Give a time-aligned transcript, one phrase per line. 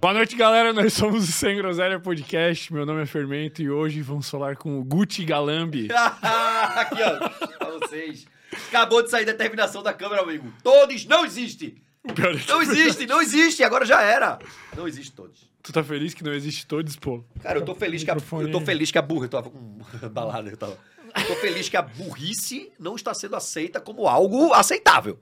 [0.00, 0.72] Boa noite, galera.
[0.72, 2.72] Nós somos o Sem Groselha Podcast.
[2.72, 5.88] Meu nome é Fermento e hoje vamos falar com o Gucci Galambi.
[6.22, 7.28] Aqui, ó,
[7.58, 8.24] pra vocês.
[8.68, 10.52] Acabou de sair a determinação da câmera, amigo.
[10.62, 11.82] Todos não existe.
[12.04, 13.64] É Não existe, não existe.
[13.64, 14.38] Agora já era.
[14.76, 15.50] Não existe todos.
[15.62, 17.24] Tu tá feliz que não existe todos, pô?
[17.42, 19.78] Cara, eu tô feliz que a, eu tô feliz que a burra, eu tava com
[20.12, 20.78] balada, eu tava.
[21.16, 25.18] Eu tô feliz que a burrice não está sendo aceita como algo aceitável.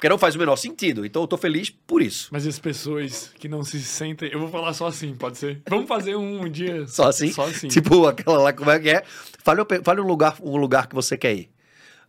[0.00, 1.04] Porque não faz o menor sentido.
[1.04, 2.28] Então eu tô feliz por isso.
[2.32, 4.30] Mas as pessoas que não se sentem.
[4.32, 5.60] Eu vou falar só assim, pode ser?
[5.68, 6.86] Vamos fazer um dia.
[6.88, 7.30] Só assim?
[7.30, 7.68] Só assim.
[7.68, 9.02] Tipo aquela lá, como é que é?
[9.44, 11.50] Fale, um- fale um, lugar, um lugar que você quer ir.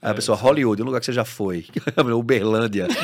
[0.02, 1.66] Aí É, a pessoa, Hollywood, um lugar que você já foi.
[2.16, 2.88] Uberlândia.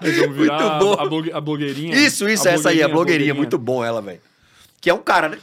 [0.00, 0.94] Muito bom.
[0.94, 1.94] a, a blogueirinha.
[1.96, 3.34] Isso, isso, A essa aí, a blogueirinha.
[3.34, 4.20] Muito bom ela, velho.
[4.80, 5.38] Que é um cara, né?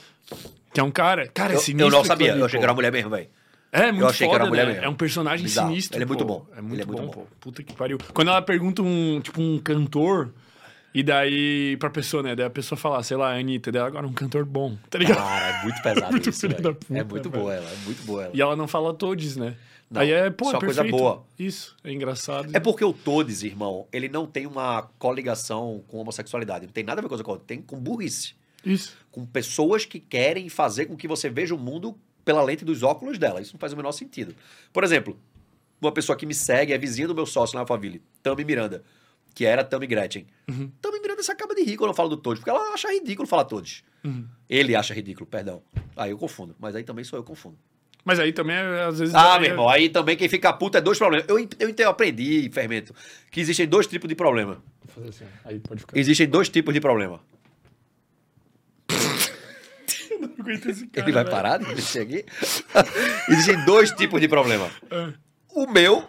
[0.73, 1.27] Que é um cara.
[1.27, 1.87] Cara, é Eu, sinistro.
[1.87, 3.27] eu não aquilo sabia, eu achei que era uma mulher mesmo, velho.
[3.71, 4.71] É, muito achei que foda, era mulher né?
[4.73, 4.85] mesmo.
[4.85, 5.69] É um personagem Bizarro.
[5.69, 5.97] sinistro.
[5.97, 6.39] Ele é muito pô.
[6.39, 6.45] bom.
[6.55, 7.21] É muito, Ele é bom, muito bom.
[7.21, 7.27] pô.
[7.39, 7.97] Puta que pariu.
[8.13, 10.33] Quando ela pergunta um, tipo, um cantor,
[10.93, 12.35] e daí, pra pessoa, né?
[12.35, 15.17] Daí a pessoa fala, sei lá, Anitta, daí agora um cantor bom, tá ligado?
[15.17, 16.63] Cara, é muito pesado Muito isso, filha velho.
[16.63, 17.43] da puta, É muito velho.
[17.43, 18.31] boa ela, é muito boa ela.
[18.35, 19.55] E ela não fala todes, né?
[19.89, 21.23] Não, Aí é, pô, só é coisa boa.
[21.37, 22.49] Isso, é engraçado.
[22.55, 26.67] É porque o Todes, irmão, ele não tem uma coligação com homossexualidade.
[26.67, 28.33] Não tem nada a ver com coisa tem com burrice.
[28.63, 28.95] Isso.
[29.11, 31.97] Com pessoas que querem fazer com que você veja o mundo
[32.29, 33.41] pela lente dos óculos dela.
[33.41, 34.35] Isso não faz o menor sentido.
[34.71, 35.19] Por exemplo,
[35.81, 38.83] uma pessoa que me segue é vizinha do meu sócio na Faville, Tami Miranda,
[39.33, 40.27] que era Tami Gretchen.
[40.47, 40.69] Uhum.
[40.79, 43.27] Tami Miranda se acaba de rir quando eu falo do Todes, porque ela acha ridículo
[43.27, 43.83] falar Todes.
[44.03, 44.27] Uhum.
[44.47, 45.63] Ele acha ridículo, perdão.
[45.97, 47.57] Aí eu confundo, mas aí também sou eu que confundo.
[48.05, 49.15] Mas aí também, é, às vezes...
[49.15, 51.27] Ah, é- meu irmão, aí também quem fica puto é dois problemas.
[51.27, 52.93] Eu, eu, eu aprendi, Fermento,
[53.31, 54.63] que existem dois tipos de problema.
[54.83, 55.25] Vou fazer assim.
[55.43, 55.97] Aí pode ficar.
[55.97, 57.19] Existem dois tipos de problema.
[60.11, 62.25] Eu não aguento esse cara, Ele vai parar de mexer aqui?
[63.29, 64.69] Existem dois tipos de problema.
[64.89, 65.13] É.
[65.53, 66.07] O meu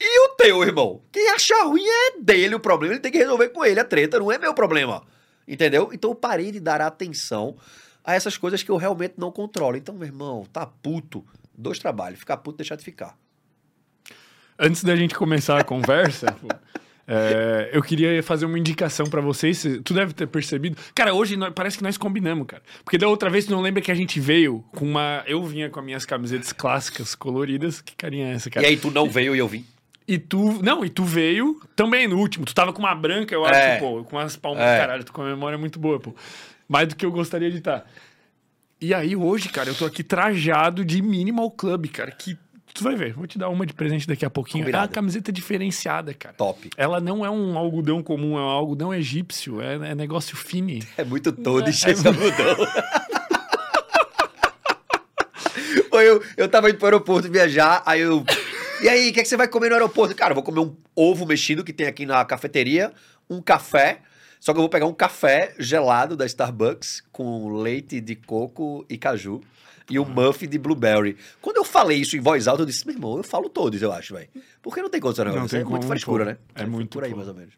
[0.00, 1.02] e o teu, irmão.
[1.12, 2.94] Quem achar ruim é dele o problema.
[2.94, 5.02] Ele tem que resolver com ele a treta, não é meu problema.
[5.46, 5.90] Entendeu?
[5.92, 7.56] Então eu parei de dar atenção
[8.02, 9.76] a essas coisas que eu realmente não controlo.
[9.76, 11.24] Então, meu irmão, tá puto.
[11.56, 12.18] Dois trabalhos.
[12.18, 13.16] Ficar puto, deixar de ficar.
[14.58, 16.26] Antes da gente começar a conversa,
[17.06, 19.64] é, eu queria fazer uma indicação pra vocês.
[19.84, 20.76] Tu deve ter percebido.
[20.94, 22.62] Cara, hoje nós- parece que nós combinamos, cara.
[22.84, 25.22] Porque da outra vez, tu não lembra que a gente veio com uma.
[25.26, 27.80] Eu vinha com as minhas camisetas clássicas, coloridas.
[27.80, 28.64] Que carinha é essa, cara?
[28.66, 29.64] E aí tu não veio e eu vim.
[30.06, 30.62] E tu.
[30.62, 32.44] Não, e tu veio também no último.
[32.44, 33.78] Tu tava com uma branca, eu acho, É.
[33.78, 34.62] pô, com umas palmas.
[34.62, 34.78] É.
[34.78, 36.14] Caralho, tu com uma memória muito boa, pô.
[36.68, 37.84] Mais do que eu gostaria de estar.
[38.80, 42.10] E aí, hoje, cara, eu tô aqui trajado de Minimal Club, cara.
[42.10, 42.38] Que
[42.74, 43.12] tu vai ver.
[43.12, 44.62] Vou te dar uma de presente daqui a pouquinho.
[44.62, 44.86] É Combinado.
[44.88, 46.34] uma camiseta diferenciada, cara.
[46.34, 46.70] Top.
[46.76, 49.60] Ela não é um algodão comum, é um algodão egípcio.
[49.60, 50.82] É, é negócio fine.
[50.96, 52.56] É muito todo É, e cheio de algodão.
[55.90, 58.24] Foi eu, eu tava indo pro aeroporto viajar, aí eu.
[58.82, 60.14] E aí, o que, é que você vai comer no aeroporto?
[60.14, 62.92] Cara, eu vou comer um ovo mexido que tem aqui na cafeteria,
[63.28, 64.00] um café.
[64.38, 68.96] Só que eu vou pegar um café gelado da Starbucks com leite de coco e
[68.96, 69.42] caju
[69.88, 71.16] e um muffin de blueberry.
[71.40, 73.92] Quando eu falei isso em voz alta, eu disse, meu irmão, eu falo todos, eu
[73.92, 74.28] acho, velho.
[74.62, 75.34] Porque não tem condição, não.
[75.34, 76.30] Não tem é muito como, frescura, pô.
[76.30, 76.38] né?
[76.54, 77.16] É muito, por aí, pô.
[77.16, 77.54] mais ou menos.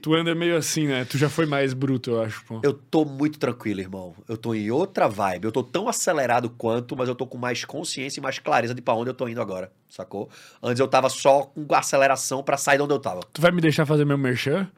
[0.00, 1.04] Tu anda meio assim, né?
[1.04, 2.60] Tu já foi mais bruto, eu acho, pô.
[2.62, 4.14] Eu tô muito tranquilo, irmão.
[4.28, 5.44] Eu tô em outra vibe.
[5.46, 8.80] Eu tô tão acelerado quanto, mas eu tô com mais consciência e mais clareza de
[8.80, 10.30] pra onde eu tô indo agora, sacou?
[10.62, 13.20] Antes eu tava só com aceleração pra sair de onde eu tava.
[13.32, 14.70] Tu vai me deixar fazer meu merchan?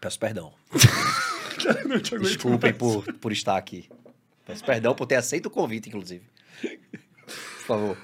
[0.00, 0.52] Peço perdão.
[2.20, 3.88] Desculpem por, por estar aqui.
[4.50, 6.22] Peço perdão por ter aceito o convite, inclusive.
[6.60, 7.96] Por favor.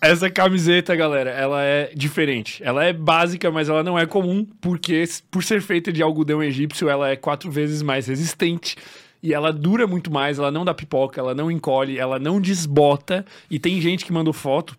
[0.00, 2.62] Essa camiseta, galera, ela é diferente.
[2.64, 6.88] Ela é básica, mas ela não é comum, porque por ser feita de algodão egípcio,
[6.88, 8.76] ela é quatro vezes mais resistente.
[9.22, 13.26] E ela dura muito mais, ela não dá pipoca, ela não encolhe, ela não desbota.
[13.50, 14.74] E tem gente que mandou foto,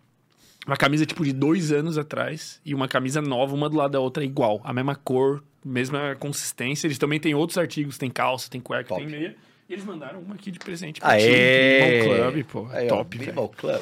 [0.66, 4.00] uma camisa tipo de dois anos atrás, e uma camisa nova, uma do lado da
[4.00, 4.60] outra, igual.
[4.64, 6.88] A mesma cor, mesma consistência.
[6.88, 9.00] Eles também têm outros artigos, tem calça, tem cueca, Top.
[9.00, 9.36] tem meia.
[9.72, 12.02] E eles mandaram uma aqui de presente pra Aê!
[12.02, 12.06] ti.
[12.06, 12.68] Club, pô.
[12.72, 13.18] Aí, ó, top.
[13.18, 13.80] Minimal Club.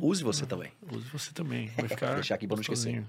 [0.00, 0.70] Use você também.
[0.90, 1.70] Use você também.
[1.76, 2.14] Vai ficar.
[2.14, 3.04] Deixar aqui pra não esquecer.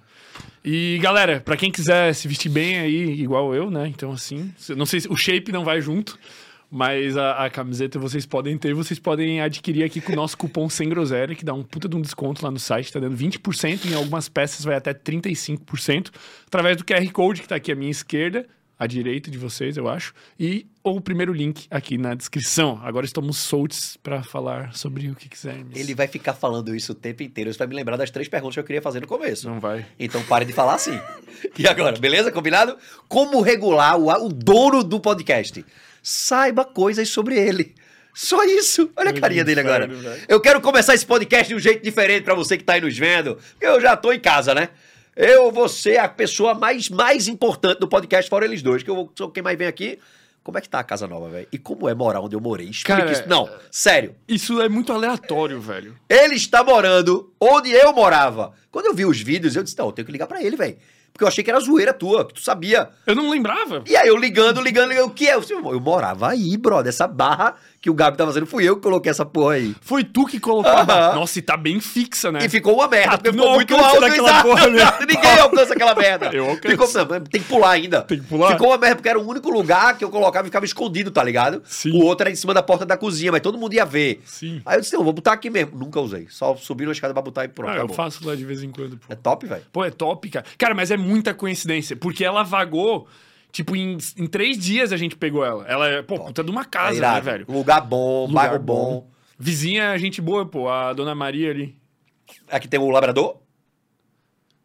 [0.65, 3.87] E galera, pra quem quiser se vestir bem aí, igual eu, né?
[3.87, 6.19] Então, assim, não sei se o shape não vai junto,
[6.69, 10.69] mas a, a camiseta vocês podem ter, vocês podem adquirir aqui com o nosso cupom
[10.69, 13.85] sem groselha, que dá um puta de um desconto lá no site, tá dando 20%,
[13.85, 16.11] em algumas peças vai até 35%,
[16.47, 18.45] através do QR Code que tá aqui à minha esquerda,
[18.79, 22.79] à direita de vocês, eu acho, e ou o primeiro link aqui na descrição.
[22.83, 25.77] Agora estamos soltos pra falar sobre o que quisermos.
[25.77, 27.49] Ele vai ficar falando isso o tempo inteiro.
[27.49, 29.49] Isso vai me lembrar das três perguntas que eu queria fazer no começo.
[29.49, 29.85] Não vai.
[29.99, 30.97] Então pare de falar assim.
[31.57, 32.31] E agora, beleza?
[32.31, 32.77] Combinado?
[33.07, 35.65] Como regular o, o dono do podcast?
[36.01, 37.75] Saiba coisas sobre ele.
[38.13, 38.89] Só isso.
[38.95, 39.89] Olha a carinha dele agora.
[40.27, 42.97] Eu quero começar esse podcast de um jeito diferente pra você que tá aí nos
[42.97, 43.35] vendo.
[43.51, 44.69] Porque eu já tô em casa, né?
[45.19, 49.11] Eu vou ser a pessoa mais, mais importante do podcast, fora eles dois, que eu
[49.17, 49.97] sou quem mais vem aqui.
[50.43, 51.47] Como é que tá a casa nova, velho?
[51.51, 52.67] E como é morar onde eu morei?
[52.67, 53.23] Explica Cara, isso.
[53.27, 54.15] Não, sério.
[54.27, 55.97] Isso é muito aleatório, velho.
[56.07, 58.53] Ele está morando onde eu morava.
[58.69, 60.77] Quando eu vi os vídeos, eu disse, não, eu tenho que ligar pra ele, velho.
[61.11, 62.91] Porque eu achei que era zoeira tua, que tu sabia.
[63.07, 63.83] Eu não lembrava.
[63.87, 65.33] E aí eu ligando, ligando, ligando, o que é?
[65.35, 66.89] Eu morava aí, brother.
[66.89, 69.75] Essa barra que o Gabi tá fazendo, fui eu que coloquei essa porra aí.
[69.81, 70.71] Foi tu que colocou.
[70.71, 71.15] Aham.
[71.15, 72.39] Nossa, e tá bem fixa, né?
[72.43, 74.01] E ficou uma merda, Ah, porque ficou muito alto.
[74.01, 74.81] daquela porra, né?
[75.07, 76.29] Ninguém alcança aquela merda.
[76.33, 76.87] Eu alcanço.
[76.87, 78.01] Ficou, tem que pular ainda.
[78.01, 78.51] Tem que pular?
[78.53, 81.23] Ficou uma merda, porque era o único lugar que eu colocava e ficava escondido, tá
[81.23, 81.61] ligado?
[81.65, 81.91] Sim.
[81.91, 84.21] O outro era em cima da porta da cozinha, mas todo mundo ia ver.
[84.25, 84.61] Sim.
[84.65, 85.77] Aí eu disse, não, vou botar aqui mesmo.
[85.77, 86.27] Nunca usei.
[86.29, 88.71] Só subi na escada pra botar e pronto, Ah, eu faço lá de vez em
[88.71, 89.05] quando, pô.
[89.09, 89.61] É top, velho.
[89.71, 90.45] Pô, é top, cara.
[90.57, 93.07] Cara, mas é muita coincidência, porque ela vagou,
[93.51, 95.65] tipo, em, em três dias a gente pegou ela.
[95.67, 97.45] Ela é, pô, puta de uma É casa, né, velho?
[97.49, 99.09] Lugar bom, Lugar bairro bom.
[99.39, 101.77] Vizinha, gente boa, pô, a dona Maria ali.
[102.49, 103.37] Aqui tem o labrador.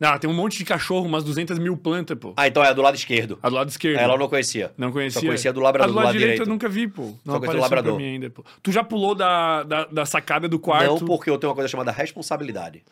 [0.00, 2.32] Não, tem um monte de cachorro, umas 200 mil plantas, pô.
[2.36, 3.38] Ah, então é do lado esquerdo.
[3.40, 4.00] A do lado esquerdo.
[4.00, 4.72] Ela eu não conhecia.
[4.76, 5.20] Não conhecia?
[5.20, 6.48] Só conhecia do labrador, A do do lado, lado direito, direito.
[6.48, 7.02] eu nunca vi, pô.
[7.02, 7.94] Não conhecia do apareceu labrador.
[7.94, 8.44] pra mim ainda, pô.
[8.60, 11.68] Tu já pulou da, da, da sacada do quarto, Não porque eu tenho uma coisa
[11.68, 12.82] chamada responsabilidade.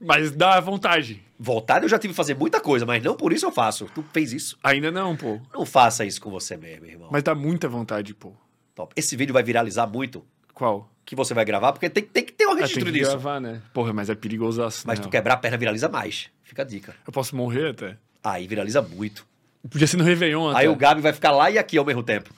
[0.00, 1.22] Mas dá vontade.
[1.38, 3.86] Vontade eu já tive que fazer muita coisa, mas não por isso eu faço.
[3.94, 4.58] Tu fez isso.
[4.62, 5.40] Ainda não, pô.
[5.52, 7.08] Não faça isso com você mesmo, irmão.
[7.10, 8.32] Mas dá muita vontade, pô.
[8.74, 8.92] Top.
[8.96, 10.24] Esse vídeo vai viralizar muito
[10.54, 10.90] Qual?
[11.04, 13.10] que você vai gravar, porque tem, tem que ter um Ah, tem registro que disso.
[13.12, 13.62] gravar, né?
[13.72, 14.84] Porra, mas é perigoso assim.
[14.86, 16.28] Mas tu quebrar a perna viraliza mais.
[16.42, 16.94] Fica a dica.
[17.06, 17.96] Eu posso morrer até.
[18.22, 19.26] Aí viraliza muito.
[19.68, 20.60] Podia ser no Réveillon até.
[20.60, 22.30] Aí o Gabi vai ficar lá e aqui ao mesmo tempo.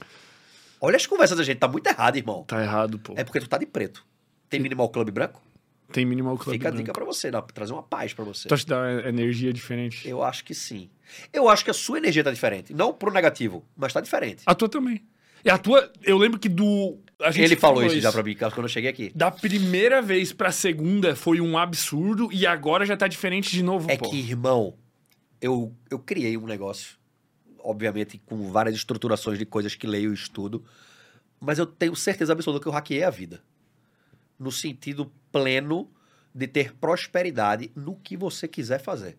[0.81, 2.45] Olha as conversas da gente, tá muito errado, irmão.
[2.45, 3.13] Tá errado, pô.
[3.17, 4.05] É porque tu tá de preto.
[4.49, 5.41] Tem Minimal Club branco?
[5.93, 8.49] Tem Minimal Club Fica a dica pra você, dá pra trazer uma paz pra você.
[8.49, 10.09] Tu acha que dá energia diferente?
[10.09, 10.89] Eu acho que sim.
[11.33, 12.73] Eu acho que a sua energia tá diferente.
[12.73, 14.43] Não pro negativo, mas tá diferente.
[14.47, 15.05] A tua também.
[15.45, 16.99] E a tua, eu lembro que do.
[17.21, 19.11] A gente Ele falou isso já pra mim quando eu cheguei aqui.
[19.15, 23.91] Da primeira vez pra segunda foi um absurdo e agora já tá diferente de novo,
[23.91, 24.11] É pô.
[24.11, 24.75] que, irmão,
[25.41, 26.97] eu, eu criei um negócio,
[27.59, 30.65] obviamente com várias estruturações de coisas que leio e estudo,
[31.41, 33.43] mas eu tenho certeza absoluta que eu hackeei a vida.
[34.41, 35.89] No sentido pleno
[36.35, 39.17] de ter prosperidade no que você quiser fazer.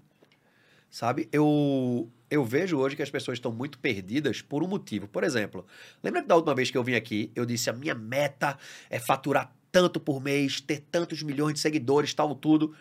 [0.89, 1.29] Sabe?
[1.31, 5.07] Eu, eu vejo hoje que as pessoas estão muito perdidas por um motivo.
[5.07, 5.65] Por exemplo,
[6.03, 8.57] lembra que da última vez que eu vim aqui, eu disse a minha meta
[8.89, 12.75] é faturar tanto por mês, ter tantos milhões de seguidores, tal, tudo.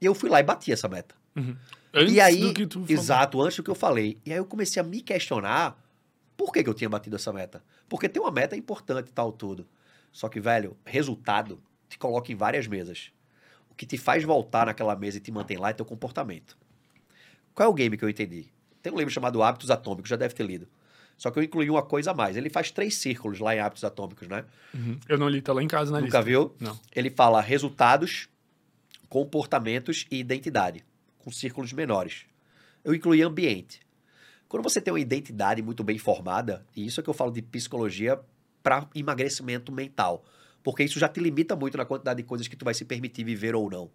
[0.00, 1.14] E eu fui lá e bati essa meta.
[1.92, 2.90] Antes e aí, do que tu falou.
[2.90, 4.18] exato, antes do que eu falei.
[4.24, 5.76] E aí eu comecei a me questionar
[6.36, 7.64] por que, que eu tinha batido essa meta.
[7.88, 9.66] Porque tem uma meta importante e tal, tudo.
[10.12, 13.10] Só que, velho, resultado te coloca em várias mesas.
[13.70, 16.56] O que te faz voltar naquela mesa e te mantém lá é teu comportamento.
[17.54, 18.46] Qual é o game que eu entendi?
[18.82, 20.68] Tem um livro chamado Hábitos Atômicos, já deve ter lido.
[21.16, 22.36] Só que eu incluí uma coisa a mais.
[22.36, 24.44] Ele faz três círculos lá em Hábitos Atômicos, né?
[24.74, 24.98] Uhum.
[25.08, 26.22] Eu não li, tá lá em casa na Nunca lista.
[26.22, 26.54] viu?
[26.60, 26.78] Não.
[26.94, 28.28] Ele fala resultados,
[29.08, 30.84] comportamentos e identidade,
[31.18, 32.26] com círculos menores.
[32.84, 33.80] Eu incluí ambiente.
[34.48, 37.42] Quando você tem uma identidade muito bem formada, e isso é que eu falo de
[37.42, 38.20] psicologia
[38.62, 40.24] para emagrecimento mental,
[40.66, 43.22] porque isso já te limita muito na quantidade de coisas que tu vai se permitir
[43.22, 43.88] viver ou não.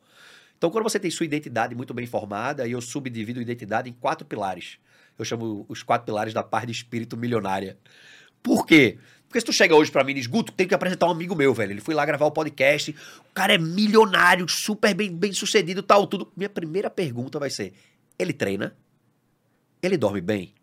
[0.58, 3.94] Então, quando você tem sua identidade muito bem formada, e eu subdivido a identidade em
[3.94, 4.78] quatro pilares.
[5.20, 7.78] Eu chamo os quatro pilares da paz de espírito milionária.
[8.42, 8.98] Por quê?
[9.28, 11.36] Porque se tu chega hoje pra mim e diz, Guto, tem que apresentar um amigo
[11.36, 11.74] meu, velho.
[11.74, 16.08] Ele foi lá gravar o podcast, o cara é milionário, super bem, bem sucedido, tal,
[16.08, 16.32] tudo.
[16.38, 17.74] Minha primeira pergunta vai ser:
[18.18, 18.78] ele treina?
[19.84, 20.54] Ele dorme bem?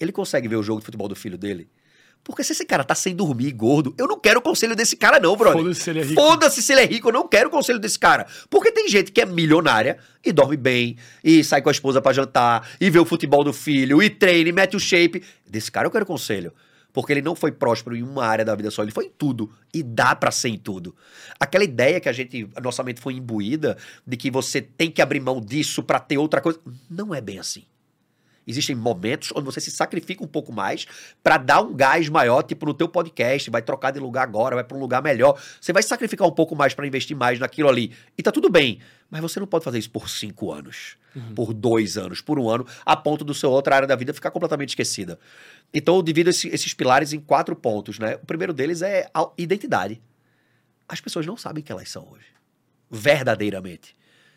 [0.00, 1.70] Ele consegue ver o jogo de futebol do filho dele?
[2.28, 5.18] Porque se esse cara tá sem dormir, gordo, eu não quero o conselho desse cara,
[5.18, 5.62] não, brother.
[5.62, 6.20] Foda-se se ele é rico.
[6.20, 8.26] Foda-se se ele é rico, eu não quero o conselho desse cara.
[8.50, 12.12] Porque tem gente que é milionária e dorme bem, e sai com a esposa pra
[12.12, 15.24] jantar, e vê o futebol do filho, e treina, e mete o shape.
[15.48, 16.52] Desse cara eu quero conselho.
[16.92, 19.50] Porque ele não foi próspero em uma área da vida só, ele foi em tudo.
[19.72, 20.94] E dá pra ser em tudo.
[21.40, 23.74] Aquela ideia que a gente, a nossa mente foi imbuída
[24.06, 26.60] de que você tem que abrir mão disso pra ter outra coisa.
[26.90, 27.64] Não é bem assim.
[28.48, 30.86] Existem momentos onde você se sacrifica um pouco mais
[31.22, 34.64] pra dar um gás maior, tipo no teu podcast, vai trocar de lugar agora, vai
[34.64, 35.38] pra um lugar melhor.
[35.60, 37.92] Você vai sacrificar um pouco mais pra investir mais naquilo ali.
[38.16, 38.80] E tá tudo bem.
[39.10, 40.96] Mas você não pode fazer isso por cinco anos,
[41.34, 44.30] por dois anos, por um ano, a ponto do seu outra área da vida ficar
[44.30, 45.18] completamente esquecida.
[45.72, 48.16] Então eu divido esse- esses pilares em quatro pontos, né?
[48.16, 50.00] O primeiro deles é a identidade.
[50.88, 52.26] As pessoas não sabem quem elas são hoje.
[52.90, 53.94] Verdadeiramente.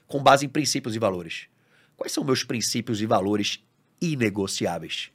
[0.07, 1.47] Com base em princípios e valores.
[1.95, 3.63] Quais são meus princípios e valores
[4.01, 5.11] inegociáveis?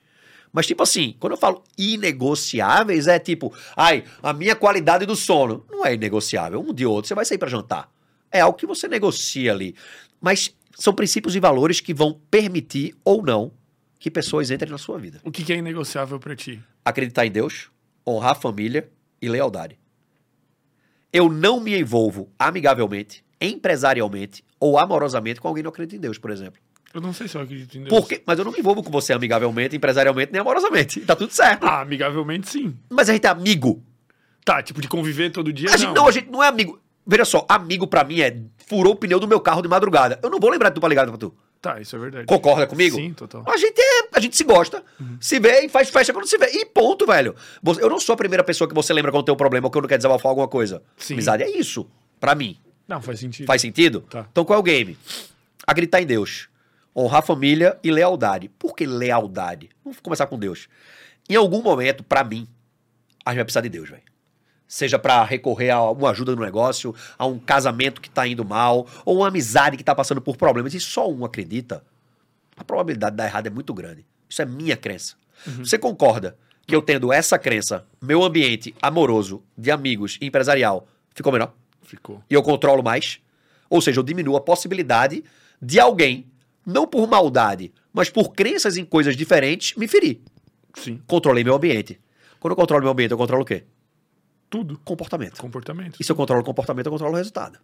[0.53, 5.67] Mas, tipo assim, quando eu falo inegociáveis, é tipo, ai, a minha qualidade do sono.
[5.71, 6.61] Não é inegociável.
[6.61, 7.91] Um dia ou outro você vai sair pra jantar.
[8.31, 9.75] É algo que você negocia ali.
[10.21, 13.53] Mas são princípios e valores que vão permitir ou não
[13.99, 15.21] que pessoas entrem na sua vida.
[15.25, 16.63] O que, que é inegociável pra ti?
[16.85, 17.71] Acreditar em Deus,
[18.07, 18.89] honrar a família
[19.21, 19.79] e lealdade.
[21.13, 26.19] Eu não me envolvo amigavelmente, empresarialmente ou amorosamente com alguém que não acredita em Deus,
[26.19, 26.61] por exemplo.
[26.95, 27.91] Eu não sei se eu acredito em Deus.
[27.91, 28.23] Por quê?
[28.25, 31.01] Mas eu não me envolvo com você amigavelmente, empresarialmente, nem amorosamente.
[31.01, 31.67] Tá tudo certo.
[31.67, 32.75] Ah, amigavelmente sim.
[32.89, 33.83] Mas a gente é amigo.
[34.45, 36.81] Tá, tipo, de conviver todo dia, A gente, não, a gente não é amigo.
[37.07, 40.19] Veja só, amigo pra mim é furou o pneu do meu carro de madrugada.
[40.23, 41.35] Eu não vou lembrar de tu pra ligado pra tu.
[41.61, 42.27] Tá, isso é verdade.
[42.27, 42.97] Concorda comigo?
[42.97, 43.45] Sim, total.
[43.47, 44.85] A gente, é, a gente se gosta,
[45.21, 46.47] se vê e faz festa quando se vê.
[46.53, 47.35] E ponto, velho.
[47.81, 49.89] Eu não sou a primeira pessoa que você lembra quando tem um problema ou quando
[49.89, 50.83] quer desabafar alguma coisa.
[50.97, 51.15] Sim.
[51.15, 51.89] Amizade é isso,
[52.21, 52.57] pra mim.
[52.87, 53.47] Não, faz sentido.
[53.47, 54.01] Faz sentido?
[54.03, 54.27] Tá.
[54.31, 54.97] Então qual é o game?
[55.67, 56.49] Acreditar em Deus.
[56.97, 58.49] Honrar a família e lealdade.
[58.49, 59.69] Por que lealdade?
[59.85, 60.69] Vamos começar com Deus.
[61.29, 62.49] Em algum momento, pra mim,
[63.25, 64.03] a gente vai precisar de Deus, velho.
[64.67, 68.87] Seja pra recorrer a uma ajuda no negócio, a um casamento que tá indo mal,
[69.05, 71.85] ou uma amizade que tá passando por problemas, e só um acredita,
[72.57, 74.05] a probabilidade de dar errado é muito grande.
[74.29, 75.15] Isso é minha crença.
[75.59, 76.37] Você concorda
[76.67, 81.53] que eu tendo essa crença, meu ambiente amoroso, de amigos e empresarial, ficou melhor?
[81.83, 82.21] Ficou.
[82.29, 83.21] e eu controlo mais.
[83.71, 85.23] Ou seja, eu diminuo a possibilidade
[85.63, 86.27] de alguém,
[86.67, 90.21] não por maldade, mas por crenças em coisas diferentes, me ferir.
[90.75, 91.01] Sim.
[91.07, 92.01] Controlei meu ambiente.
[92.41, 93.65] Quando eu controlo meu ambiente, eu controlo o quê?
[94.51, 94.79] Tudo.
[94.81, 95.41] Comportamento.
[95.41, 95.97] Comportamento.
[96.01, 97.59] E se eu controlo o comportamento, eu controlo o resultado.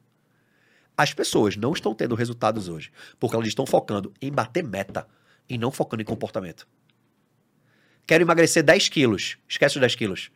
[0.97, 5.07] As pessoas não estão tendo resultados hoje, porque elas estão focando em bater meta
[5.49, 6.67] e não focando em comportamento.
[8.07, 9.37] Quero emagrecer 10 quilos.
[9.49, 10.31] Esquece os 10 quilos.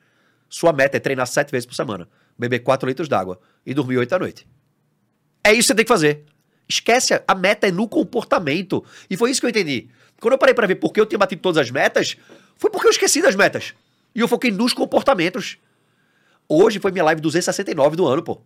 [0.48, 2.08] Sua meta é treinar 7 vezes por semana,
[2.38, 4.46] beber 4 litros d'água e dormir 8 da noite.
[5.42, 6.24] É isso que você tem que fazer.
[6.68, 8.84] Esquece, a- a meta é no comportamento.
[9.08, 9.88] E foi isso que eu entendi.
[10.20, 12.16] Quando eu parei pra ver por que eu tinha batido todas as metas,
[12.56, 13.74] foi porque eu esqueci das metas.
[14.14, 15.58] E eu foquei nos comportamentos.
[16.48, 18.40] Hoje foi minha live 269 do ano, pô.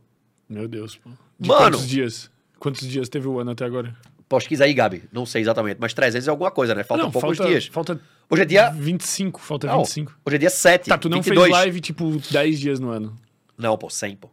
[0.49, 1.11] Meu Deus, pô.
[1.39, 1.61] De Mano.
[1.77, 2.31] quantos dias?
[2.59, 3.97] Quantos dias teve o ano até agora?
[4.29, 5.05] Pesquisa aí, Gabi.
[5.13, 6.85] Não sei exatamente, mas 300 é alguma coisa, né?
[6.85, 7.67] Faltam não, poucos falta, dias.
[7.67, 8.71] Falta Hoje é dia.
[8.71, 10.13] 25, falta Não, 25.
[10.25, 10.89] hoje é dia 7.
[10.89, 11.47] Tá, tu não 22.
[11.49, 13.17] fez live, tipo, 10 dias no ano.
[13.59, 14.31] Não, pô, 100, pô.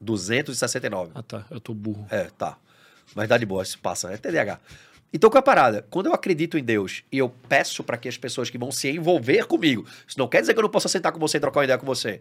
[0.00, 1.12] 269.
[1.14, 1.44] Ah, tá.
[1.50, 2.04] Eu tô burro.
[2.10, 2.56] É, tá.
[3.14, 4.12] Mas dá de boa, se passa.
[4.12, 4.60] É TDAH.
[5.12, 5.84] Então, qual é a parada?
[5.90, 8.88] Quando eu acredito em Deus e eu peço para que as pessoas que vão se
[8.88, 11.60] envolver comigo, isso não quer dizer que eu não possa sentar com você e trocar
[11.60, 12.20] uma ideia com você.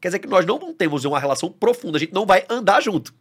[0.00, 3.14] Quer dizer que nós não temos uma relação profunda, a gente não vai andar junto.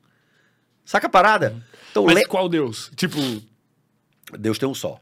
[0.83, 1.55] Saca a parada?
[1.91, 2.91] Então, Mas le- qual Deus?
[2.95, 3.17] Tipo,
[4.37, 4.99] Deus tem um só.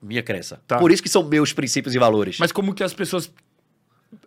[0.00, 0.60] Minha crença.
[0.66, 0.78] Tá.
[0.78, 2.38] Por isso que são meus princípios e valores.
[2.38, 3.30] mas como que as pessoas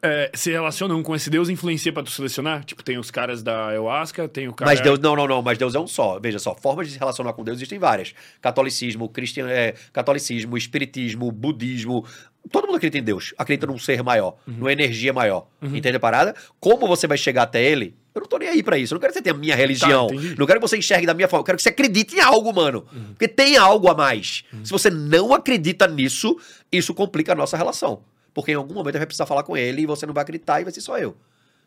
[0.02, 2.64] é, se relacionam com esse Deus influencia pra tu selecionar?
[2.64, 4.70] Tipo, tem os caras da ayahuasca, tem o cara...
[4.70, 6.20] Mas Deus, não, não, não, mas Deus é um só.
[6.20, 8.14] Veja só, formas de se relacionar com Deus existem várias.
[8.42, 12.06] Catolicismo, cristian, é, catolicismo, espiritismo, budismo.
[12.52, 15.48] Todo mundo acredita em Deus, acredita num ser maior, numa energia maior.
[15.62, 16.36] Entende a parada?
[16.60, 17.96] Como você vai chegar até ele?
[18.14, 18.94] Eu não tô nem aí pra isso.
[18.94, 20.08] Eu não quero que você tenha a minha religião.
[20.08, 21.42] Tá, não quero que você enxergue da minha forma.
[21.42, 22.86] Eu quero que você acredite em algo, mano.
[23.10, 24.44] Porque tem algo a mais.
[24.64, 26.38] Se você não acredita nisso,
[26.72, 28.02] isso complica a nossa relação.
[28.34, 30.64] Porque em algum momento vai precisar falar com ele e você não vai acreditar e
[30.64, 31.18] vai ser só eu.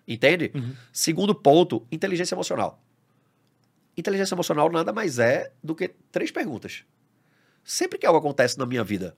[0.06, 0.52] Entende?
[0.92, 2.82] Segundo ponto, inteligência emocional.
[3.96, 6.84] Inteligência emocional nada mais é do que três perguntas.
[7.62, 9.16] Sempre que algo acontece na minha vida,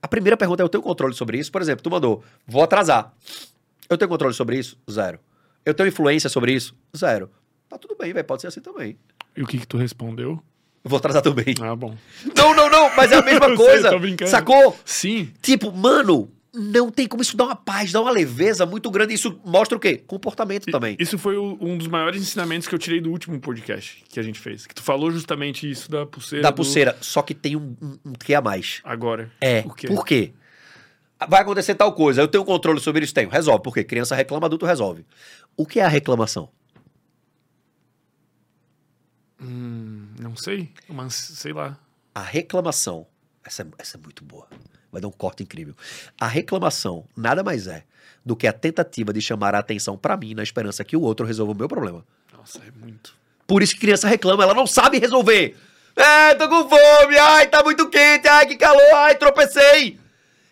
[0.00, 1.50] a primeira pergunta é: eu tenho controle sobre isso?
[1.50, 3.14] Por exemplo, tu mandou, vou atrasar.
[3.88, 4.78] Eu tenho controle sobre isso?
[4.90, 5.18] Zero.
[5.64, 6.76] Eu tenho influência sobre isso?
[6.96, 7.30] Zero.
[7.68, 8.24] Tá tudo bem, velho.
[8.24, 8.98] Pode ser assim também.
[9.36, 10.42] E o que que tu respondeu?
[10.84, 11.54] Vou atrasar também.
[11.62, 11.96] Ah, bom.
[12.36, 13.90] Não, não, não, mas é a mesma Eu sei, coisa.
[13.90, 14.30] tô brincando.
[14.30, 14.78] Sacou?
[14.84, 15.32] Sim.
[15.40, 19.14] Tipo, mano, não tem como isso dar uma paz, dar uma leveza muito grande.
[19.14, 19.96] Isso mostra o quê?
[20.06, 20.94] Comportamento também.
[21.00, 24.22] Isso foi o- um dos maiores ensinamentos que eu tirei do último podcast que a
[24.22, 24.66] gente fez.
[24.66, 26.42] Que tu falou justamente isso da pulseira.
[26.42, 26.96] Da do- pulseira.
[27.00, 28.80] Só que tem um, um, um que a mais.
[28.84, 29.32] Agora.
[29.40, 29.64] É.
[29.66, 29.86] O quê?
[29.86, 30.32] Por quê?
[31.26, 32.20] Vai acontecer tal coisa.
[32.20, 33.14] Eu tenho controle sobre isso?
[33.14, 33.30] Tenho.
[33.30, 33.62] Resolve.
[33.62, 33.82] Por quê?
[33.82, 35.06] Criança reclama, adulto resolve.
[35.56, 36.50] O que é a reclamação?
[39.40, 39.73] Hum,
[40.24, 40.72] não sei.
[40.88, 41.78] Mas, sei lá.
[42.14, 43.06] A reclamação.
[43.44, 44.48] Essa é, essa é muito boa.
[44.90, 45.74] Vai dar um corte incrível.
[46.18, 47.84] A reclamação nada mais é
[48.24, 51.26] do que a tentativa de chamar a atenção pra mim na esperança que o outro
[51.26, 52.04] resolva o meu problema.
[52.36, 53.14] Nossa, é muito.
[53.46, 55.56] Por isso que criança reclama, ela não sabe resolver.
[55.94, 59.98] É, tô com fome, ai, tá muito quente, ai, que calor, ai, tropecei.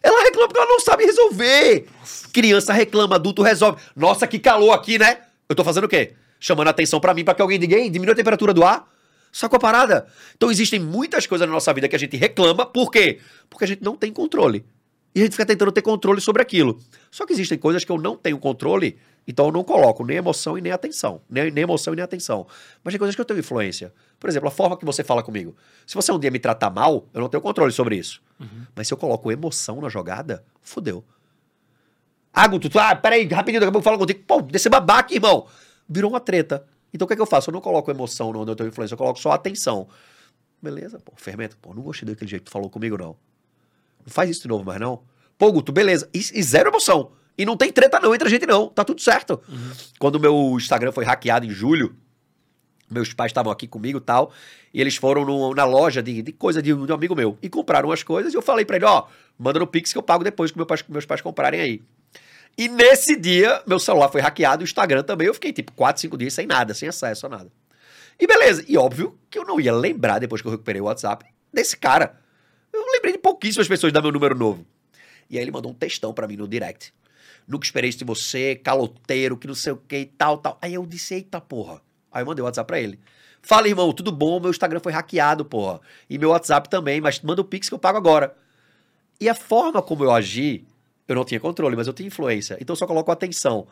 [0.03, 1.87] Ela reclama porque ela não sabe resolver.
[2.33, 3.81] Criança reclama, adulto resolve.
[3.97, 5.21] Nossa, que calor aqui, né?
[5.49, 6.15] Eu tô fazendo o quê?
[6.39, 8.92] Chamando a atenção pra mim pra que alguém diga, ei, diminua a temperatura do ar.
[9.33, 10.07] Sacou a parada?
[10.37, 13.19] Então existem muitas coisas na nossa vida que a gente reclama, por quê?
[13.49, 14.65] Porque a gente não tem controle.
[15.15, 16.79] E a gente fica tentando ter controle sobre aquilo.
[17.11, 20.57] Só que existem coisas que eu não tenho controle, então eu não coloco nem emoção
[20.57, 21.23] e nem atenção.
[21.29, 22.47] Nem, nem emoção e nem atenção.
[22.85, 23.93] Mas tem coisas que eu tenho influência.
[24.21, 25.57] Por exemplo, a forma que você fala comigo.
[25.87, 28.23] Se você um dia me tratar mal, eu não tenho controle sobre isso.
[28.75, 31.05] Mas se eu coloco emoção na jogada, fudeu.
[32.33, 34.21] Ah, Guto, tu, ah, peraí, rapidinho, daqui a pouco eu falo contigo.
[34.27, 35.47] Pô, desse babaca, irmão.
[35.89, 36.67] Virou uma treta.
[36.93, 37.51] Então o que é que eu faço?
[37.51, 39.89] Eu não coloco emoção onde eu tenho influência, eu coloco só atenção.
[40.61, 41.57] Beleza, pô, fermento.
[41.61, 43.17] Pô, não gostei daquele jeito que tu falou comigo, não.
[44.05, 45.03] Não faz isso de novo mais, não.
[45.39, 46.09] Pô, Guto, beleza.
[46.15, 47.13] E, e zero emoção.
[47.37, 48.69] E não tem treta não entre a gente, não.
[48.69, 49.41] Tá tudo certo.
[49.99, 51.97] Quando o meu Instagram foi hackeado em julho,
[52.91, 54.31] Meus pais estavam aqui comigo e tal.
[54.75, 57.39] E eles foram no- na loja de, de coisa de, um- de um amigo meu.
[57.41, 58.35] E compraram umas coisas.
[58.35, 59.07] E eu falei pra ele: ó,
[59.39, 61.83] manda no Pix que eu pago depois que meu meus pais comprarem aí.
[62.57, 65.27] E nesse dia, meu celular foi hackeado, o Instagram também.
[65.27, 67.53] Eu fiquei tipo 4, 5 dias sem nada, sem acesso a nada.
[68.21, 68.65] E beleza.
[68.69, 72.21] E óbvio que eu não ia lembrar, depois que eu recuperei o WhatsApp, desse cara.
[72.73, 74.67] Eu lembrei de pouquíssimas pessoas dar meu número novo.
[75.29, 76.93] E aí ele mandou um textão pra mim no direct.
[77.47, 80.59] Nunca esperei isso de você, caloteiro, que não sei o que e tal, tal.
[80.61, 81.81] Aí eu disse, eita porra.
[82.11, 83.01] Aí eu mandei o WhatsApp pra ele.
[83.41, 84.39] Fala, irmão, tudo bom?
[84.39, 85.81] Meu Instagram foi hackeado, porra.
[86.09, 88.37] E meu WhatsApp também, mas manda o Pix que eu pago agora.
[89.21, 90.65] E a forma como eu agi,
[91.13, 92.57] eu não tinha controle, mas eu tinha influência.
[92.61, 93.67] Então eu só coloco atenção.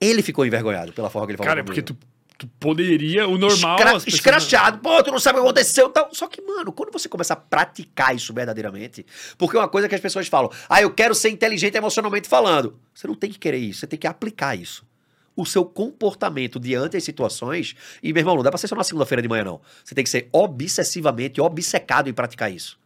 [0.00, 1.96] Ele ficou envergonhado pela forma que ele falou Cara, é porque tu,
[2.36, 3.26] tu poderia.
[3.26, 3.76] O normal.
[3.76, 6.08] Escra- as pessoas- escrachado, pô, tu não sabe o que aconteceu e tal.
[6.14, 9.04] Só que, mano, quando você começa a praticar isso verdadeiramente,
[9.36, 12.78] porque é uma coisa que as pessoas falam, ah, eu quero ser inteligente emocionalmente falando.
[12.94, 14.86] Você não tem que querer isso, você tem que aplicar isso.
[15.34, 18.82] O seu comportamento diante das situações, e meu irmão, não dá pra ser só na
[18.84, 19.60] segunda-feira de manhã, não.
[19.84, 22.78] Você tem que ser obsessivamente obcecado em praticar isso.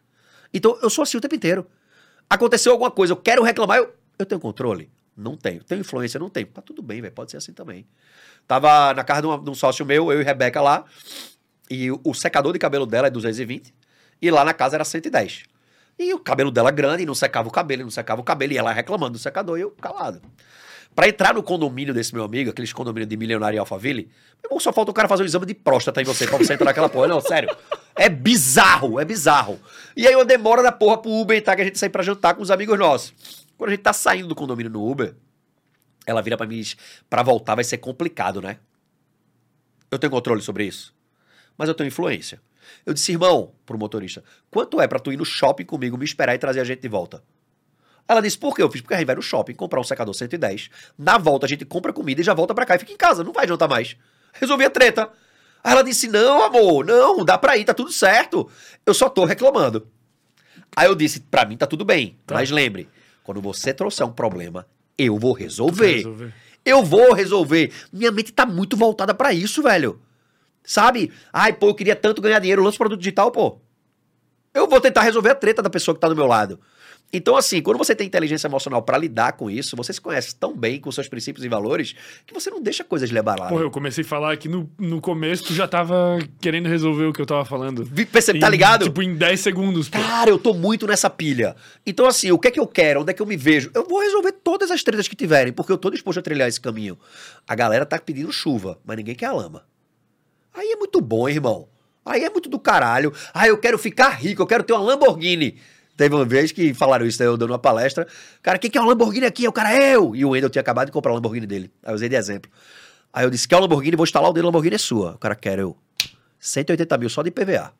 [0.52, 1.66] Então, eu sou assim o tempo inteiro.
[2.28, 4.90] Aconteceu alguma coisa, eu quero reclamar, eu, eu tenho controle?
[5.16, 5.62] Não tenho.
[5.62, 6.18] Tenho influência?
[6.18, 6.46] Não tenho.
[6.46, 7.86] Tá tudo bem, velho, pode ser assim também.
[8.48, 10.84] Tava na casa de, uma- de um sócio meu, eu e Rebeca lá,
[11.70, 13.72] e o, o secador de cabelo dela é 220,
[14.20, 15.44] e lá na casa era 110.
[15.98, 18.58] E o cabelo dela grande, e não secava o cabelo, não secava o cabelo, e
[18.58, 20.22] ela reclamando do secador, e eu calado.
[20.94, 24.10] Pra entrar no condomínio desse meu amigo, aqueles condomínios de milionário em Alphaville,
[24.42, 26.52] meu irmão, só falta o cara fazer um exame de próstata em você pra você
[26.52, 27.08] entrar naquela porra.
[27.08, 27.48] Não, sério.
[27.96, 29.58] É bizarro, é bizarro.
[29.96, 31.56] E aí uma demora da porra pro Uber, tá?
[31.56, 33.14] Que a gente sai pra jantar com os amigos nossos.
[33.56, 35.14] Quando a gente tá saindo do condomínio no Uber,
[36.06, 36.76] ela vira pra mim e diz,
[37.08, 38.58] pra voltar vai ser complicado, né?
[39.90, 40.94] Eu tenho controle sobre isso.
[41.56, 42.40] Mas eu tenho influência.
[42.84, 46.34] Eu disse, irmão, pro motorista, quanto é pra tu ir no shopping comigo, me esperar
[46.34, 47.22] e trazer a gente de volta?
[48.08, 48.62] Ela disse, por quê?
[48.62, 50.68] Eu fiz porque a gente vai no shopping comprar um secador 110.
[50.98, 53.22] Na volta a gente compra comida e já volta pra cá e fica em casa,
[53.24, 53.96] não vai jantar mais.
[54.32, 55.08] Resolvi a treta.
[55.64, 58.50] Aí ela disse, não, amor, não, dá pra ir, tá tudo certo.
[58.84, 59.86] Eu só tô reclamando.
[60.74, 62.34] Aí eu disse, pra mim tá tudo bem, Tá.
[62.34, 62.88] mas lembre,
[63.22, 64.66] quando você trouxer um problema,
[64.98, 65.96] eu vou resolver.
[65.96, 66.34] Resolver.
[66.64, 67.72] Eu vou resolver.
[67.92, 70.00] Minha mente tá muito voltada pra isso, velho.
[70.64, 71.12] Sabe?
[71.32, 73.58] Ai, pô, eu queria tanto ganhar dinheiro, lanço produto digital, pô.
[74.54, 76.60] Eu vou tentar resolver a treta da pessoa que tá do meu lado.
[77.12, 80.56] Então, assim, quando você tem inteligência emocional pra lidar com isso, você se conhece tão
[80.56, 81.94] bem com seus princípios e valores
[82.26, 83.48] que você não deixa coisas levar lá.
[83.48, 87.12] Porra, eu comecei a falar aqui no, no começo, tu já tava querendo resolver o
[87.12, 87.86] que eu tava falando.
[88.10, 88.84] Percebe, tá ligado?
[88.84, 89.98] Tipo, em 10 segundos, pô.
[89.98, 91.54] Cara, eu tô muito nessa pilha.
[91.84, 93.02] Então, assim, o que é que eu quero?
[93.02, 93.70] Onde é que eu me vejo?
[93.74, 96.60] Eu vou resolver todas as tretas que tiverem, porque eu tô disposto a trilhar esse
[96.60, 96.98] caminho.
[97.46, 99.64] A galera tá pedindo chuva, mas ninguém quer a lama.
[100.54, 101.68] Aí é muito bom, hein, irmão.
[102.04, 103.12] Aí é muito do caralho.
[103.32, 105.58] Ah, eu quero ficar rico, eu quero ter uma Lamborghini.
[105.96, 108.06] Teve uma vez que falaram isso, eu dando uma palestra.
[108.42, 109.46] Cara, quem que é uma Lamborghini aqui?
[109.46, 110.16] O cara é eu.
[110.16, 111.70] E o Wendel tinha acabado de comprar a Lamborghini dele.
[111.82, 112.50] Aí eu usei de exemplo.
[113.12, 113.96] Aí eu disse, quer uma Lamborghini?
[113.96, 115.12] Vou instalar o dele, a Lamborghini é sua.
[115.12, 115.76] O cara quer eu.
[116.40, 117.72] 180 mil só de PVA.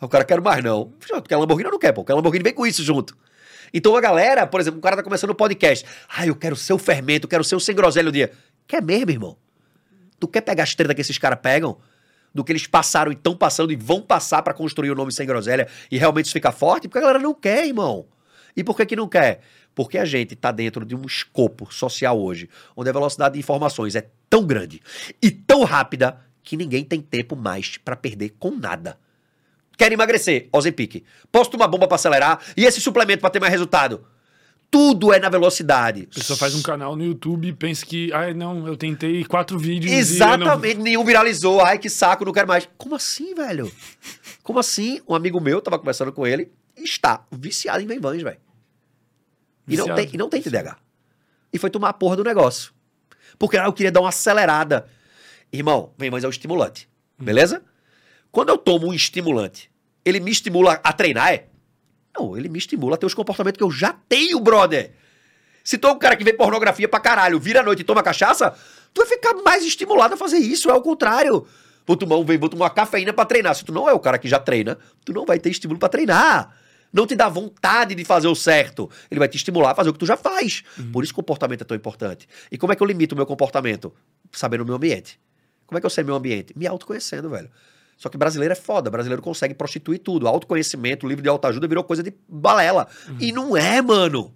[0.00, 0.92] O cara quer mais não.
[0.98, 2.04] Porque a Lamborghini eu não quer, pô.
[2.08, 3.16] A Lamborghini vem com isso junto.
[3.72, 5.86] Então a galera, por exemplo, o cara tá começando o podcast.
[6.08, 8.32] Ah, eu quero ser o fermento, eu quero ser o sem groselha o dia.
[8.66, 9.36] Quer mesmo, irmão?
[10.18, 11.78] Tu quer pegar as tretas que esses caras pegam?
[12.34, 15.26] Do que eles passaram e estão passando e vão passar pra construir o nome sem
[15.26, 16.88] groselha e realmente isso ficar forte?
[16.88, 18.06] Porque a galera não quer, irmão.
[18.56, 19.40] E por que que não quer?
[19.74, 23.94] Porque a gente tá dentro de um escopo social hoje, onde a velocidade de informações
[23.94, 24.80] é tão grande
[25.22, 28.98] e tão rápida que ninguém tem tempo mais pra perder com nada.
[29.76, 30.48] Quer emagrecer?
[30.52, 31.04] Ozempic.
[31.30, 32.40] Posso tomar bomba pra acelerar?
[32.56, 34.04] E esse suplemento pra ter mais resultado?
[34.72, 36.08] Tudo é na velocidade.
[36.10, 39.58] A pessoa faz um canal no YouTube e pensa que, ai, não, eu tentei quatro
[39.58, 41.60] vídeos Exatamente, nenhum viralizou.
[41.60, 42.66] Ai, que saco, não quero mais.
[42.78, 43.70] Como assim, velho?
[44.42, 44.98] Como assim?
[45.06, 48.38] Um amigo meu, tava conversando com ele, está viciado em Venvans, velho.
[49.68, 50.78] E não, tem, e não tem TDAH.
[51.52, 52.72] E foi tomar a porra do negócio.
[53.38, 54.88] Porque ah, eu queria dar uma acelerada.
[55.52, 56.88] Irmão, Venvans é um estimulante.
[57.18, 57.62] Beleza?
[58.30, 59.70] Quando eu tomo um estimulante,
[60.02, 61.51] ele me estimula a treinar, é?
[62.16, 64.92] Não, ele me estimula a ter os comportamentos que eu já tenho, brother.
[65.64, 68.02] Se tu é um cara que vê pornografia pra caralho, vira à noite e toma
[68.02, 68.54] cachaça,
[68.92, 71.46] tu vai ficar mais estimulado a fazer isso, é o contrário.
[71.86, 73.54] Vou tomar, um, vou tomar uma cafeína pra treinar.
[73.54, 75.88] Se tu não é o cara que já treina, tu não vai ter estímulo pra
[75.88, 76.54] treinar.
[76.92, 78.90] Não te dá vontade de fazer o certo.
[79.10, 80.62] Ele vai te estimular a fazer o que tu já faz.
[80.92, 82.28] Por isso que o comportamento é tão importante.
[82.50, 83.92] E como é que eu limito o meu comportamento?
[84.30, 85.18] Sabendo o meu ambiente.
[85.66, 86.52] Como é que eu sei meu ambiente?
[86.56, 87.50] Me autoconhecendo, velho.
[87.96, 88.90] Só que brasileiro é foda.
[88.90, 90.26] Brasileiro consegue prostituir tudo.
[90.26, 92.88] Autoconhecimento, livro de autoajuda virou coisa de balela.
[93.20, 94.34] E não é, mano.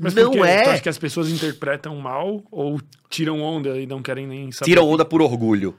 [0.00, 0.30] Mas não?
[0.30, 0.68] Tu é.
[0.68, 4.70] acha que as pessoas interpretam mal ou tiram onda e não querem nem saber?
[4.70, 5.76] Tiram onda por orgulho.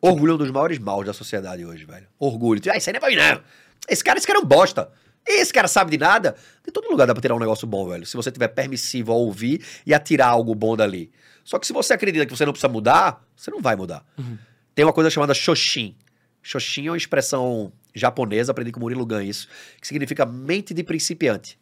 [0.00, 2.06] Orgulho é um dos maiores maus da sociedade hoje, velho.
[2.18, 2.60] Orgulho.
[2.70, 3.42] Ah, isso aí não é pra mim, não.
[3.88, 4.90] Esse cara, esse cara é um bosta.
[5.26, 6.36] Esse cara sabe de nada.
[6.64, 8.06] De todo lugar dá pra tirar um negócio bom, velho.
[8.06, 11.10] Se você tiver permissivo a ouvir e a tirar algo bom dali.
[11.44, 14.04] Só que se você acredita que você não precisa mudar, você não vai mudar.
[14.18, 14.38] Uhum.
[14.74, 15.96] tem uma coisa chamada Shoshin.
[16.42, 19.48] Shoshin é uma expressão japonesa, aprendi com o Murilo Gun isso,
[19.80, 21.58] que significa mente de principiante.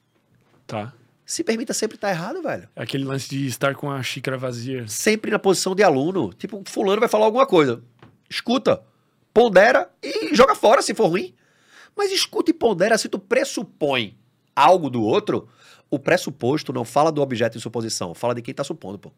[0.67, 0.93] Tá.
[1.25, 2.69] Se permita sempre estar errado, velho.
[2.75, 4.89] É aquele lance de estar com a xícara vazia.
[4.89, 6.33] Sempre na posição de aluno.
[6.33, 7.83] Tipo, fulano vai falar alguma coisa.
[8.31, 8.83] Escuta,
[9.33, 11.35] pondera e joga fora se for ruim.
[11.95, 14.17] Mas escuta e pondera se tu pressupõe
[14.57, 15.49] algo do outro,
[15.91, 19.13] o pressuposto não fala do objeto em suposição, fala de quem tá supondo, pô.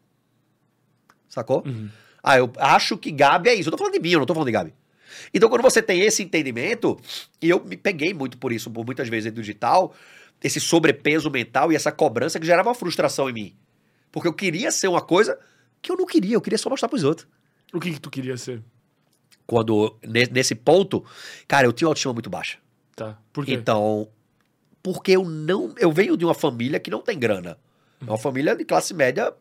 [1.29, 1.63] Sacou?
[1.65, 1.89] Uhum.
[2.21, 3.69] Ah, eu acho que Gabi é isso.
[3.69, 4.73] Eu tô falando de mim, eu não tô falando de Gabi.
[5.33, 6.99] Então, quando você tem esse entendimento,
[7.41, 9.93] e eu me peguei muito por isso, por muitas vezes no digital,
[10.43, 13.55] esse sobrepeso mental e essa cobrança que gerava uma frustração em mim.
[14.11, 15.37] Porque eu queria ser uma coisa
[15.81, 17.27] que eu não queria, eu queria só mostrar pros outros.
[17.73, 18.61] O que, que tu queria ser?
[19.47, 21.03] Quando, ne- nesse ponto,
[21.47, 22.57] cara, eu tinha uma autoestima muito baixa.
[22.95, 23.17] Tá.
[23.33, 23.53] Por quê?
[23.53, 24.07] Então,
[24.83, 25.73] porque eu não.
[25.77, 27.57] Eu venho de uma família que não tem grana.
[28.01, 29.33] É uma família de classe média.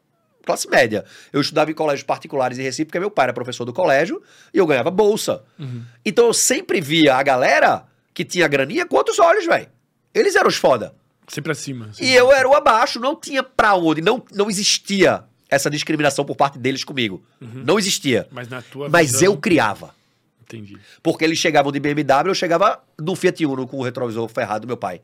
[0.45, 1.05] Classe média.
[1.33, 4.23] Eu estudava em colégios particulares em Recife, porque meu pai era professor do colégio
[4.55, 5.43] e eu ganhava bolsa.
[5.59, 5.83] Uhum.
[6.05, 9.69] Então eu sempre via a galera que tinha graninha com outros olhos, velho.
[10.15, 10.95] Eles eram os foda.
[11.29, 11.91] Sempre acima.
[12.01, 14.01] E eu era o abaixo, não tinha pra onde.
[14.01, 17.23] Não, não existia essa discriminação por parte deles comigo.
[17.41, 18.27] Não existia.
[18.31, 19.95] Mas na tua Mas visão- eu criava.
[20.43, 20.77] Entendi.
[21.03, 24.67] Porque eles chegavam de BMW, eu chegava no Fiat Uno com o retrovisor ferrado do
[24.67, 25.01] meu pai.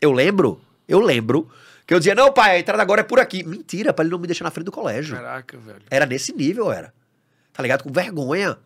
[0.00, 1.50] Eu lembro, eu lembro,
[1.88, 3.42] que eu dizia, não, pai, a entrada agora é por aqui.
[3.42, 5.16] Mentira, pra ele não me deixar na frente do colégio.
[5.16, 5.80] Caraca, velho.
[5.90, 6.92] Era nesse nível, era.
[7.50, 7.82] Tá ligado?
[7.82, 8.58] Com vergonha.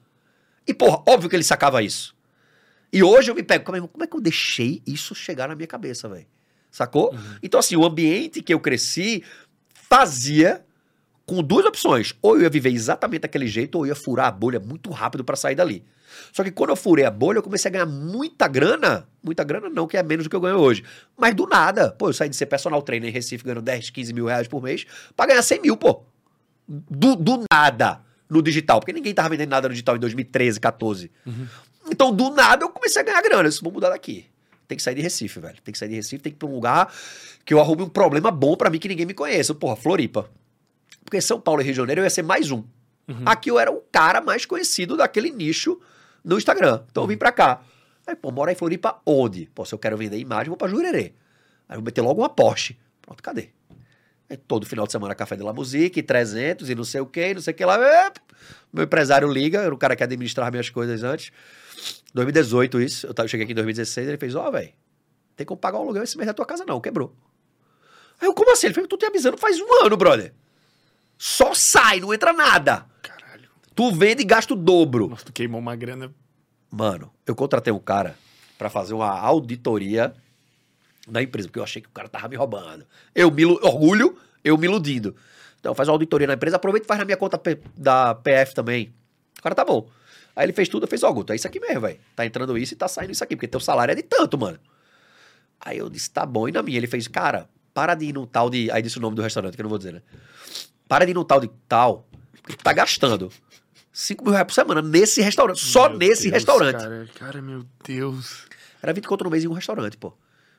[0.66, 2.16] E, porra, óbvio que ele sacava isso.
[2.92, 5.54] E hoje eu me pego, como é, como é que eu deixei isso chegar na
[5.54, 6.26] minha cabeça, velho?
[6.68, 7.16] Sacou?
[7.40, 9.22] Então, assim, o ambiente que eu cresci
[9.72, 10.66] fazia
[11.32, 12.14] com duas opções.
[12.20, 15.24] Ou eu ia viver exatamente daquele jeito, ou eu ia furar a bolha muito rápido
[15.24, 15.82] pra sair dali.
[16.30, 19.08] Só que quando eu furei a bolha, eu comecei a ganhar muita grana.
[19.24, 20.84] Muita grana não, que é menos do que eu ganho hoje.
[21.16, 21.90] Mas do nada.
[21.92, 24.62] Pô, eu saí de ser personal trainer em Recife ganhando 10, 15 mil reais por
[24.62, 24.84] mês
[25.16, 26.04] pra ganhar 100 mil, pô.
[26.68, 28.78] Do, do nada no digital.
[28.78, 31.10] Porque ninguém tava vendendo nada no digital em 2013, 14.
[31.90, 33.44] Então, do nada, eu comecei a ganhar grana.
[33.44, 34.26] Eu disse, vou mudar daqui.
[34.68, 35.56] Tem que sair de Recife, velho.
[35.64, 36.92] Tem que sair de Recife, tem que ir pra um lugar
[37.44, 39.54] que eu arrume um problema bom pra mim que ninguém me conheça.
[39.54, 40.30] Porra, Floripa.
[41.04, 42.64] Porque São Paulo e Rio de Janeiro eu ia ser mais um.
[43.26, 45.80] Aqui eu era o cara mais conhecido daquele nicho
[46.24, 46.82] no Instagram.
[46.90, 47.62] Então eu vim pra cá.
[48.06, 49.50] Aí, pô, mora em Floripa onde?
[49.54, 51.12] Pô, se eu quero vender imagem, vou pra Jurerê.
[51.68, 52.78] Aí eu vou meter logo uma Porsche.
[53.00, 53.50] Pronto, cadê?
[54.30, 57.34] Aí todo final de semana café de la musique, 300 e não sei o que,
[57.34, 57.76] não sei o que lá.
[57.76, 58.12] É,
[58.72, 61.30] meu empresário liga, era o cara que administrava minhas coisas antes.
[62.14, 64.72] 2018 isso, eu cheguei aqui em 2016, ele fez, ó, velho,
[65.36, 67.14] tem como pagar o aluguel esse mês da tua casa não, quebrou.
[68.20, 68.68] Aí eu, como assim?
[68.68, 70.32] Ele falou, tu te avisando faz um ano, brother.
[71.24, 72.84] Só sai, não entra nada.
[73.00, 73.48] Caralho.
[73.76, 75.06] Tu vende e gasta o dobro.
[75.08, 76.12] Nossa, tu queimou uma grana.
[76.68, 78.16] Mano, eu contratei um cara
[78.58, 80.12] pra fazer uma auditoria
[81.06, 82.84] na empresa, porque eu achei que o cara tava me roubando.
[83.14, 85.14] Eu me orgulho, eu me iludindo.
[85.60, 88.52] Então, faz uma auditoria na empresa, aproveita e faz na minha conta P- da PF
[88.52, 88.92] também.
[89.38, 89.88] O cara tá bom.
[90.34, 92.00] Aí ele fez tudo, eu fez, ó, Guto, é isso aqui mesmo, velho.
[92.16, 94.58] Tá entrando isso e tá saindo isso aqui, porque teu salário é de tanto, mano.
[95.60, 96.48] Aí eu disse, tá bom.
[96.48, 98.68] E na minha, ele fez, cara, para de ir num tal de.
[98.72, 100.02] Aí disse o nome do restaurante, que eu não vou dizer, né?
[100.88, 102.06] Para de ir num tal de tal,
[102.42, 103.30] porque tu tá gastando
[103.92, 105.60] 5 mil reais por semana nesse restaurante.
[105.60, 106.80] Só Meu nesse Deus, restaurante.
[106.82, 108.46] Cara, cara, meu Deus.
[108.82, 110.12] Era 20 conto no mês em um restaurante, pô.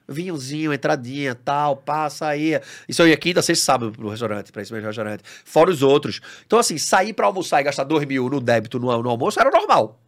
[0.07, 2.61] Vinhozinho, entradinha, tal, pá, saía.
[2.87, 5.23] Isso eu ia quinta, sexta, sábado pro restaurante, pra esse mesmo restaurante.
[5.45, 6.19] Fora os outros.
[6.45, 9.49] Então, assim, sair pra almoçar e gastar 2 mil no débito no, no almoço era
[9.49, 9.99] normal.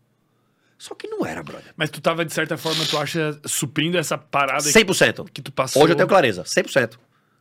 [0.78, 1.74] Só que não era, brother.
[1.78, 5.30] Mas tu tava, de certa forma, tu acha, suprindo essa parada 100%.
[5.32, 5.82] que tu passou.
[5.82, 6.98] Hoje eu tenho clareza, 100%.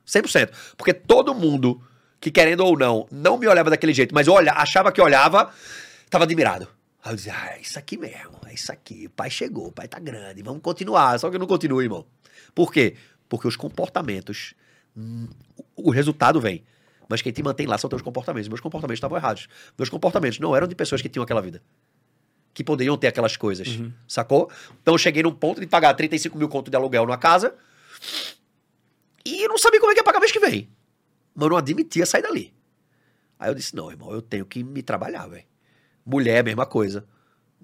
[0.07, 0.51] 100%.
[0.77, 1.83] Porque todo mundo
[2.25, 5.53] que, querendo ou não, não me olhava daquele jeito, mas olha, achava que olhava,
[6.09, 6.67] tava admirado.
[7.05, 9.09] Aí eu dizia, ah, é isso aqui mesmo, é isso aqui.
[9.09, 11.19] O pai chegou, o pai tá grande, vamos continuar.
[11.19, 12.07] Só que eu não continuo, irmão.
[12.55, 12.97] Por quê?
[13.29, 14.55] Porque os comportamentos,
[14.97, 15.29] hum,
[15.77, 16.65] o resultado vem.
[17.11, 18.49] Mas quem te mantém lá são teus comportamentos.
[18.49, 19.47] Meus comportamentos estavam errados.
[19.77, 21.61] Meus comportamentos não eram de pessoas que tinham aquela vida.
[22.55, 23.69] Que poderiam ter aquelas coisas.
[24.09, 24.51] Sacou?
[24.81, 27.55] Então eu cheguei num ponto de pagar 35 mil conto de aluguel numa casa.
[29.27, 30.71] E não sabia como é que ia pagar mês que vem.
[31.35, 32.55] Mas eu não admitia sair dali.
[33.39, 35.45] Aí eu disse, não, irmão, eu tenho que me trabalhar, velho.
[36.07, 37.05] Mulher, mesma coisa.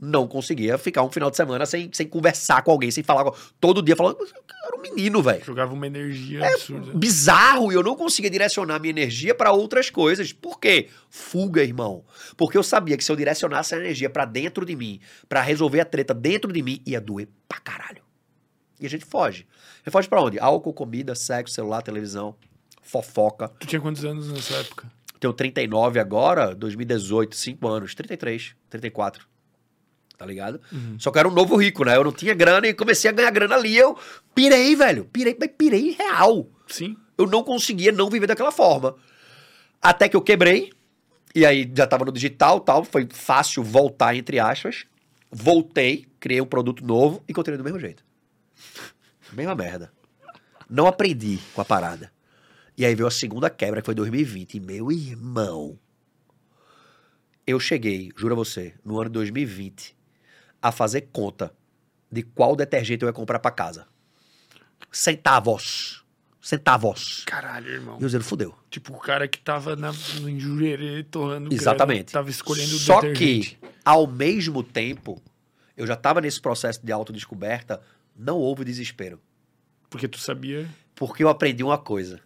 [0.02, 3.24] Não conseguia ficar um final de semana sem, sem conversar com alguém, sem falar.
[3.24, 4.16] com- Todo dia falando.
[4.20, 5.44] Eu era um menino, velho.
[5.44, 6.92] Jogava uma energia É absurda.
[6.96, 10.32] bizarro e eu não conseguia direcionar minha energia pra outras coisas.
[10.32, 10.88] Por quê?
[11.10, 12.02] Fuga, irmão.
[12.36, 15.80] Porque eu sabia que se eu direcionasse a energia pra dentro de mim, pra resolver
[15.80, 18.02] a treta dentro de mim, ia doer pra caralho.
[18.80, 19.46] E a gente foge.
[19.74, 20.38] A gente foge pra onde?
[20.38, 22.34] Álcool, comida, sexo, celular, televisão,
[22.90, 23.48] fofoca.
[23.60, 24.90] Tu tinha quantos anos nessa época?
[25.18, 29.28] Tenho 39 agora, 2018, 5 anos, 33, 34.
[30.16, 30.60] Tá ligado?
[30.98, 31.96] Só que eu era um novo rico, né?
[31.96, 33.76] Eu não tinha grana e comecei a ganhar grana ali.
[33.76, 33.96] Eu
[34.34, 35.04] pirei, velho.
[35.06, 36.94] Pirei, mas pirei real Sim.
[37.16, 38.96] eu não conseguia não viver daquela forma.
[39.80, 40.70] Até que eu quebrei,
[41.34, 44.84] E aí já tava no digital tal, foi fácil voltar, entre aspas.
[45.30, 48.04] Voltei, criei um produto novo e continuei do mesmo jeito.
[49.32, 49.92] Mesma merda.
[50.68, 52.12] Não aprendi com a parada.
[52.80, 54.54] E aí veio a segunda quebra, que foi 2020.
[54.54, 55.78] E meu irmão,
[57.46, 59.94] eu cheguei, juro a você, no ano de 2020,
[60.62, 61.54] a fazer conta
[62.10, 63.86] de qual detergente eu ia comprar pra casa.
[64.90, 66.06] Centavos.
[66.40, 67.22] Centavos.
[67.26, 67.98] Caralho, irmão.
[68.00, 68.56] E eu dizendo, fudeu.
[68.70, 72.12] Tipo, o cara que tava na, no torrando Exatamente.
[72.12, 73.58] grana, tava escolhendo o Só detergente.
[73.60, 75.22] que, ao mesmo tempo,
[75.76, 77.82] eu já tava nesse processo de autodescoberta,
[78.16, 79.20] não houve desespero.
[79.90, 80.66] Porque tu sabia...
[80.94, 82.22] Porque eu aprendi uma coisa.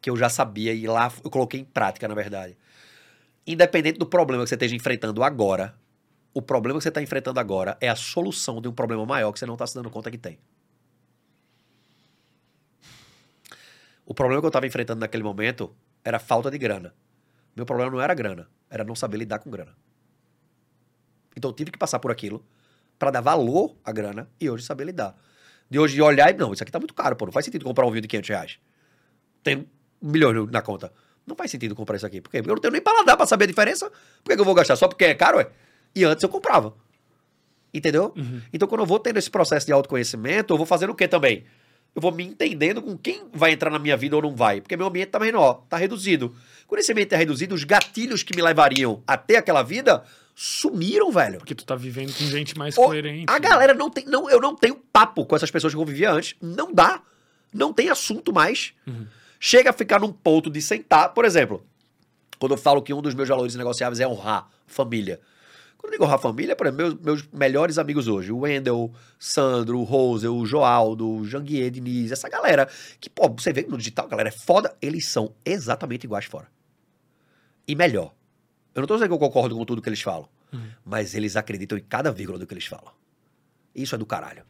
[0.00, 2.56] Que eu já sabia e lá eu coloquei em prática, na verdade.
[3.46, 5.74] Independente do problema que você esteja enfrentando agora,
[6.34, 9.38] o problema que você está enfrentando agora é a solução de um problema maior que
[9.38, 10.38] você não está se dando conta que tem.
[14.04, 16.94] O problema que eu estava enfrentando naquele momento era falta de grana.
[17.56, 19.76] Meu problema não era grana, era não saber lidar com grana.
[21.36, 22.44] Então eu tive que passar por aquilo
[22.98, 25.16] para dar valor à grana e hoje saber lidar.
[25.70, 27.86] De hoje olhar e, não, isso aqui tá muito caro, pô, não faz sentido comprar
[27.86, 28.58] um vinho de 500 reais.
[29.42, 29.68] Tem
[30.02, 30.92] um milhão na conta.
[31.26, 32.20] Não faz sentido comprar isso aqui.
[32.20, 32.38] Por quê?
[32.38, 33.90] Porque eu não tenho nem paladar pra saber a diferença.
[34.24, 34.76] Por que, eu vou gastar?
[34.76, 35.50] Só porque é caro, é?
[35.94, 36.74] E antes eu comprava.
[37.72, 38.14] Entendeu?
[38.52, 41.44] Então, quando eu vou tendo esse processo de autoconhecimento, eu vou fazendo o quê também?
[41.94, 44.60] Eu vou me entendendo com quem vai entrar na minha vida ou não vai.
[44.60, 46.34] Porque meu ambiente tá menor, tá reduzido.
[46.66, 51.38] Quando esse ambiente é reduzido, os gatilhos que me levariam até aquela vida sumiram, velho.
[51.38, 53.24] Porque tu tá vivendo com gente mais Ô, coerente.
[53.26, 54.04] A galera não tem.
[54.06, 56.36] Não, eu não tenho papo com essas pessoas que eu convivia antes.
[56.40, 57.02] Não dá.
[57.52, 58.72] Não tem assunto mais.
[59.40, 61.14] Chega a ficar num ponto de sentar.
[61.14, 61.64] Por exemplo,
[62.38, 65.20] quando eu falo que um dos meus valores negociáveis é honrar família.
[65.76, 69.78] Quando eu digo honrar família, por exemplo, meus, meus melhores amigos hoje, o Wendel, Sandro,
[69.78, 72.68] o Rose, o Joaldo, o Janguier, Diniz, essa galera,
[73.00, 76.48] que, pô, você vê no digital, galera é foda, eles são exatamente iguais fora.
[77.66, 78.12] E melhor.
[78.74, 80.28] Eu não tô dizendo que eu concordo com tudo que eles falam,
[80.84, 82.92] mas eles acreditam em cada vírgula do que eles falam.
[83.74, 84.44] Isso é do caralho.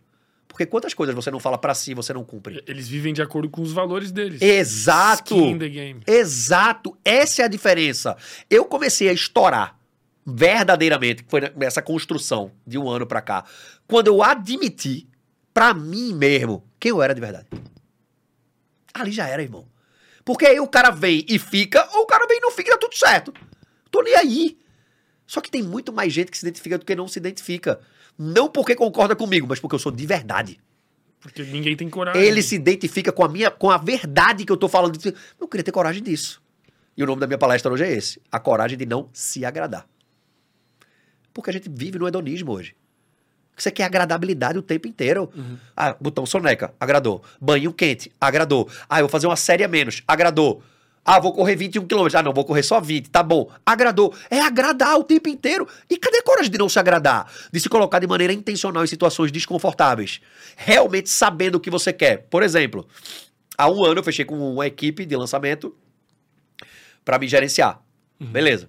[0.59, 2.61] Porque quantas coisas você não fala pra si, você não cumpre?
[2.66, 4.42] Eles vivem de acordo com os valores deles.
[4.42, 5.37] Exato!
[5.37, 6.01] Skin in the game.
[6.05, 6.99] Exato!
[7.05, 8.16] Essa é a diferença.
[8.51, 9.79] Eu comecei a estourar
[10.27, 13.44] verdadeiramente, que foi nessa construção de um ano pra cá,
[13.87, 15.09] quando eu admiti
[15.55, 17.47] pra mim mesmo quem eu era de verdade.
[18.92, 19.64] Ali já era, irmão.
[20.25, 22.73] Porque aí o cara vem e fica, ou o cara vem e não fica e
[22.73, 23.33] dá tudo certo.
[23.92, 24.59] Tô nem aí.
[25.25, 27.79] Só que tem muito mais gente que se identifica do que não se identifica.
[28.19, 30.59] Não porque concorda comigo, mas porque eu sou de verdade.
[31.21, 32.23] Porque ninguém tem coragem.
[32.23, 34.99] Ele se identifica com a minha, com a verdade que eu tô falando.
[35.41, 36.43] Eu queria ter coragem disso.
[36.97, 39.87] E o nome da minha palestra hoje é esse: a coragem de não se agradar.
[41.33, 42.75] Porque a gente vive no hedonismo hoje.
[43.57, 45.31] Você quer agradabilidade o tempo inteiro.
[45.77, 47.23] Ah, botão soneca, agradou.
[47.41, 48.69] Banho quente, agradou.
[48.89, 50.63] Ah, eu vou fazer uma série a menos, agradou.
[51.05, 52.15] Ah, vou correr 21 quilômetros.
[52.15, 53.51] Ah, não, vou correr só 20, tá bom.
[53.65, 54.15] Agradou.
[54.31, 55.67] É agradar o tempo inteiro.
[55.89, 57.31] E cadê a coragem de não se agradar?
[57.51, 60.21] De se colocar de maneira intencional em situações desconfortáveis.
[60.57, 62.27] Realmente sabendo o que você quer.
[62.29, 62.87] Por exemplo,
[63.57, 65.75] há um ano eu fechei com uma equipe de lançamento
[67.05, 67.81] para me gerenciar.
[68.21, 68.69] Beleza.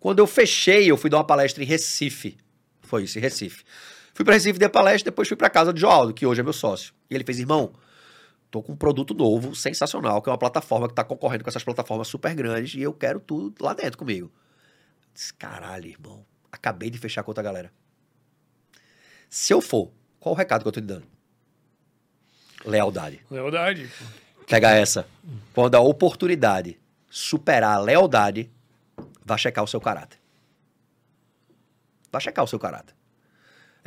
[0.00, 2.36] Quando eu fechei, eu fui dar uma palestra em Recife.
[2.82, 3.64] Foi isso, em Recife.
[4.14, 6.44] Fui para Recife, dei a palestra, depois fui para casa do Joaldo, que hoje é
[6.44, 6.94] meu sócio.
[7.10, 7.72] E ele fez, irmão,
[8.50, 11.64] tô com um produto novo, sensacional, que é uma plataforma que tá concorrendo com essas
[11.64, 14.30] plataformas super grandes e eu quero tudo lá dentro comigo.
[15.12, 17.72] Disse, caralho, irmão, acabei de fechar com outra galera.
[19.28, 21.06] Se eu for, qual o recado que eu tô te dando?
[22.64, 23.20] Lealdade.
[23.30, 23.90] Lealdade.
[24.48, 25.06] Pega essa.
[25.54, 26.78] Quando a oportunidade
[27.10, 28.50] superar a lealdade,
[29.24, 30.18] vai checar o seu caráter.
[32.10, 32.95] Vai checar o seu caráter.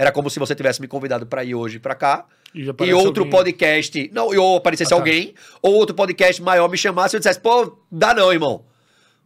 [0.01, 3.23] Era como se você tivesse me convidado para ir hoje para cá E, e outro
[3.23, 5.01] alguém- podcast, não, ou aparecesse Ah, tá.
[5.01, 8.63] alguém, ou outro podcast maior me chamasse e eu dissesse, pô, dá não, irmão.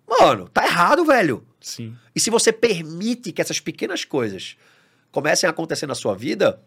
[0.07, 1.45] Mano, tá errado, velho.
[1.61, 1.95] Sim.
[2.15, 4.57] E se você permite que essas pequenas coisas
[5.11, 6.59] comecem a acontecer na sua vida,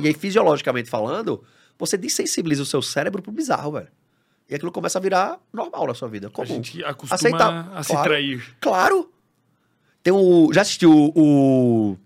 [0.00, 1.44] e aí fisiologicamente falando,
[1.78, 3.88] você desensibiliza o seu cérebro pro bizarro, velho.
[4.48, 6.28] E aquilo começa a virar normal na sua vida.
[6.28, 6.46] A Comum.
[6.46, 7.72] gente acostuma Aceitar.
[7.74, 8.08] a se Claro.
[8.08, 8.56] trair.
[8.60, 9.12] Claro.
[10.02, 10.50] Tem o.
[10.54, 11.96] Já assistiu o.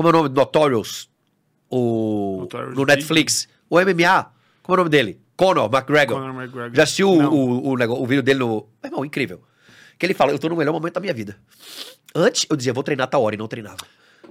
[0.00, 0.28] Como é o nome?
[0.30, 1.10] Notorious.
[1.68, 2.38] O.
[2.40, 2.86] Notorious no.
[2.86, 3.46] Netflix.
[3.68, 4.32] O MMA.
[4.62, 5.20] Como é o nome dele?
[5.36, 6.18] Conor McGregor.
[6.18, 6.74] Conor McGregor.
[6.74, 7.34] Já assistiu o, Não.
[7.34, 8.66] o, o, o vídeo dele no.
[8.82, 9.42] Meu irmão, incrível.
[9.98, 11.36] Que ele fala: Eu tô no melhor momento da minha vida.
[12.14, 13.76] Antes, eu dizia: Vou treinar tal hora e não treinava.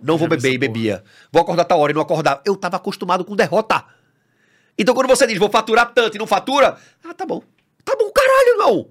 [0.02, 1.04] Não vou beber e bebia.
[1.32, 2.42] Vou acordar tal hora e não acordava.
[2.44, 3.86] Eu tava acostumado com derrota.
[4.76, 6.80] Então quando você diz: Vou faturar tanto e não fatura.
[7.04, 7.44] Ah, tá bom.
[7.86, 8.90] Tá bom, caralho, irmão.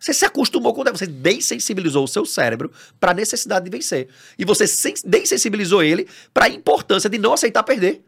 [0.00, 4.08] Você se acostumou com você dessensibilizou o seu cérebro para a necessidade de vencer.
[4.38, 8.00] E você sen- dessensibilizou ele para a importância de não aceitar perder.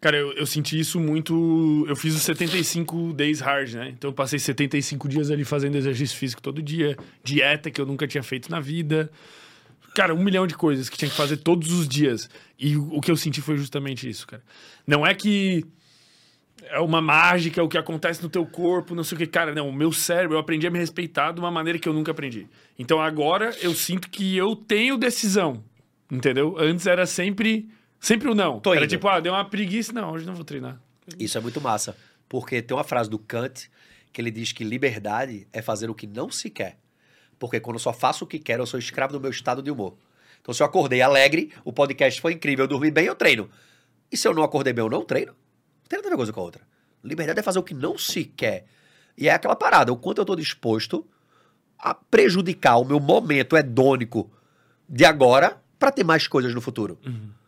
[0.00, 1.84] Cara, eu, eu senti isso muito.
[1.88, 3.88] Eu fiz os 75 days hard, né?
[3.96, 8.06] Então eu passei 75 dias ali fazendo exercício físico todo dia, dieta que eu nunca
[8.08, 9.10] tinha feito na vida.
[9.94, 12.28] Cara, um milhão de coisas que tinha que fazer todos os dias.
[12.58, 14.42] E o, o que eu senti foi justamente isso, cara.
[14.86, 15.64] Não é que
[16.64, 19.26] é uma mágica, o que acontece no teu corpo, não sei o que.
[19.26, 21.92] Cara, não, o meu cérebro, eu aprendi a me respeitar de uma maneira que eu
[21.92, 22.46] nunca aprendi.
[22.78, 25.62] Então agora eu sinto que eu tenho decisão,
[26.10, 26.56] entendeu?
[26.58, 27.68] Antes era sempre,
[28.00, 28.60] sempre o não.
[28.60, 28.90] Tô era indo.
[28.90, 30.80] tipo, ah, deu uma preguiça, não, hoje não vou treinar.
[31.18, 31.96] Isso é muito massa.
[32.28, 33.70] Porque tem uma frase do Kant
[34.12, 36.78] que ele diz que liberdade é fazer o que não se quer.
[37.38, 39.70] Porque quando eu só faço o que quero, eu sou escravo do meu estado de
[39.70, 39.96] humor.
[40.40, 43.50] Então, se eu acordei alegre, o podcast foi incrível, eu dormi bem, eu treino.
[44.10, 45.34] E se eu não acordei bem, eu não treino?
[45.86, 46.62] Não tem nada a ver uma coisa com a outra.
[47.02, 48.66] Liberdade é fazer o que não se quer.
[49.16, 51.06] E é aquela parada, o quanto eu estou disposto
[51.78, 54.30] a prejudicar o meu momento hedônico
[54.88, 56.98] de agora para ter mais coisas no futuro.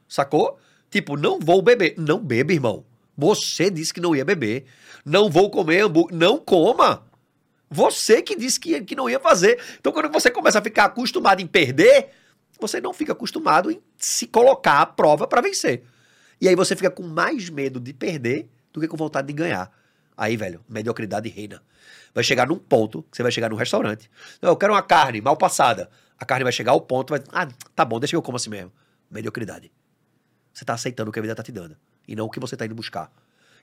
[0.09, 0.59] Sacou?
[0.89, 1.95] Tipo, não vou beber.
[1.99, 2.85] Não bebe, irmão.
[3.17, 4.67] Você disse que não ia beber.
[5.05, 6.17] Não vou comer hambúrguer.
[6.17, 7.05] Não coma.
[7.69, 9.61] Você que disse que, que não ia fazer.
[9.79, 12.11] Então, quando você começa a ficar acostumado em perder,
[12.61, 15.83] você não fica acostumado em se colocar à prova para vencer.
[16.41, 19.71] E aí você fica com mais medo de perder do que com vontade de ganhar.
[20.17, 21.63] Aí, velho, mediocridade reina.
[22.15, 24.11] Vai chegar num ponto que você vai chegar num restaurante.
[24.43, 25.89] Não, eu quero uma carne mal passada.
[26.19, 27.23] A carne vai chegar ao ponto, vai.
[27.33, 28.73] Ah, tá bom, deixa que eu como assim mesmo.
[29.11, 29.71] Mediocridade.
[30.53, 31.77] Você tá aceitando o que a vida tá te dando.
[32.07, 33.13] E não o que você tá indo buscar.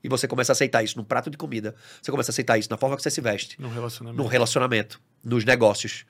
[0.01, 1.75] E você começa a aceitar isso num prato de comida.
[2.01, 3.59] Você começa a aceitar isso na forma que você se veste.
[3.59, 4.23] No relacionamento.
[4.23, 5.01] No relacionamento.
[5.23, 6.05] Nos negócios.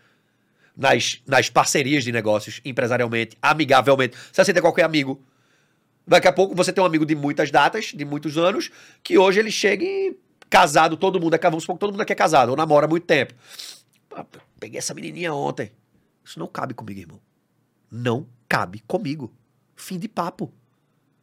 [0.78, 2.62] Nas, nas parcerias de negócios.
[2.64, 3.38] Empresarialmente.
[3.42, 4.16] Amigavelmente.
[4.32, 5.24] Você aceita qualquer amigo.
[6.08, 8.70] Daqui a pouco você tem um amigo de muitas datas, de muitos anos,
[9.04, 10.16] que hoje ele chega e
[10.50, 12.90] casado, todo mundo é vamos supor que todo mundo aqui é casado, ou namora há
[12.90, 13.34] muito tempo.
[14.14, 14.26] Ah,
[14.60, 15.72] Peguei essa menininha ontem.
[16.24, 17.20] Isso não cabe comigo, irmão.
[17.92, 19.34] Não cabe comigo.
[19.76, 20.52] Fim de papo.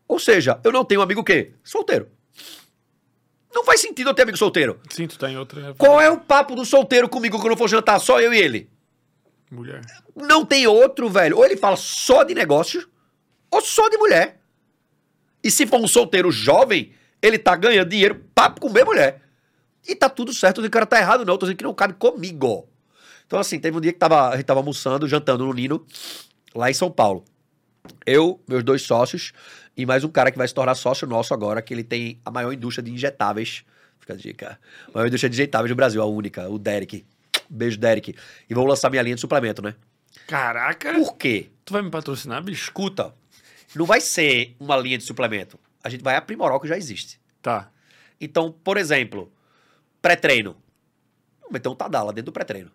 [0.06, 1.52] Ou seja, eu não tenho amigo o quê?
[1.64, 2.08] Solteiro.
[3.54, 4.80] Não faz sentido eu ter amigo solteiro.
[4.90, 7.68] Sim, tu tá em outra Qual é o papo do solteiro comigo quando eu for
[7.68, 8.00] jantar?
[8.00, 8.70] Só eu e ele.
[9.50, 9.80] mulher.
[10.14, 11.36] Não tem outro, velho.
[11.38, 12.86] Ou ele fala só de negócios,
[13.50, 14.41] ou só de mulher.
[15.42, 19.22] E se for um solteiro jovem, ele tá ganhando dinheiro pra comer mulher.
[19.86, 21.34] E tá tudo certo, o cara tá errado, não.
[21.34, 22.68] Eu tô dizendo que não cabe comigo.
[23.26, 25.84] Então, assim, teve um dia que tava, a gente tava almoçando, jantando no Nino,
[26.54, 27.24] lá em São Paulo.
[28.06, 29.32] Eu, meus dois sócios,
[29.76, 32.30] e mais um cara que vai se tornar sócio nosso agora, que ele tem a
[32.30, 33.64] maior indústria de injetáveis.
[33.98, 34.60] Fica a dica.
[34.88, 37.04] A maior indústria de injetáveis do Brasil, a única, o Derek.
[37.48, 38.14] Beijo, Derek.
[38.48, 39.74] E vou lançar minha linha de suplemento, né?
[40.26, 40.92] Caraca!
[40.94, 41.50] Por quê?
[41.64, 42.64] Tu vai me patrocinar, bicho?
[42.64, 43.14] Escuta,
[43.74, 45.58] não vai ser uma linha de suplemento.
[45.82, 47.20] A gente vai aprimorar o que já existe.
[47.40, 47.70] Tá.
[48.20, 49.32] Então, por exemplo,
[50.00, 50.56] pré-treino.
[51.40, 52.70] Vamos meter um Tadala dentro do pré-treino.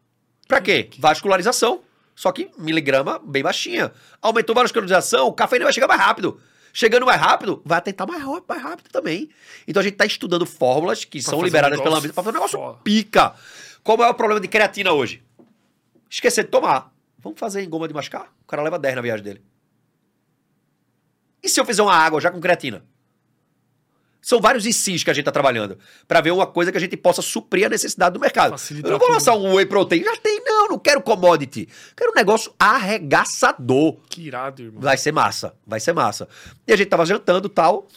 [0.48, 0.90] Pra quê?
[1.00, 1.82] Vascularização.
[2.16, 3.92] Só que miligrama bem baixinha.
[4.22, 6.42] Aumentou a vascularização, o cafeína vai chegar mais rápido.
[6.74, 9.30] Chegando mais rápido, vai atentar mais, mais rápido também.
[9.68, 12.36] Então a gente tá estudando fórmulas que são fazer um liberadas pela Anvisa pra fazer
[12.36, 12.80] um negócio foda.
[12.84, 13.36] pica.
[13.84, 15.24] Qual é o problema de creatina hoje?
[16.10, 16.92] Esquecer de tomar.
[17.20, 18.34] Vamos fazer em goma de mascar?
[18.44, 19.42] O cara leva 10 na viagem dele.
[21.48, 22.84] E se eu fizer uma água já com creatina?
[24.22, 26.98] São vários ICs que a gente tá trabalhando pra ver uma coisa que a gente
[26.98, 28.52] possa suprir a necessidade do mercado.
[28.52, 30.04] Facilitar eu não vou lançar um whey protein.
[30.04, 30.68] Já tem, não.
[30.68, 31.70] Não quero commodity.
[31.96, 33.96] Quero um negócio arregaçador.
[34.10, 34.82] Que irado, irmão.
[34.82, 35.56] Vai ser massa.
[35.66, 36.28] Vai ser massa.
[36.68, 37.88] E a gente tava jantando e tal.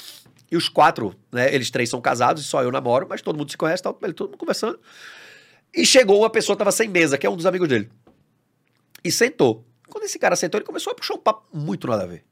[0.48, 1.52] E os quatro, né?
[1.52, 4.28] Eles três são casados e só eu namoro, mas todo mundo se conhece, tal, todo
[4.28, 4.78] mundo conversando.
[5.74, 7.90] E chegou uma pessoa que tava sem mesa, que é um dos amigos dele.
[9.02, 9.66] E sentou.
[9.88, 12.30] Quando esse cara sentou, ele começou a puxar um papo muito nada a ver.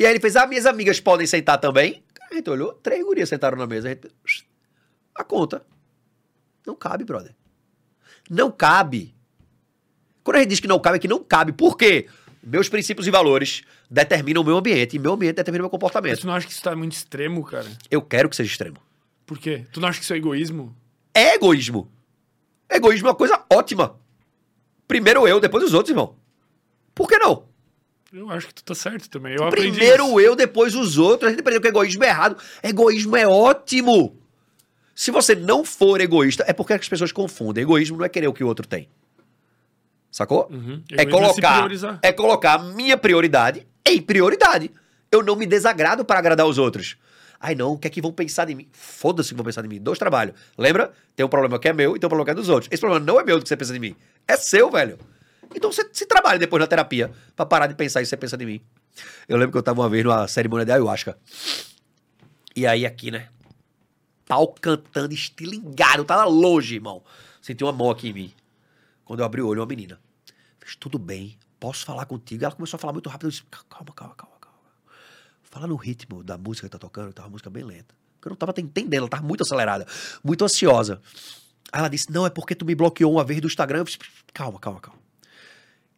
[0.00, 2.02] E aí ele fez: Ah, minhas amigas podem sentar também?
[2.30, 3.88] A gente olhou, três gurias sentaram na mesa.
[3.88, 4.48] A gente.
[5.14, 5.62] A conta.
[6.66, 7.34] Não cabe, brother.
[8.30, 9.14] Não cabe.
[10.24, 11.52] Quando a gente diz que não cabe, é que não cabe.
[11.52, 12.08] Por quê?
[12.42, 15.70] Meus princípios e valores determinam o meu ambiente, e meu ambiente determina o meu Mas
[15.72, 16.20] comportamento.
[16.20, 17.66] tu não acha que isso tá muito extremo, cara?
[17.90, 18.78] Eu quero que seja extremo.
[19.26, 19.66] Por quê?
[19.70, 20.74] Tu não acha que isso é egoísmo?
[21.12, 21.92] É egoísmo.
[22.70, 24.00] Egoísmo é uma coisa ótima.
[24.88, 26.16] Primeiro eu, depois os outros, irmão.
[26.94, 27.49] Por que não?
[28.12, 29.36] Eu acho que tu tá certo também.
[29.36, 31.28] Eu aprendi Primeiro eu, depois os outros.
[31.28, 32.36] A gente aprendeu que egoísmo é errado.
[32.62, 34.16] Egoísmo é ótimo.
[34.94, 37.62] Se você não for egoísta, é porque as pessoas confundem.
[37.62, 38.88] Egoísmo não é querer o que o outro tem.
[40.10, 40.48] Sacou?
[40.50, 40.82] Uhum.
[40.92, 41.68] É se colocar,
[42.02, 44.70] é colocar a minha prioridade em prioridade.
[45.10, 46.96] Eu não me desagrado para agradar os outros.
[47.38, 48.68] Ai, não, o que é que vão pensar de mim?
[48.72, 49.80] Foda-se que vão pensar de mim.
[49.80, 50.34] Dois trabalhos.
[50.58, 50.92] Lembra?
[51.16, 52.68] Tem um problema que é meu e tem um problema que é dos outros.
[52.70, 53.96] Esse problema não é meu do que você pensa de mim.
[54.28, 54.98] É seu, velho.
[55.54, 58.46] Então você se trabalha depois na terapia pra parar de pensar isso você pensa de
[58.46, 58.60] mim.
[59.28, 61.18] Eu lembro que eu tava uma vez numa cerimônia de ayahuasca.
[62.54, 63.28] E aí aqui, né?
[64.26, 67.02] Pau cantando, estilingado, tava longe, irmão.
[67.42, 68.34] Senti uma mão aqui em mim.
[69.04, 70.00] Quando eu abri o olho, uma menina.
[70.60, 72.44] Fez tudo bem, posso falar contigo?
[72.44, 73.26] Ela começou a falar muito rápido.
[73.26, 74.58] Eu disse, calma, calma, calma, calma.
[75.42, 77.94] Fala no ritmo da música que tá tocando, tava uma música bem lenta.
[78.14, 79.86] Porque eu não tava entendendo, ela tava muito acelerada,
[80.22, 81.00] muito ansiosa.
[81.72, 83.78] Aí ela disse: Não, é porque tu me bloqueou uma vez do Instagram.
[83.78, 83.98] Eu disse,
[84.32, 84.99] calma, calma, calma.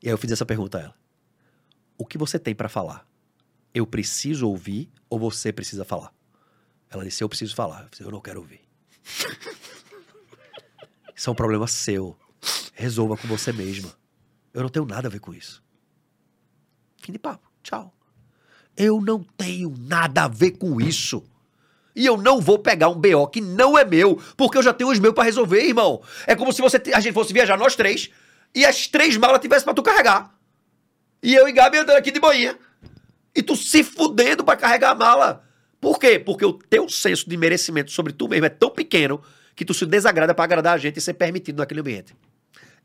[0.03, 0.95] E aí eu fiz essa pergunta a ela:
[1.97, 3.07] O que você tem para falar?
[3.75, 6.13] Eu preciso ouvir ou você precisa falar?
[6.91, 7.83] Ela disse: Eu preciso falar.
[7.83, 8.61] Eu disse: Eu não quero ouvir.
[11.15, 12.17] Isso é um problema seu.
[12.75, 13.93] Resolva com você mesma.
[14.53, 15.63] Eu não tenho nada a ver com isso.
[17.01, 17.49] Fim de papo.
[17.63, 17.95] Tchau.
[18.77, 21.23] Eu não tenho nada a ver com isso.
[21.95, 24.91] E eu não vou pegar um BO que não é meu, porque eu já tenho
[24.91, 26.03] os meus para resolver, irmão.
[26.27, 28.11] É como se você a gente fosse viajar nós três
[28.55, 30.35] e as três malas tivessem para tu carregar.
[31.23, 32.57] E eu e Gabi andando aqui de manhã.
[33.35, 35.45] E tu se fudendo para carregar a mala.
[35.81, 36.19] Por quê?
[36.19, 39.23] Porque o teu senso de merecimento sobre tu mesmo é tão pequeno
[39.55, 42.15] que tu se desagrada para agradar a gente e ser permitido naquele ambiente.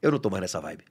[0.01, 0.84] Eu não tô mais nessa vibe.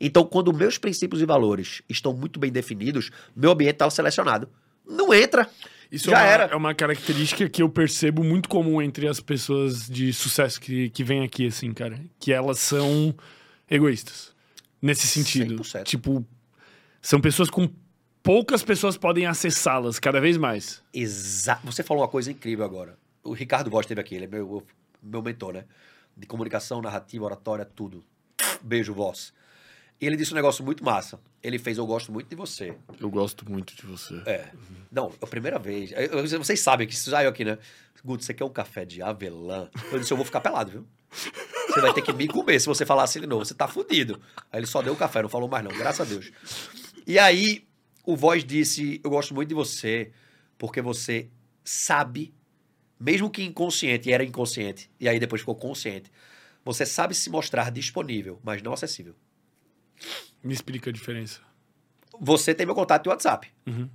[0.00, 4.48] Então, quando meus princípios e valores estão muito bem definidos, meu ambiente está selecionado.
[4.86, 5.48] Não entra.
[5.90, 6.44] Isso Já é, uma, era.
[6.52, 11.02] é uma característica que eu percebo muito comum entre as pessoas de sucesso que, que
[11.02, 12.00] vêm aqui, assim, cara.
[12.20, 13.14] Que elas são
[13.70, 14.32] egoístas.
[14.80, 15.56] Nesse sentido.
[15.62, 15.84] 100%.
[15.84, 16.24] Tipo,
[17.02, 17.68] são pessoas com.
[18.22, 20.82] Poucas pessoas podem acessá-las cada vez mais.
[20.92, 21.64] Exato.
[21.66, 22.98] Você falou uma coisa incrível agora.
[23.24, 24.64] O Ricardo Voz esteve aqui, ele é meu,
[25.02, 25.64] meu mentor, né?
[26.16, 28.04] De comunicação, narrativa, oratória, tudo.
[28.62, 29.32] Beijo, Voz.
[30.00, 31.18] E ele disse um negócio muito massa.
[31.42, 32.76] Ele fez Eu Gosto Muito de Você.
[33.00, 34.20] Eu gosto muito de você.
[34.26, 34.48] É.
[34.92, 35.92] Não, é a primeira vez.
[35.92, 37.58] Eu- vocês sabem que isso saiu aqui, né?
[38.04, 39.68] Guto, você quer um café de avelã?
[39.90, 40.86] Eu disse, eu vou ficar pelado, viu?
[41.10, 43.44] Você vai ter que me comer se você falar assim de novo.
[43.44, 44.20] Você tá fudido.
[44.52, 46.30] Aí ele só deu o café, não falou mais não, graças a Deus.
[47.06, 47.66] E aí,
[48.04, 50.10] o Voz disse, eu gosto muito de você,
[50.58, 51.28] porque você
[51.64, 52.34] sabe,
[52.98, 56.10] mesmo que inconsciente, e era inconsciente, e aí depois ficou consciente,
[56.64, 59.14] você sabe se mostrar disponível, mas não acessível.
[60.42, 61.40] Me explica a diferença.
[62.20, 63.48] Você tem meu contato de WhatsApp.
[63.66, 63.88] Uhum.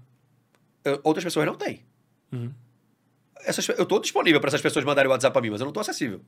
[0.83, 1.85] Eu- outras pessoas não têm.
[2.31, 2.51] Uhum.
[3.41, 5.79] Essas, eu tô disponível para essas pessoas mandarem WhatsApp para mim, mas eu não tô
[5.79, 6.21] acessível.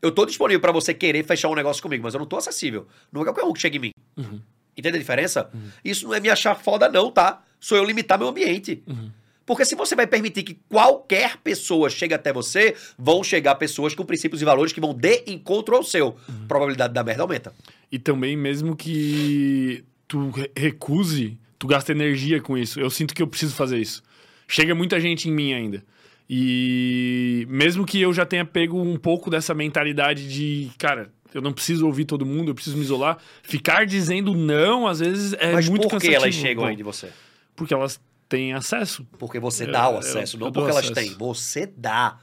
[0.00, 2.86] Eu tô disponível para você querer fechar um negócio comigo, mas eu não tô acessível.
[3.12, 3.90] Não é qualquer um que chega em mim.
[4.16, 4.40] Uhum.
[4.76, 5.50] Entende a diferença?
[5.84, 7.42] Isso não é me achar foda, não, tá?
[7.58, 8.80] Sou eu limitar meu ambiente.
[8.86, 9.10] Uhum.
[9.44, 14.04] Porque se você vai permitir que qualquer pessoa chegue até você, vão chegar pessoas com
[14.04, 16.16] princípios e valores que vão de encontro ao seu.
[16.46, 17.52] Probabilidade da merda aumenta.
[17.90, 22.78] E também, mesmo que tu re- recuse, tu gasta energia com isso.
[22.78, 24.02] Eu sinto que eu preciso fazer isso.
[24.46, 25.82] Chega muita gente em mim ainda.
[26.30, 31.52] E mesmo que eu já tenha pego um pouco dessa mentalidade de, cara, eu não
[31.52, 35.68] preciso ouvir todo mundo, eu preciso me isolar, ficar dizendo não, às vezes, é mas
[35.68, 36.22] muito por que cansativo.
[36.22, 37.10] elas chegam aí de você?
[37.56, 37.98] Porque elas
[38.28, 39.06] têm acesso.
[39.18, 41.08] Porque você Eu- dá o eu- acesso, eu não dou porque elas acesso.
[41.10, 41.18] têm.
[41.18, 42.18] Você dá.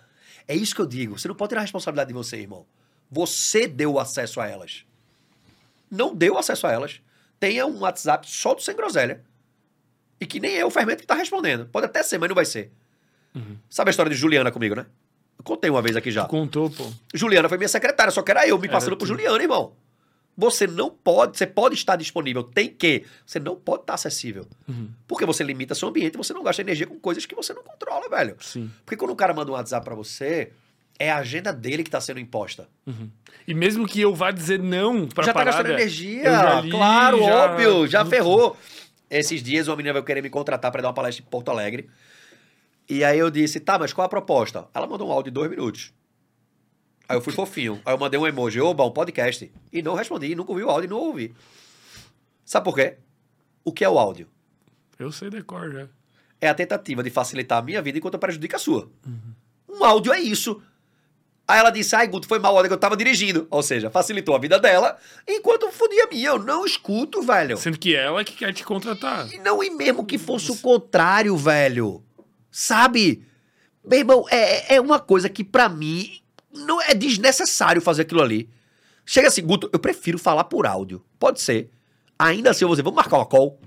[0.47, 1.17] É isso que eu digo.
[1.17, 2.65] Você não pode tirar a responsabilidade de você, irmão.
[3.09, 4.85] Você deu o acesso a elas.
[5.89, 7.01] Não deu acesso a elas.
[7.39, 9.23] Tenha um WhatsApp só do Sem Groselha.
[10.21, 11.65] E que nem é o fermento que tá respondendo.
[11.67, 12.71] Pode até ser, mas não vai ser.
[13.35, 13.57] Uhum.
[13.69, 14.85] Sabe a história de Juliana comigo, né?
[15.37, 16.23] Eu contei uma vez aqui já.
[16.25, 16.89] Tu contou, pô.
[17.13, 19.07] Juliana foi minha secretária, só que era eu me Era passando por tu.
[19.07, 19.73] Juliana, irmão.
[20.37, 23.05] Você não pode, você pode estar disponível, tem que.
[23.25, 24.45] Você não pode estar acessível.
[24.67, 24.89] Uhum.
[25.07, 27.63] Porque você limita seu ambiente e você não gasta energia com coisas que você não
[27.63, 28.35] controla, velho.
[28.41, 28.69] Sim.
[28.85, 30.51] Porque quando o cara manda um WhatsApp pra você,
[30.99, 32.67] é a agenda dele que tá sendo imposta.
[32.85, 33.09] Uhum.
[33.47, 36.59] E mesmo que eu vá dizer não pra já tá parada, gastando eu energia.
[36.61, 38.57] li, claro, já- óbvio, já ferrou.
[39.09, 41.89] Esses dias uma menina veio querer me contratar pra dar uma palestra em Porto Alegre.
[42.87, 44.67] E aí eu disse, tá, mas qual a proposta?
[44.73, 45.91] Ela mandou um áudio de dois minutos.
[47.07, 47.81] Aí eu fui fofinho.
[47.85, 49.51] Aí eu mandei um emoji, oba, um podcast.
[49.71, 51.33] E não respondi, nunca ouvi o áudio e não ouvi.
[52.43, 52.97] Sabe por quê?
[53.63, 54.27] O que é o áudio?
[54.99, 55.87] Eu sei decor já.
[56.39, 58.89] é a tentativa de facilitar a minha vida enquanto prejudica a sua.
[59.67, 60.61] Um áudio é isso.
[61.47, 63.47] Aí ela disse, ai, Guto, foi mal a hora que eu tava dirigindo.
[63.51, 66.29] Ou seja, facilitou a vida dela, enquanto fodia a minha.
[66.29, 67.57] Eu não escuto, velho.
[67.57, 69.31] Sendo que ela é que quer te contratar.
[69.33, 72.03] E não, e mesmo que fosse o contrário, velho.
[72.57, 73.21] Sabe?
[73.83, 76.21] Meu irmão, é, é uma coisa que pra mim
[76.53, 78.49] não é desnecessário fazer aquilo ali.
[79.05, 81.03] Chega assim, Guto, eu prefiro falar por áudio.
[81.19, 81.69] Pode ser.
[82.17, 83.59] Ainda assim, eu vou dizer, vamos marcar uma call.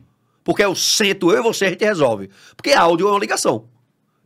[0.42, 2.30] Porque eu sento, eu e você, a gente resolve.
[2.56, 3.68] Porque áudio é uma ligação.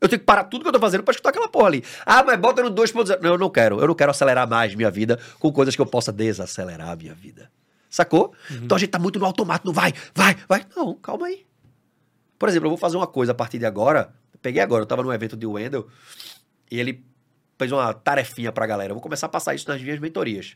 [0.00, 1.84] Eu tenho que parar tudo que eu tô fazendo pra escutar aquela porra ali.
[2.06, 3.20] Ah, mas bota no 2.0.
[3.20, 3.80] Não, eu não quero.
[3.80, 7.14] Eu não quero acelerar mais minha vida com coisas que eu possa desacelerar a minha
[7.14, 7.50] vida.
[7.90, 8.32] Sacou?
[8.48, 10.64] Então a gente tá muito no automático, não vai, vai, vai.
[10.76, 11.44] Não, calma aí.
[12.38, 14.14] Por exemplo, eu vou fazer uma coisa a partir de agora.
[14.43, 15.88] Peguei agora, eu tava num evento de Wendell
[16.70, 17.05] e ele
[17.59, 18.90] fez uma tarefinha pra galera.
[18.90, 20.53] Eu vou começar a passar isso nas minhas mentorias.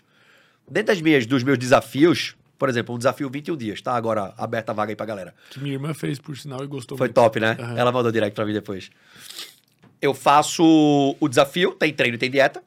[0.69, 3.95] Dentro das minhas, dos meus desafios, por exemplo, um desafio 21 dias, tá?
[3.95, 5.33] Agora aberta a vaga aí pra galera.
[5.51, 7.15] Que minha irmã fez, por sinal, e gostou Foi muito.
[7.15, 7.57] top, né?
[7.61, 7.79] Aham.
[7.79, 8.91] Ela mandou direct pra mim depois.
[10.03, 10.65] Eu faço
[11.21, 12.63] o desafio, tem treino e tem dieta.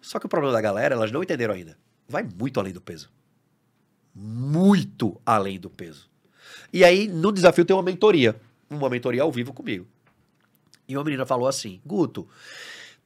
[0.00, 1.76] Só que o problema da galera, elas não entenderam ainda.
[2.08, 3.10] Vai muito além do peso.
[4.14, 6.08] Muito além do peso.
[6.72, 8.36] E aí, no desafio, tem uma mentoria.
[8.70, 9.86] uma mentoria ao vivo comigo.
[10.92, 12.28] E uma menina falou assim: Guto,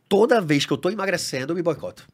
[0.08, 2.06] toda vez que eu tô emagrecendo, eu me boicoto.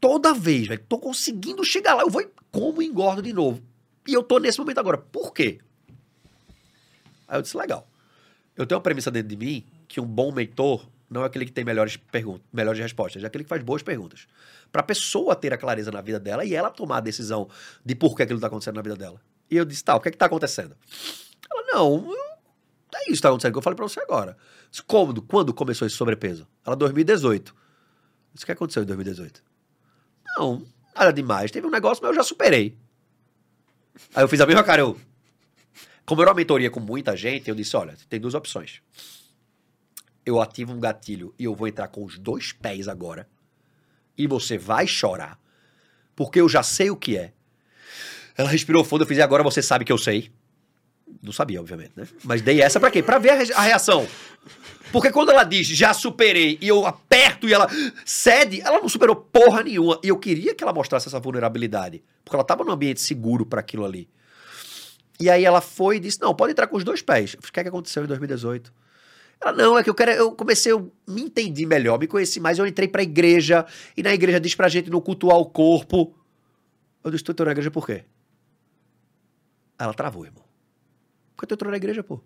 [0.00, 0.84] Toda vez, velho.
[0.88, 3.60] Tô conseguindo chegar lá, eu vou e como engordo de novo.
[4.06, 4.96] E eu tô nesse momento agora.
[4.96, 5.58] Por quê?
[7.26, 7.88] Aí eu disse: legal.
[8.56, 11.52] Eu tenho uma premissa dentro de mim que um bom mentor não é aquele que
[11.52, 14.26] tem melhores perguntas, melhores respostas, é aquele que faz boas perguntas.
[14.70, 17.48] Para a pessoa ter a clareza na vida dela e ela tomar a decisão
[17.84, 19.20] de por que aquilo está acontecendo na vida dela.
[19.50, 20.76] E eu disse, tá, o que é que tá acontecendo?
[21.50, 22.12] Ela, não,
[22.94, 24.36] é isso que tá acontecendo que eu falei para você agora.
[24.86, 26.46] Quando começou esse sobrepeso?
[26.64, 27.54] Ela, 2018.
[28.32, 29.42] Disse, o que aconteceu em 2018?
[30.36, 31.50] Não, nada demais.
[31.50, 32.76] Teve um negócio, mas eu já superei.
[34.14, 34.98] Aí eu fiz a mesma cara, eu...
[36.06, 38.80] Como era uma mentoria com muita gente, eu disse, olha, tem duas opções
[40.28, 43.26] eu ativo um gatilho e eu vou entrar com os dois pés agora,
[44.16, 45.40] e você vai chorar,
[46.14, 47.32] porque eu já sei o que é.
[48.36, 50.30] Ela respirou fundo, eu fiz, e agora você sabe que eu sei.
[51.22, 52.06] Não sabia, obviamente, né?
[52.24, 53.02] Mas dei essa pra quê?
[53.02, 54.06] Pra ver a, re- a reação.
[54.92, 57.68] Porque quando ela diz, já superei, e eu aperto e ela
[58.04, 60.00] cede, ela não superou porra nenhuma.
[60.02, 62.02] E eu queria que ela mostrasse essa vulnerabilidade.
[62.24, 64.08] Porque ela tava num ambiente seguro para aquilo ali.
[65.20, 67.34] E aí ela foi e disse: Não, pode entrar com os dois pés.
[67.34, 68.72] O que é que aconteceu em 2018?
[69.40, 70.12] Ela, não, é que eu quero.
[70.12, 72.58] Eu comecei, eu me entendi melhor, me conheci mais.
[72.58, 76.14] Eu entrei pra igreja, e na igreja diz pra gente não cultuar o corpo.
[77.04, 78.04] Eu disse: Tu entrou na igreja por quê?
[79.78, 80.44] Ela travou, irmão.
[81.38, 82.20] Por que tu entrou na igreja, pô?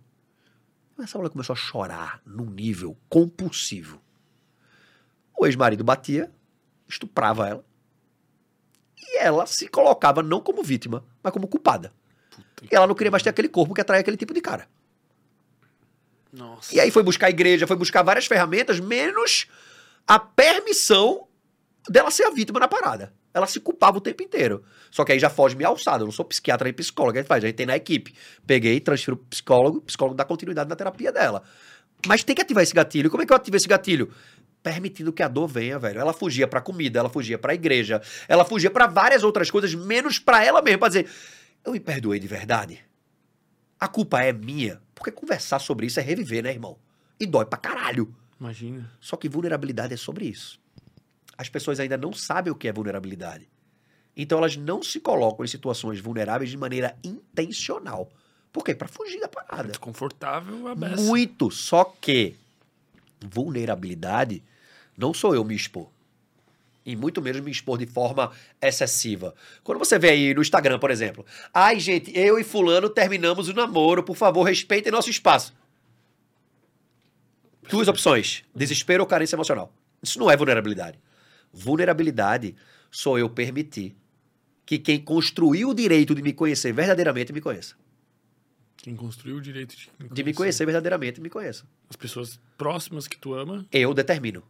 [0.99, 4.01] Essa mulher começou a chorar num nível compulsivo.
[5.39, 6.33] O ex-marido batia,
[6.89, 7.65] estuprava ela.
[8.99, 11.93] E ela se colocava não como vítima, mas como culpada.
[12.63, 14.67] E ela não queria mais ter aquele corpo que atrai aquele tipo de cara.
[16.33, 16.75] Nossa.
[16.75, 19.47] E aí foi buscar a igreja, foi buscar várias ferramentas, menos
[20.07, 21.29] a permissão
[21.87, 23.13] dela ser a vítima na parada.
[23.35, 24.63] Ela se culpava o tempo inteiro.
[24.91, 26.03] Só que aí já foge minha alçada.
[26.03, 27.17] Eu não sou psiquiatra nem psicólogo.
[27.17, 28.15] A gente faz, a gente tem na equipe.
[28.47, 31.43] Peguei, transfiro pro psicólogo, o psicólogo dá continuidade na terapia dela.
[32.07, 33.11] Mas tem que ativar esse gatilho.
[33.11, 34.11] Como é que eu ativo esse gatilho?
[34.63, 36.01] Permitindo que a dor venha, velho.
[36.01, 40.19] Ela fugia pra comida, ela fugia pra igreja, ela fugia pra várias outras coisas, menos
[40.19, 41.09] pra ela mesma, pra dizer:
[41.65, 42.81] eu me perdoei de verdade.
[43.79, 44.81] A culpa é minha.
[44.95, 46.79] Porque conversar sobre isso é reviver, né, irmão?
[47.19, 48.15] E dói pra caralho.
[48.39, 48.89] Imagina.
[49.01, 50.62] Só que vulnerabilidade é sobre isso.
[51.43, 53.49] As pessoas ainda não sabem o que é vulnerabilidade.
[54.17, 58.09] Então elas não se colocam em situações vulneráveis de maneira intencional.
[58.53, 58.77] Por quê?
[58.77, 59.69] Pra fugir da parada.
[59.71, 61.03] Desconfortável a beça.
[61.03, 61.51] Muito.
[61.51, 62.37] Só que
[63.21, 64.41] vulnerabilidade
[64.97, 65.91] não sou eu me expor.
[66.87, 68.31] E muito menos me expor de forma
[68.61, 69.35] excessiva.
[69.65, 71.27] Quando você vê aí no Instagram, por exemplo.
[71.53, 74.05] Ai, gente, eu e fulano terminamos o namoro.
[74.05, 75.53] Por favor, respeitem nosso espaço.
[77.69, 78.45] Duas opções.
[78.55, 79.73] Desespero ou carência emocional.
[80.01, 81.01] Isso não é vulnerabilidade.
[81.53, 82.55] Vulnerabilidade
[82.91, 83.97] sou eu permitir
[84.65, 87.75] que quem construiu o direito de me conhecer verdadeiramente me conheça.
[88.77, 91.65] Quem construiu o direito de me, De me conhecer verdadeiramente me conheça.
[91.89, 93.67] As pessoas próximas que tu ama.
[93.71, 94.43] Eu determino.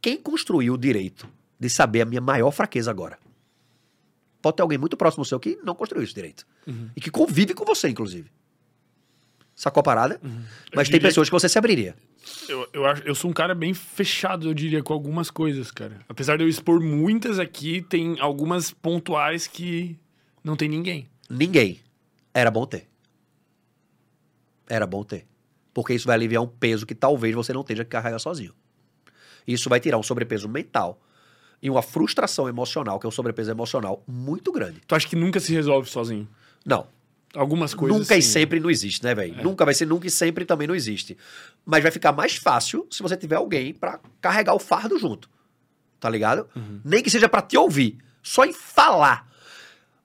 [0.00, 3.18] Quem construiu o direito de saber a minha maior fraqueza agora?
[4.42, 6.46] Pode ter alguém muito próximo seu que não construiu esse direito.
[6.66, 6.90] Uhum.
[6.96, 8.30] E que convive com você, inclusive.
[9.54, 10.20] Sacou a parada?
[10.22, 10.30] Eu
[10.74, 11.94] Mas tem diria pessoas que você se abriria.
[12.48, 16.00] Eu, eu, acho, eu sou um cara bem fechado, eu diria, com algumas coisas, cara.
[16.08, 19.96] Apesar de eu expor muitas aqui, tem algumas pontuais que
[20.42, 21.08] não tem ninguém.
[21.30, 21.80] Ninguém.
[22.32, 22.88] Era bom ter.
[24.68, 25.26] Era bom ter.
[25.72, 28.54] Porque isso vai aliviar um peso que talvez você não tenha que carregar sozinho.
[29.46, 31.00] Isso vai tirar um sobrepeso mental
[31.62, 34.80] e uma frustração emocional, que é um sobrepeso emocional muito grande.
[34.86, 36.28] Tu acha que nunca se resolve sozinho?
[36.64, 36.86] Não,
[37.34, 37.98] Algumas coisas.
[37.98, 38.30] nunca e sim.
[38.30, 39.42] sempre não existe, né, velho?
[39.42, 41.16] Nunca vai ser nunca e sempre também não existe.
[41.64, 45.28] Mas vai ficar mais fácil se você tiver alguém pra carregar o fardo junto.
[45.98, 46.48] Tá ligado?
[46.84, 49.26] Nem que seja pra te ouvir, só em falar.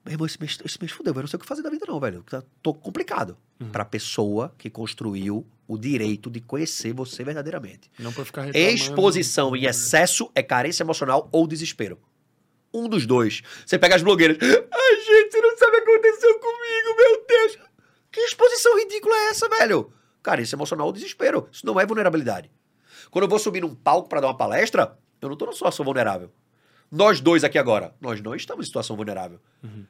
[0.05, 1.86] Meu irmão, esse mês, esse mês fudeu, eu não sei o que fazer da vida
[1.88, 2.23] não, velho.
[2.23, 3.38] Tá- Tô complicado.
[3.71, 7.91] Pra pessoa que construiu o direito de conhecer você verdadeiramente.
[7.99, 8.73] Não pra ficar reclamando.
[8.73, 11.99] Exposição em excesso é carência emocional ou desespero.
[12.73, 13.41] Um dos dois.
[13.65, 14.38] Você pega as blogueiras.
[14.41, 17.18] Ai, gente, você não sabe o que aconteceu comigo, meu.
[18.12, 19.91] Que exposição ridícula é essa, velho?
[20.24, 21.47] Carência emocional ou desespero.
[21.51, 22.51] Isso não é vulnerabilidade.
[23.12, 25.86] Quando eu vou subir num palco pra dar uma palestra, eu não tô numa situação
[25.86, 26.32] vulnerável.
[26.91, 29.39] Nós dois aqui agora, nós não estamos em situação vulnerável.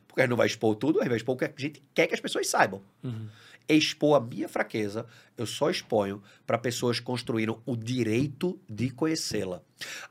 [0.08, 1.82] Porque a gente não vai expor tudo, a gente vai expor o que a gente
[1.94, 2.82] quer que as pessoas saibam.
[3.68, 5.06] Expor a minha fraqueza,
[5.38, 9.62] eu só exponho para pessoas que construíram o direito de conhecê-la.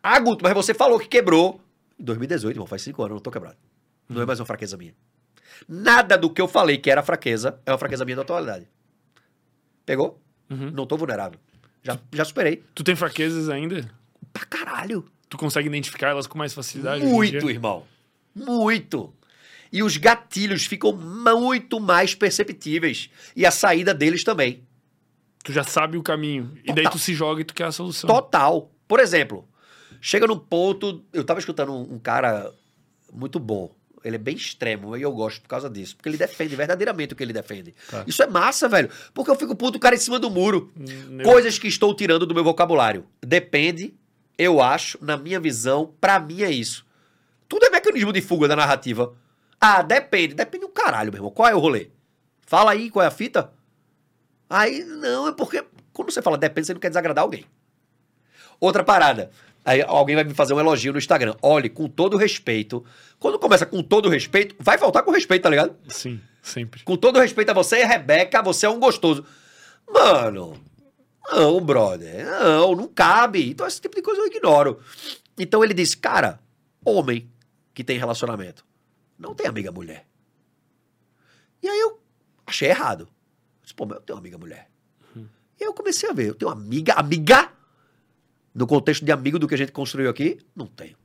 [0.02, 1.60] Ah, Guto, mas você falou que quebrou.
[1.98, 3.56] Em 2018, irmão, faz cinco anos, eu não tô quebrado.
[4.08, 4.94] Não é mais uma fraqueza minha.
[5.66, 8.68] Nada do que eu falei que era fraqueza é uma fraqueza minha da atualidade.
[9.84, 10.20] Pegou?
[10.50, 10.70] Uhum.
[10.70, 11.40] Não tô vulnerável.
[11.82, 12.62] Já, já superei.
[12.74, 13.90] Tu tem fraquezas ainda?
[14.32, 15.04] Pra caralho.
[15.28, 17.04] Tu consegue identificar elas com mais facilidade?
[17.04, 17.84] Muito, irmão.
[18.34, 19.14] Muito.
[19.72, 23.10] E os gatilhos ficam muito mais perceptíveis.
[23.36, 24.66] E a saída deles também.
[25.44, 26.52] Tu já sabe o caminho.
[26.64, 26.92] E daí Total.
[26.92, 28.08] tu se joga e tu quer a solução.
[28.08, 28.70] Total.
[28.86, 29.46] Por exemplo,
[30.00, 31.04] chega num ponto.
[31.12, 32.52] Eu tava escutando um, um cara
[33.12, 33.74] muito bom.
[34.04, 35.96] Ele é bem extremo e eu gosto por causa disso.
[35.96, 37.74] Porque ele defende verdadeiramente o que ele defende.
[37.90, 38.04] Tá.
[38.06, 38.88] Isso é massa, velho.
[39.12, 40.72] Porque eu fico puto o cara em cima do muro.
[40.78, 43.06] Hum, eu- Coisas que estou tirando do meu vocabulário.
[43.20, 43.94] Depende,
[44.38, 46.86] eu acho, na minha visão, pra mim é isso.
[47.48, 49.14] Tudo é mecanismo de fuga da narrativa.
[49.60, 50.34] Ah, depende.
[50.34, 51.30] Depende do caralho, meu irmão.
[51.32, 51.88] Qual é o rolê?
[52.46, 53.52] Fala aí, qual é a fita?
[54.48, 57.44] Aí, não, é porque quando você fala depende, você não quer desagradar alguém.
[58.60, 59.30] Outra parada.
[59.68, 61.36] Aí alguém vai me fazer um elogio no Instagram.
[61.42, 62.82] Olhe, com todo respeito.
[63.18, 65.76] Quando começa com todo respeito, vai voltar com respeito, tá ligado?
[65.88, 66.82] Sim, sempre.
[66.84, 69.26] Com todo respeito a você, Rebeca, você é um gostoso.
[69.86, 70.58] Mano,
[71.30, 72.24] não, brother.
[72.24, 73.50] Não, não cabe.
[73.50, 74.80] Então esse tipo de coisa eu ignoro.
[75.38, 76.40] Então ele disse, cara,
[76.82, 77.30] homem
[77.74, 78.64] que tem relacionamento
[79.18, 80.06] não tem amiga mulher.
[81.62, 82.00] E aí eu
[82.46, 83.02] achei errado.
[83.02, 83.08] Eu
[83.64, 84.70] disse, pô, mas eu tenho uma amiga mulher.
[85.14, 87.52] E aí eu comecei a ver, eu tenho uma amiga, amiga,
[88.58, 90.96] no contexto de amigo do que a gente construiu aqui, não tenho.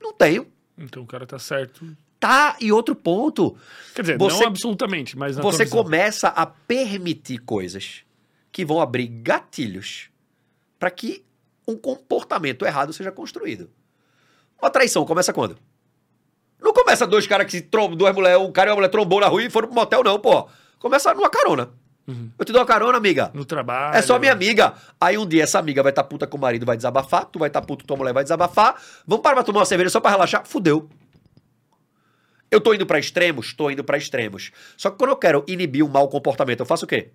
[0.00, 0.46] Não tenho.
[0.76, 1.96] Então o cara tá certo.
[2.18, 3.56] Tá, e outro ponto,
[3.94, 8.02] Quer dizer, Você- não absolutamente, mas na você começa a permitir coisas
[8.50, 10.10] que vão abrir gatilhos
[10.80, 11.24] para que
[11.66, 13.70] um comportamento errado seja construído.
[14.60, 15.56] Uma traição começa quando?
[16.60, 19.20] Não começa dois caras que se trombam, duas mulheres, um cara e uma mulher trombou
[19.20, 20.48] na rua e foram pro motel, não, pô.
[20.80, 21.70] Começa numa carona.
[22.08, 22.30] Uhum.
[22.38, 23.30] Eu te dou uma carona, amiga.
[23.34, 23.94] No trabalho.
[23.94, 24.72] É só minha amiga.
[24.98, 27.26] Aí um dia essa amiga vai estar puta com o marido, vai desabafar.
[27.26, 28.80] Tu vai estar puto com tua mulher, vai desabafar.
[29.06, 30.46] Vamos parar pra tomar uma cerveja só pra relaxar?
[30.46, 30.88] Fudeu.
[32.50, 33.52] Eu tô indo pra extremos?
[33.52, 34.50] Tô indo pra extremos.
[34.74, 37.10] Só que quando eu quero inibir um mau comportamento, eu faço o quê?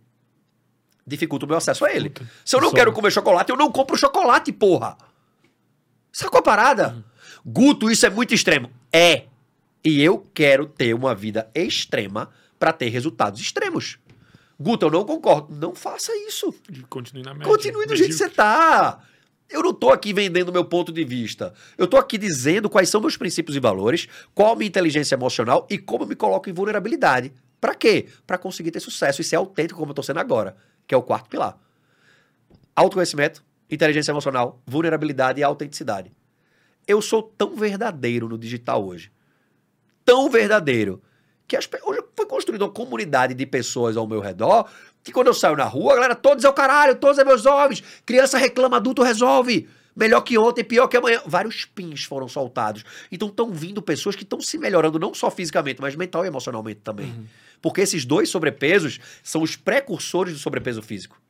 [1.08, 2.12] Dificulto o meu acesso a ele.
[2.12, 4.96] Puta, Se eu não quero comer chocolate, eu não compro chocolate, porra.
[6.12, 7.04] Sacou a parada?
[7.44, 8.70] Guto, isso é muito extremo.
[8.92, 9.24] É.
[9.84, 12.30] E eu quero ter uma vida extrema
[12.60, 13.98] pra ter resultados extremos.
[14.64, 15.54] Guto, eu não concordo.
[15.54, 16.54] Não faça isso.
[16.90, 17.46] Continue na média.
[17.46, 19.04] Continue do jeito que você tá.
[19.50, 21.54] Eu não tô aqui vendendo meu ponto de vista.
[21.78, 25.68] Eu tô aqui dizendo quais são meus princípios e valores, qual a minha inteligência emocional
[25.70, 27.34] e como eu me coloco em vulnerabilidade.
[27.60, 28.08] Pra quê?
[28.26, 30.56] Pra conseguir ter sucesso e ser autêntico como eu tô sendo agora,
[30.88, 31.60] que é o quarto pilar.
[32.74, 36.10] Autoconhecimento, inteligência emocional, vulnerabilidade e autenticidade.
[36.88, 39.12] Eu sou tão verdadeiro no digital hoje.
[40.06, 41.02] Tão verdadeiro.
[41.48, 44.70] Que as, hoje foi construída uma comunidade de pessoas ao meu redor
[45.04, 47.46] que quando eu saio na rua, a galera, todos é o caralho, todos é meus
[47.46, 47.84] homens.
[48.06, 49.68] Criança reclama, adulto resolve.
[49.96, 51.22] Melhor que ontem, pior que amanhã.
[51.26, 52.84] Vários pins foram soltados.
[53.12, 56.80] Então estão vindo pessoas que estão se melhorando, não só fisicamente, mas mental e emocionalmente
[56.80, 57.28] também.
[57.62, 61.22] Porque esses dois sobrepesos são os precursores do sobrepeso físico.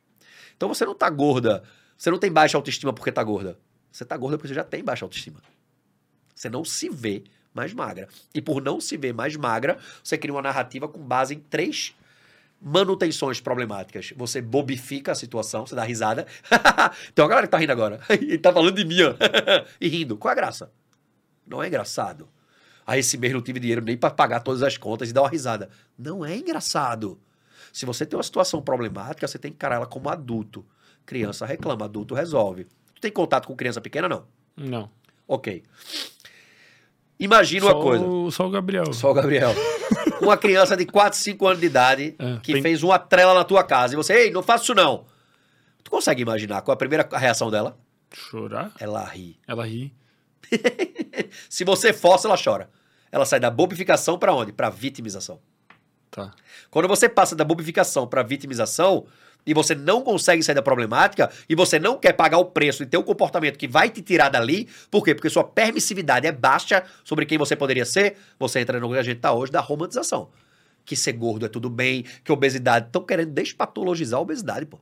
[0.56, 1.62] Então você não tá gorda,
[1.96, 3.58] você não tem baixa autoestima porque tá gorda.
[3.90, 5.40] Você tá gorda porque você já tem baixa autoestima.
[6.34, 7.24] Você não se vê
[7.54, 8.08] mais magra.
[8.34, 11.94] E por não se ver mais magra, você cria uma narrativa com base em três
[12.60, 14.12] manutenções problemáticas.
[14.16, 16.26] Você bobifica a situação, você dá risada.
[17.14, 18.00] Tem uma galera que tá rindo agora.
[18.20, 19.14] e tá falando de mim, ó.
[19.80, 20.16] e rindo.
[20.16, 20.72] Qual é a graça?
[21.46, 22.28] Não é engraçado.
[22.86, 25.28] Ah, esse mês não tive dinheiro nem para pagar todas as contas e dar uma
[25.28, 25.70] risada.
[25.98, 27.18] Não é engraçado.
[27.72, 30.64] Se você tem uma situação problemática, você tem que encarar ela como adulto.
[31.04, 32.66] Criança reclama, adulto resolve.
[32.94, 34.26] Tu tem contato com criança pequena, não?
[34.56, 34.90] Não.
[35.26, 35.64] Ok.
[37.18, 38.04] Imagina só uma coisa.
[38.04, 38.92] O, só o Gabriel.
[38.92, 39.52] Só o Gabriel.
[40.20, 43.44] Uma criança de 4, 5 anos de idade É, que tem- fez uma trela na
[43.44, 45.04] tua casa e você, ei, não faço isso não.
[45.82, 47.76] Tu consegue imaginar qual é a primeira reação dela?
[48.12, 48.72] Chorar?
[48.78, 49.38] Ela ri.
[49.46, 49.92] Ela ri.
[51.48, 52.70] Se você força, ela chora.
[53.10, 54.52] Ela sai da bobificação pra onde?
[54.52, 55.40] Pra vitimização.
[56.10, 56.30] Tá.
[56.70, 59.06] Quando você passa da bobificação pra vitimização
[59.46, 62.86] e você não consegue sair da problemática e você não quer pagar o preço e
[62.86, 65.14] ter um comportamento que vai te tirar dali, por quê?
[65.14, 69.02] Porque sua permissividade é baixa sobre quem você poderia ser, você entra no que a
[69.02, 70.30] gente tá hoje da romantização.
[70.84, 72.86] Que ser gordo é tudo bem, que obesidade.
[72.86, 74.78] Estão querendo despatologizar a obesidade, pô.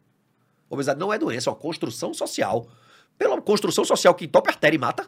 [0.69, 2.69] Obesidade não é doença, é uma construção social.
[3.17, 5.07] Pela construção social que entope a artéria e mata.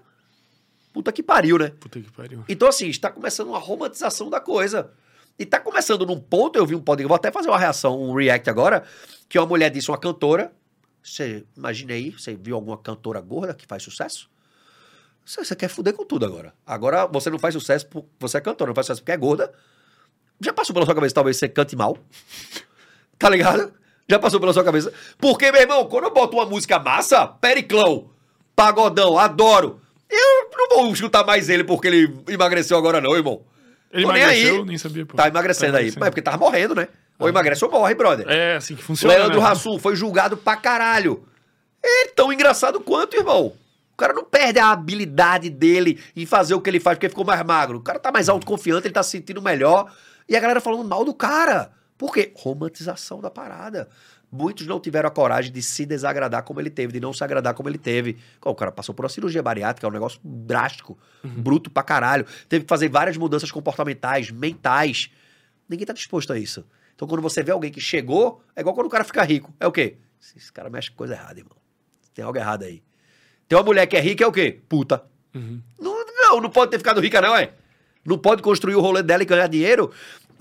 [0.92, 1.70] Puta que pariu, né?
[1.80, 2.44] Puta que pariu.
[2.48, 4.92] Então, assim, está começando uma romantização da coisa.
[5.38, 8.14] E tá começando num ponto, eu vi um podcast, vou até fazer uma reação, um
[8.14, 8.84] react agora,
[9.28, 10.52] que uma mulher disse, uma cantora,
[11.02, 14.30] você imagina aí, você viu alguma cantora gorda que faz sucesso?
[15.24, 16.52] Você, quer fuder com tudo agora.
[16.66, 19.52] Agora você não faz sucesso porque você é cantora, não faz sucesso porque é gorda.
[20.40, 21.96] Já passou pela sua cabeça talvez você cante mal?
[23.16, 23.72] Tá ligado?
[24.08, 24.92] Já passou pela sua cabeça?
[25.18, 28.10] Porque, meu irmão, quando eu boto uma música massa, Periclão,
[28.54, 29.80] Pagodão, adoro.
[30.10, 33.46] Eu não vou escutar mais ele porque ele emagreceu agora, não, irmão.
[33.94, 34.56] Ele Tô nem emagreceu?
[34.56, 34.64] aí.
[34.64, 35.16] Nem sabia, pô.
[35.16, 35.92] Tá emagrecendo aí.
[35.96, 36.88] Mas é porque tava morrendo, né?
[37.16, 38.26] Ou emagrece ou morre, brother.
[38.28, 39.14] É, assim que funciona.
[39.14, 39.46] Leandro né?
[39.46, 41.24] Hassum foi julgado pra caralho.
[41.82, 43.52] É tão engraçado quanto, irmão.
[43.92, 47.24] O cara não perde a habilidade dele em fazer o que ele faz porque ficou
[47.24, 47.78] mais magro.
[47.78, 49.92] O cara tá mais autoconfiante, ele tá se sentindo melhor.
[50.28, 51.70] E a galera falando mal do cara.
[51.96, 52.32] Por quê?
[52.34, 53.88] Romantização da parada.
[54.36, 57.54] Muitos não tiveram a coragem de se desagradar como ele teve, de não se agradar
[57.54, 58.16] como ele teve.
[58.44, 62.26] O cara passou por uma cirurgia bariátrica, é um negócio drástico, bruto pra caralho.
[62.48, 65.08] Teve que fazer várias mudanças comportamentais, mentais.
[65.68, 66.66] Ninguém tá disposto a isso.
[66.96, 69.54] Então, quando você vê alguém que chegou, é igual quando o cara fica rico.
[69.60, 69.98] É o quê?
[70.36, 71.56] Esse cara mexe com coisa errada, irmão.
[72.12, 72.82] Tem algo errado aí.
[73.46, 74.60] Tem uma mulher que é rica, é o quê?
[74.68, 75.04] Puta.
[75.32, 75.62] Uhum.
[75.78, 77.52] Não, não, não pode ter ficado rica, não, é?
[78.04, 79.92] Não pode construir o rolê dela e ganhar dinheiro.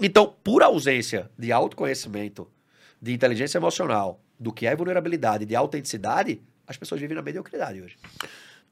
[0.01, 2.47] Então, por ausência de autoconhecimento,
[3.03, 7.97] de inteligência emocional, do que é vulnerabilidade, de autenticidade, as pessoas vivem na mediocridade hoje.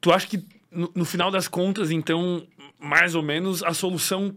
[0.00, 2.46] Tu acha que, no, no final das contas, então,
[2.78, 4.34] mais ou menos, a solução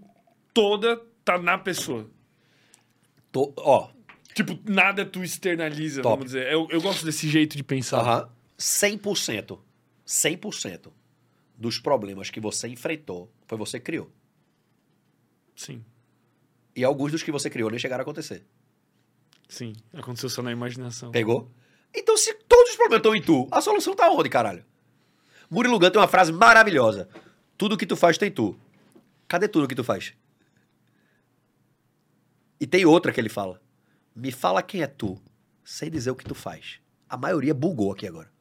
[0.53, 2.09] toda tá na pessoa?
[3.31, 3.89] Tô- ó,
[4.33, 6.15] Tipo, nada tu externaliza, Top.
[6.17, 6.51] vamos dizer.
[6.51, 7.99] Eu, eu gosto desse jeito de pensar.
[8.01, 8.29] aham,
[8.59, 9.57] 100%,
[10.05, 10.91] 100%
[11.57, 14.11] dos problemas que você enfrentou foi você que criou.
[15.55, 15.81] Sim,
[16.75, 18.43] E alguns dos que você criou nem chegaram a acontecer.
[19.47, 19.73] Sim.
[19.93, 21.11] Aconteceu só na imaginação.
[21.11, 21.51] Pegou?
[21.93, 24.65] Então, se todos os problemas estão em tu, a solução tá onde, caralho?
[25.49, 27.07] Murilo Gun tem uma frase maravilhosa.
[27.57, 28.57] Tudo que tu faz tem tu.
[29.27, 30.13] Cadê tudo que tu faz?
[32.59, 33.61] E tem outra que ele fala.
[34.15, 35.19] Me fala quem é tu,
[35.63, 36.79] sem dizer o que tu faz.
[37.09, 38.31] A maioria bugou aqui agora.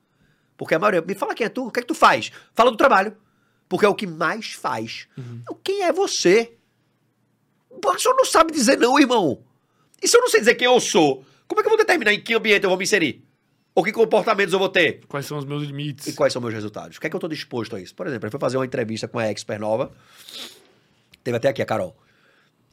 [0.57, 2.31] Porque a maioria, me fala quem é tu, o que é que tu faz?
[2.55, 3.17] Fala do trabalho.
[3.69, 5.09] Porque é o que mais faz.
[5.43, 6.57] Então, quem é você?
[7.71, 9.43] O senhor não sabe dizer não, irmão.
[10.05, 12.13] E se eu não sei dizer quem eu sou, como é que eu vou determinar
[12.13, 13.25] em que ambiente eu vou me inserir?
[13.75, 15.01] Ou que comportamentos eu vou ter?
[15.09, 16.07] Quais são os meus limites?
[16.07, 16.99] E quais são meus resultados?
[16.99, 17.95] O que é que eu estou disposto a isso?
[17.95, 19.91] Por exemplo, eu fui fazer uma entrevista com a Expert Nova.
[21.25, 21.97] Teve até aqui a Carol.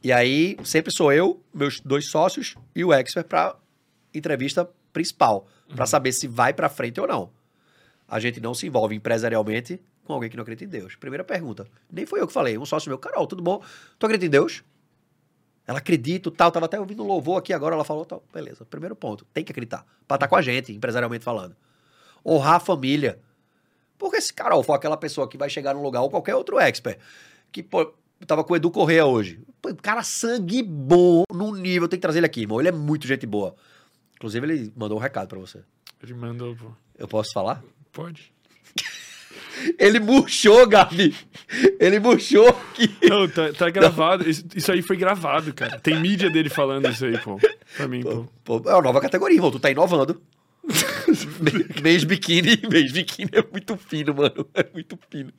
[0.03, 3.55] E aí, sempre sou eu, meus dois sócios e o Expert para
[4.13, 7.31] entrevista principal, para saber se vai para frente ou não.
[8.09, 10.97] A gente não se envolve empresarialmente com alguém que não acredita em Deus.
[10.97, 11.65] Primeira pergunta.
[11.89, 13.63] Nem foi eu que falei, um sócio meu, Carol, tudo bom?
[13.97, 14.65] Tu acredita em Deus?
[15.71, 18.65] Ela acredita, tal, tava até ouvindo louvor aqui agora, ela falou, tal, beleza.
[18.65, 21.55] Primeiro ponto, tem que acreditar, para estar com a gente, empresarialmente falando.
[22.25, 23.17] Honrar a família.
[23.97, 26.99] Porque se Carol for aquela pessoa que vai chegar num lugar, ou qualquer outro expert,
[27.53, 27.93] que, pô,
[28.27, 29.39] tava com o Edu Correia hoje.
[29.61, 32.59] Pô, cara, sangue bom num nível, tem que trazer ele aqui, irmão.
[32.59, 33.55] Ele é muito gente boa.
[34.15, 35.63] Inclusive, ele mandou um recado pra você.
[36.03, 36.71] Ele mandou, pô.
[36.97, 37.63] Eu posso falar?
[37.93, 38.33] Pode.
[39.77, 41.15] Ele murchou, Gabi.
[41.79, 42.89] Ele murchou que.
[43.07, 44.29] Não, tá, tá gravado.
[44.29, 45.79] Isso, isso aí foi gravado, cara.
[45.79, 47.39] Tem mídia dele falando isso aí, pô.
[47.75, 48.27] Pra mim, pô.
[48.43, 49.51] Pô, é uma nova categoria, irmão.
[49.51, 50.21] Tu tá inovando.
[51.81, 54.47] Mês biquíni, mês biquíni é muito fino, mano.
[54.53, 55.31] É muito fino.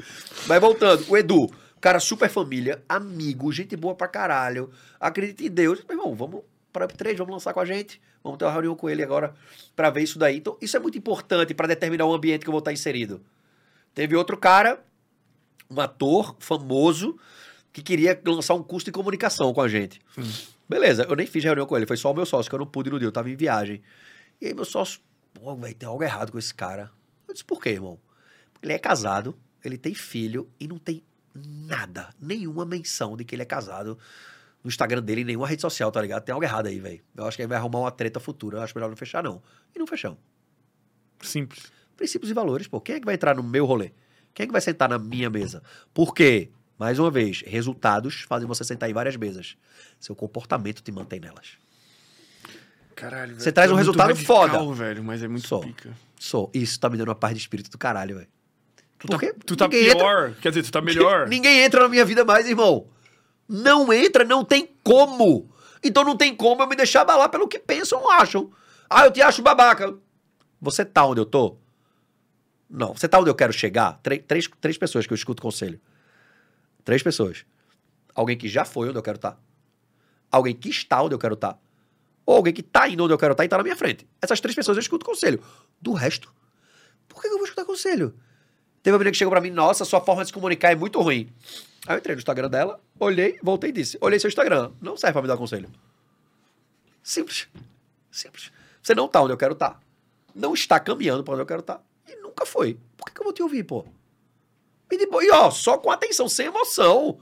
[0.49, 1.49] Mas voltando, o Edu,
[1.81, 4.71] cara super família, amigo, gente boa pra caralho.
[4.99, 5.85] Acredita em Deus.
[5.89, 6.43] Meu irmão, vamos
[6.73, 8.01] para três, vamos lançar com a gente.
[8.23, 9.35] Vamos ter uma reunião com ele agora
[9.75, 10.37] pra ver isso daí.
[10.37, 13.21] Então, isso é muito importante pra determinar o ambiente que eu vou estar inserido.
[13.95, 14.85] Teve outro cara,
[15.71, 17.19] um ator famoso,
[17.73, 20.01] que queria lançar um curso de comunicação com a gente.
[20.69, 22.67] Beleza, eu nem fiz reunião com ele, foi só o meu sócio, que eu não
[22.67, 23.83] pude no dia, eu tava em viagem.
[24.41, 25.01] E aí meu sócio,
[25.35, 26.91] pô, velho, tem algo errado com esse cara.
[27.27, 27.99] Eu disse, por quê, irmão?
[28.53, 31.03] Porque ele é casado, ele tem filho e não tem
[31.35, 33.99] nada, nenhuma menção de que ele é casado
[34.63, 36.23] no Instagram dele, em nenhuma rede social, tá ligado?
[36.23, 37.03] Tem algo errado aí, velho.
[37.17, 39.43] Eu acho que ele vai arrumar uma treta futura, eu acho melhor não fechar, não.
[39.75, 40.19] E não fechamos.
[41.21, 41.73] Simples.
[42.03, 42.81] Princípios e valores, pô.
[42.81, 43.93] Quem é que vai entrar no meu rolê?
[44.35, 45.63] Quem é que vai sentar na minha mesa?
[45.95, 46.51] Por quê?
[46.77, 49.57] Mais uma vez, resultados fazem você sentar em várias mesas.
[50.01, 51.53] Seu comportamento te mantém nelas.
[52.97, 54.75] Caralho, Você traz um É resultado radical, foda.
[54.75, 55.61] velho, mas é muito Só.
[55.61, 55.97] pica.
[56.19, 58.29] Só, isso tá me dando uma paz de espírito do caralho, velho.
[58.99, 60.35] Tu tá, Porque tu tá ninguém entra- pior.
[60.41, 61.29] Quer dizer, tu tá melhor.
[61.29, 62.89] Ninguém entra na minha vida mais, irmão.
[63.49, 65.49] Não entra, não tem como.
[65.85, 68.51] Então não tem como eu me deixar abalar pelo que pensam ou acham.
[68.91, 69.95] Ah, eu te acho babaca.
[70.61, 71.62] Você tá onde eu tô?
[72.73, 72.95] Não.
[72.95, 74.01] Você tá onde eu quero chegar?
[74.03, 75.79] Três, três, três pessoas que eu escuto conselho.
[76.83, 77.45] Três pessoas.
[78.15, 79.39] Alguém que já foi onde eu quero estar.
[80.31, 81.59] Alguém que está onde eu quero estar.
[82.25, 84.09] Ou alguém que tá indo onde eu quero estar e tá na minha frente.
[84.23, 85.43] Essas três pessoas eu escuto conselho.
[85.81, 86.33] Do resto,
[87.07, 88.15] por que eu vou escutar conselho?
[88.83, 91.01] Teve uma menina que chegou pra mim, nossa, sua forma de se comunicar é muito
[91.01, 91.31] ruim.
[91.87, 95.13] Aí eu entrei no Instagram dela, olhei, voltei e disse: Olhei seu Instagram, não serve
[95.13, 95.71] pra me dar conselho.
[97.03, 97.49] Simples.
[98.11, 98.51] Simples.
[98.83, 99.79] Você não tá onde eu quero estar.
[100.35, 101.77] Não está caminhando pra onde eu quero estar.
[101.77, 101.83] E
[102.33, 102.79] nunca foi.
[102.97, 103.85] Por que, que eu vou te ouvir, pô?
[104.91, 107.19] E, de e ó, só com atenção, sem emoção.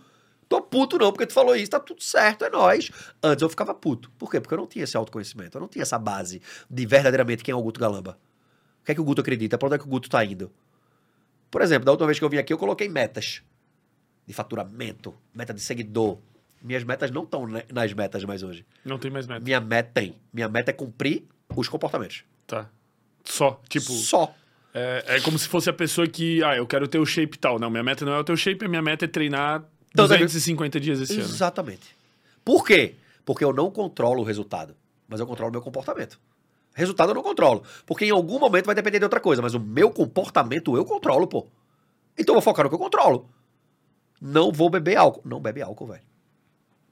[0.48, 2.90] Tô puto não, porque tu falou isso, tá tudo certo, é nóis.
[3.22, 4.10] Antes eu ficava puto.
[4.18, 4.40] Por quê?
[4.40, 7.54] Porque eu não tinha esse autoconhecimento, eu não tinha essa base de verdadeiramente quem é
[7.54, 8.18] o Guto Galamba.
[8.82, 9.56] O que é que o Guto acredita?
[9.56, 10.50] Pra onde é que o Guto tá indo?
[11.50, 13.42] Por exemplo, da última vez que eu vim aqui, eu coloquei metas
[14.26, 16.18] de faturamento, meta de seguidor.
[16.62, 18.66] Minhas metas não estão nas metas mais hoje.
[18.84, 19.40] Não tem mais meta.
[19.40, 20.16] Minha meta tem.
[20.32, 22.24] Minha meta é cumprir os comportamentos.
[22.46, 22.68] Tá.
[23.24, 23.60] Só.
[23.68, 24.34] Tipo, Só.
[24.72, 27.58] É, é como se fosse a pessoa que, ah, eu quero ter o shape tal.
[27.58, 29.64] Não, minha meta não é o teu shape, a minha meta é treinar
[29.94, 31.22] Toda 250 dias esse ano.
[31.22, 31.96] Exatamente.
[32.44, 32.94] Por quê?
[33.24, 34.74] Porque eu não controlo o resultado,
[35.08, 36.18] mas eu controlo o meu comportamento.
[36.72, 37.64] Resultado eu não controlo.
[37.84, 39.42] Porque em algum momento vai depender de outra coisa.
[39.42, 41.46] Mas o meu comportamento eu controlo, pô.
[42.16, 43.28] Então eu vou focar no que eu controlo.
[44.20, 45.22] Não vou beber álcool.
[45.24, 46.02] Não bebe álcool, velho.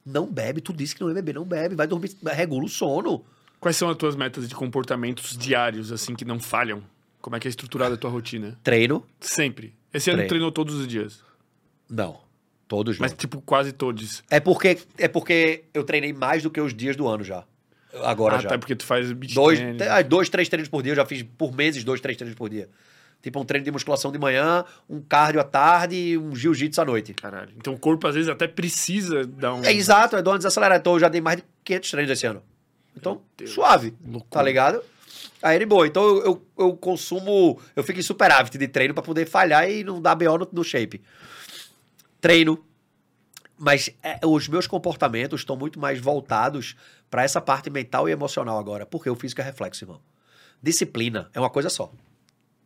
[0.04, 0.60] Não bebe.
[0.60, 1.34] Tu disse que não ia beber.
[1.36, 1.74] Não bebe.
[1.76, 2.10] Vai dormir.
[2.24, 3.24] Regula o sono.
[3.60, 6.82] Quais são as tuas metas de comportamentos diários, assim, que não falham?
[7.20, 8.58] Como é que é estruturada a tua rotina?
[8.62, 9.04] Treino.
[9.20, 9.74] Sempre.
[9.92, 10.28] Esse ano Treino.
[10.28, 11.20] treinou todos os dias.
[11.88, 12.20] Não.
[12.66, 14.22] Todos Mas, tipo, quase todos.
[14.28, 17.44] É porque, é porque eu treinei mais do que os dias do ano já.
[18.02, 18.48] Agora ah, já.
[18.48, 20.92] Até porque tu faz beach Dois, te- ah, dois, três treinos por dia.
[20.92, 22.68] Eu já fiz por meses dois, três treinos por dia.
[23.22, 26.84] Tipo um treino de musculação de manhã, um cardio à tarde e um jiu-jitsu à
[26.84, 27.14] noite.
[27.14, 27.50] Caralho.
[27.56, 29.64] Então o corpo, às vezes, até precisa dar um...
[29.64, 30.80] É exato, é dou uma desacelerada.
[30.80, 32.42] Então eu já dei mais de 500 treinos esse ano.
[32.96, 33.94] Então, suave.
[34.04, 34.30] Loucura.
[34.30, 34.82] Tá ligado?
[35.42, 35.86] Aí de boa.
[35.86, 37.60] Então eu, eu, eu consumo.
[37.74, 40.64] Eu fico em superávit de treino pra poder falhar e não dar BO no, no
[40.64, 41.02] shape.
[42.20, 42.64] Treino.
[43.56, 46.76] Mas é, os meus comportamentos estão muito mais voltados
[47.10, 48.86] pra essa parte mental e emocional agora.
[48.86, 50.00] Porque o físico é reflexo, irmão.
[50.62, 51.92] Disciplina é uma coisa só.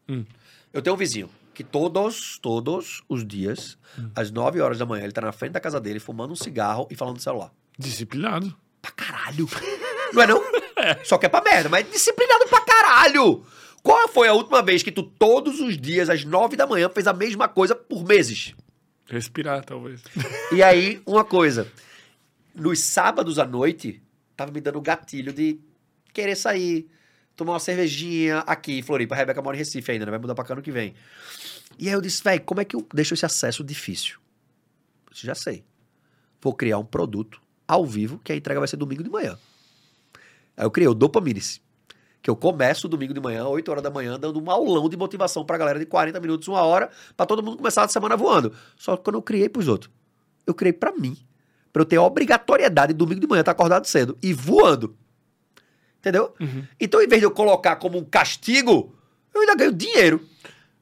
[0.08, 0.24] Hum.
[0.72, 3.78] Eu tenho um vizinho que todos, todos os dias,
[4.14, 6.86] às 9 horas da manhã, ele tá na frente da casa dele, fumando um cigarro
[6.90, 7.52] e falando no celular.
[7.78, 8.54] Disciplinado.
[8.80, 9.48] Pra caralho.
[10.12, 10.61] Não é não?
[11.04, 13.44] Só que é pra merda, mas disciplinado pra caralho.
[13.82, 17.06] Qual foi a última vez que tu, todos os dias, às 9 da manhã, fez
[17.06, 18.54] a mesma coisa por meses?
[19.06, 20.02] Respirar, talvez.
[20.52, 21.70] E aí, uma coisa.
[22.54, 24.00] Nos sábados à noite,
[24.36, 25.58] tava me dando gatilho de
[26.12, 26.88] querer sair,
[27.34, 29.14] tomar uma cervejinha aqui em Floripa.
[29.14, 30.10] A Rebeca mora em Recife ainda, né?
[30.10, 30.94] Vai mudar pra cá no que vem.
[31.78, 34.18] E aí eu disse, velho, como é que eu deixo esse acesso difícil?
[35.06, 35.64] Eu disse, já sei.
[36.40, 39.38] Vou criar um produto ao vivo que a entrega vai ser domingo de manhã.
[40.56, 41.60] Aí eu criei o Dopamines.
[42.20, 45.44] Que eu começo domingo de manhã, 8 horas da manhã, dando um aulão de motivação
[45.44, 48.52] pra galera de 40 minutos, uma hora, pra todo mundo começar a semana voando.
[48.76, 49.90] Só que quando eu criei pros outros,
[50.46, 51.16] eu criei pra mim.
[51.72, 54.94] Pra eu ter a obrigatoriedade de domingo de manhã estar acordado cedo e voando.
[55.98, 56.32] Entendeu?
[56.40, 56.64] Uhum.
[56.80, 58.94] Então, em vez de eu colocar como um castigo,
[59.34, 60.20] eu ainda ganho dinheiro.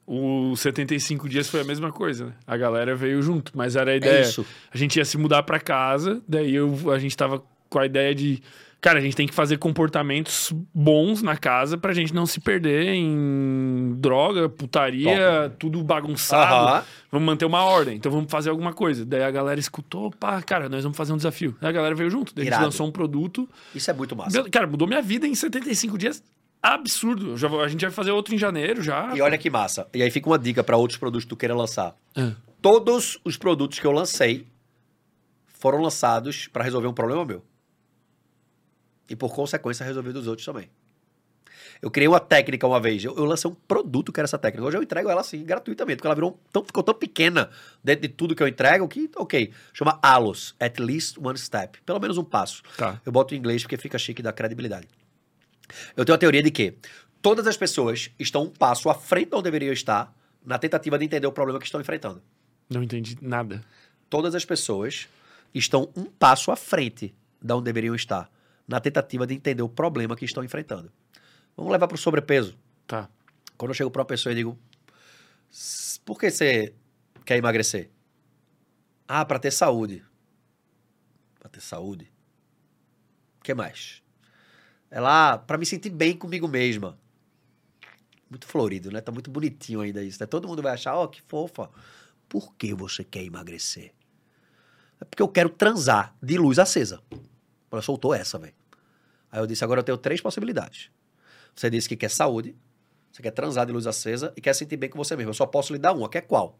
[0.05, 2.33] O 75 dias foi a mesma coisa, né?
[2.45, 4.21] A galera veio junto, mas era a É ideia.
[4.21, 4.45] isso.
[4.71, 8.13] A gente ia se mudar pra casa, daí eu, a gente tava com a ideia
[8.13, 8.41] de.
[8.81, 12.87] Cara, a gente tem que fazer comportamentos bons na casa pra gente não se perder
[12.95, 16.55] em droga, putaria, tudo bagunçado.
[16.79, 16.83] Aham.
[17.11, 19.05] Vamos manter uma ordem, então vamos fazer alguma coisa.
[19.05, 21.55] Daí a galera escutou, pá, cara, nós vamos fazer um desafio.
[21.61, 22.65] Daí a galera veio junto, daí a gente Irado.
[22.65, 23.47] lançou um produto.
[23.75, 24.49] Isso é muito massa.
[24.49, 26.23] Cara, mudou minha vida em 75 dias.
[26.59, 27.37] Absurdo.
[27.37, 29.15] Já vou- a gente vai fazer outro em janeiro já.
[29.15, 29.87] E olha que massa.
[29.93, 31.95] E aí fica uma dica pra outros produtos que tu queira lançar.
[32.15, 32.31] Ah.
[32.59, 34.47] Todos os produtos que eu lancei
[35.59, 37.43] foram lançados pra resolver um problema meu.
[39.11, 40.69] E por consequência resolver dos outros também.
[41.81, 43.03] Eu criei uma técnica uma vez.
[43.03, 44.65] Eu, eu lancei um produto que era essa técnica.
[44.65, 47.49] Hoje eu entrego ela assim, gratuitamente, porque ela virou tão, ficou tão pequena
[47.83, 49.51] dentro de tudo que eu entrego que, ok.
[49.73, 51.81] Chama ALOS, At Least One Step.
[51.85, 52.61] Pelo menos um passo.
[52.77, 53.01] Tá.
[53.05, 54.87] Eu boto em inglês porque fica chique dá credibilidade.
[55.97, 56.75] Eu tenho a teoria de que
[57.21, 61.05] todas as pessoas estão um passo à frente de onde deveriam estar na tentativa de
[61.05, 62.21] entender o problema que estão enfrentando.
[62.69, 63.61] Não entendi nada.
[64.09, 65.09] Todas as pessoas
[65.53, 68.29] estão um passo à frente de onde deveriam estar
[68.71, 70.89] na tentativa de entender o problema que estão enfrentando.
[71.57, 72.57] Vamos levar para o sobrepeso.
[72.87, 73.09] Tá.
[73.57, 74.57] Quando eu chego para uma pessoa e digo:
[75.51, 76.73] "S- por que você
[77.25, 77.89] quer emagrecer?
[79.07, 80.03] Ah, para ter saúde.
[81.37, 82.09] Para ter saúde?
[83.39, 84.01] O que mais?
[84.89, 86.97] É lá para me sentir bem comigo mesma.
[88.29, 89.01] Muito florido, né?
[89.01, 90.25] Tá muito bonitinho ainda isso, né?
[90.25, 91.69] Todo mundo vai achar, ó, que fofa.
[92.29, 93.93] Por que você quer emagrecer?
[95.01, 97.01] É porque eu quero transar de luz acesa.
[97.69, 98.53] Ela soltou essa, velho.
[99.31, 100.89] Aí eu disse, agora eu tenho três possibilidades.
[101.55, 102.55] Você disse que quer saúde,
[103.11, 105.29] você quer transar de luz acesa e quer sentir bem com você mesmo.
[105.29, 106.59] Eu só posso lhe dar uma, que é qual?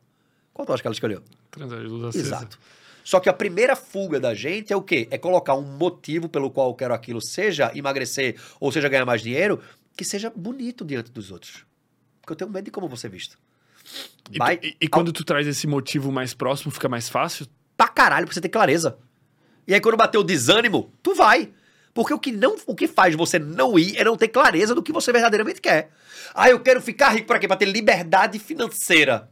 [0.53, 1.21] Qual tu acha que ela escolheu?
[1.49, 2.25] Transar de luz acesa.
[2.27, 2.59] Exato.
[3.03, 5.07] Só que a primeira fuga da gente é o quê?
[5.09, 9.21] É colocar um motivo pelo qual eu quero aquilo, seja emagrecer ou seja ganhar mais
[9.21, 9.59] dinheiro,
[9.97, 11.65] que seja bonito diante dos outros.
[12.21, 13.39] Porque eu tenho medo de como você visto.
[14.31, 17.47] E, Vai tu- e- e quando tu traz esse motivo mais próximo, fica mais fácil?
[17.75, 18.99] pra caralho pra você ter clareza.
[19.67, 21.51] E aí quando bater o desânimo, tu vai.
[21.93, 24.81] Porque o que não, o que faz você não ir é não ter clareza do
[24.81, 25.91] que você verdadeiramente quer.
[26.33, 27.47] Ah, eu quero ficar rico pra quê?
[27.47, 29.29] Pra ter liberdade financeira.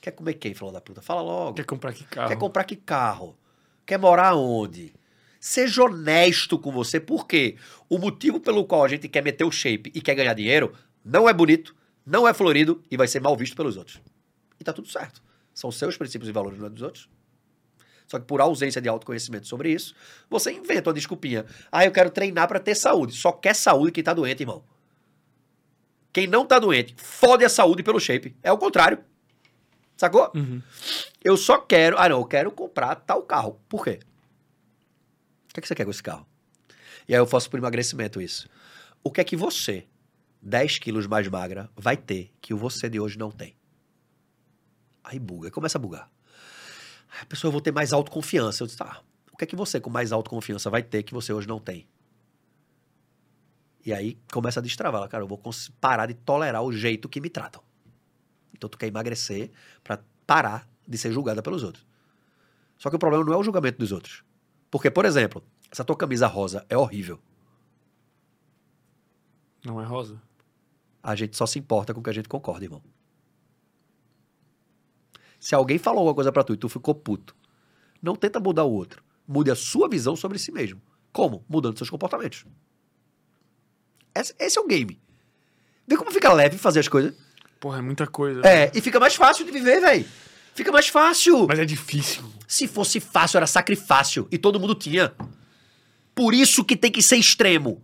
[0.00, 1.00] Quer comer quem, falou da puta?
[1.00, 1.54] Fala logo.
[1.54, 2.28] Quer comprar que carro?
[2.28, 3.36] Quer comprar que carro?
[3.86, 4.94] Quer morar onde?
[5.40, 7.56] Seja honesto com você, porque
[7.88, 10.72] o motivo pelo qual a gente quer meter o shape e quer ganhar dinheiro
[11.04, 14.00] não é bonito, não é florido e vai ser mal visto pelos outros.
[14.58, 15.22] E tá tudo certo.
[15.52, 17.08] São seus princípios e valores, não é dos outros.
[18.06, 19.94] Só que por ausência de autoconhecimento sobre isso,
[20.28, 21.46] você inventa uma desculpinha.
[21.72, 23.14] Ah, eu quero treinar pra ter saúde.
[23.14, 24.62] Só quer saúde quem tá doente, irmão.
[26.12, 28.36] Quem não tá doente, fode a saúde pelo shape.
[28.42, 28.98] É o contrário.
[29.96, 30.30] Sacou?
[30.34, 30.62] Uhum.
[31.22, 31.98] Eu só quero.
[31.98, 33.60] Ah, não, eu quero comprar tal carro.
[33.68, 34.00] Por quê?
[35.50, 36.26] O que, é que você quer com esse carro?
[37.08, 38.48] E aí eu faço por emagrecimento isso.
[39.02, 39.86] O que é que você,
[40.40, 43.56] 10 quilos mais magra, vai ter que o você de hoje não tem?
[45.02, 46.10] Aí buga, começa a bugar.
[47.20, 48.62] A pessoa, eu vou ter mais autoconfiança.
[48.62, 49.02] Eu disse, tá,
[49.32, 51.86] o que é que você com mais autoconfiança vai ter que você hoje não tem?
[53.84, 55.00] E aí começa a destravar.
[55.00, 55.40] Ela, Cara, eu vou
[55.80, 57.62] parar de tolerar o jeito que me tratam.
[58.54, 59.50] Então tu quer emagrecer
[59.82, 61.86] pra parar de ser julgada pelos outros.
[62.78, 64.24] Só que o problema não é o julgamento dos outros.
[64.70, 67.20] Porque, por exemplo, essa tua camisa rosa é horrível.
[69.64, 70.20] Não é rosa?
[71.02, 72.82] A gente só se importa com o que a gente concorda, irmão.
[75.44, 77.36] Se alguém falou alguma coisa pra tu e tu ficou puto,
[78.00, 79.04] não tenta mudar o outro.
[79.28, 80.80] Mude a sua visão sobre si mesmo.
[81.12, 81.44] Como?
[81.46, 82.46] Mudando seus comportamentos.
[84.14, 84.98] Esse, esse é o game.
[85.86, 87.12] Vê como fica leve fazer as coisas.
[87.60, 88.40] Porra, é muita coisa.
[88.42, 90.06] É, e fica mais fácil de viver, velho.
[90.54, 91.46] Fica mais fácil.
[91.46, 92.24] Mas é difícil.
[92.48, 94.26] Se fosse fácil, era sacrifácio.
[94.32, 95.12] E todo mundo tinha.
[96.14, 97.82] Por isso que tem que ser extremo.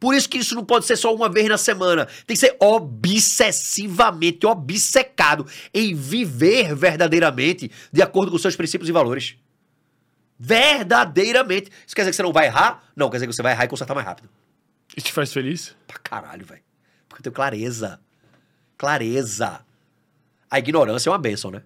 [0.00, 2.06] Por isso que isso não pode ser só uma vez na semana.
[2.26, 9.36] Tem que ser obsessivamente obcecado em viver verdadeiramente de acordo com seus princípios e valores.
[10.38, 11.70] Verdadeiramente.
[11.86, 12.82] Isso quer dizer que você não vai errar?
[12.96, 14.30] Não, quer dizer que você vai errar e consertar mais rápido.
[14.96, 15.76] Isso te faz feliz?
[15.86, 16.62] Pra caralho, velho.
[17.06, 18.00] Porque eu tenho clareza.
[18.78, 19.60] Clareza.
[20.50, 21.62] A ignorância é uma bênção, né?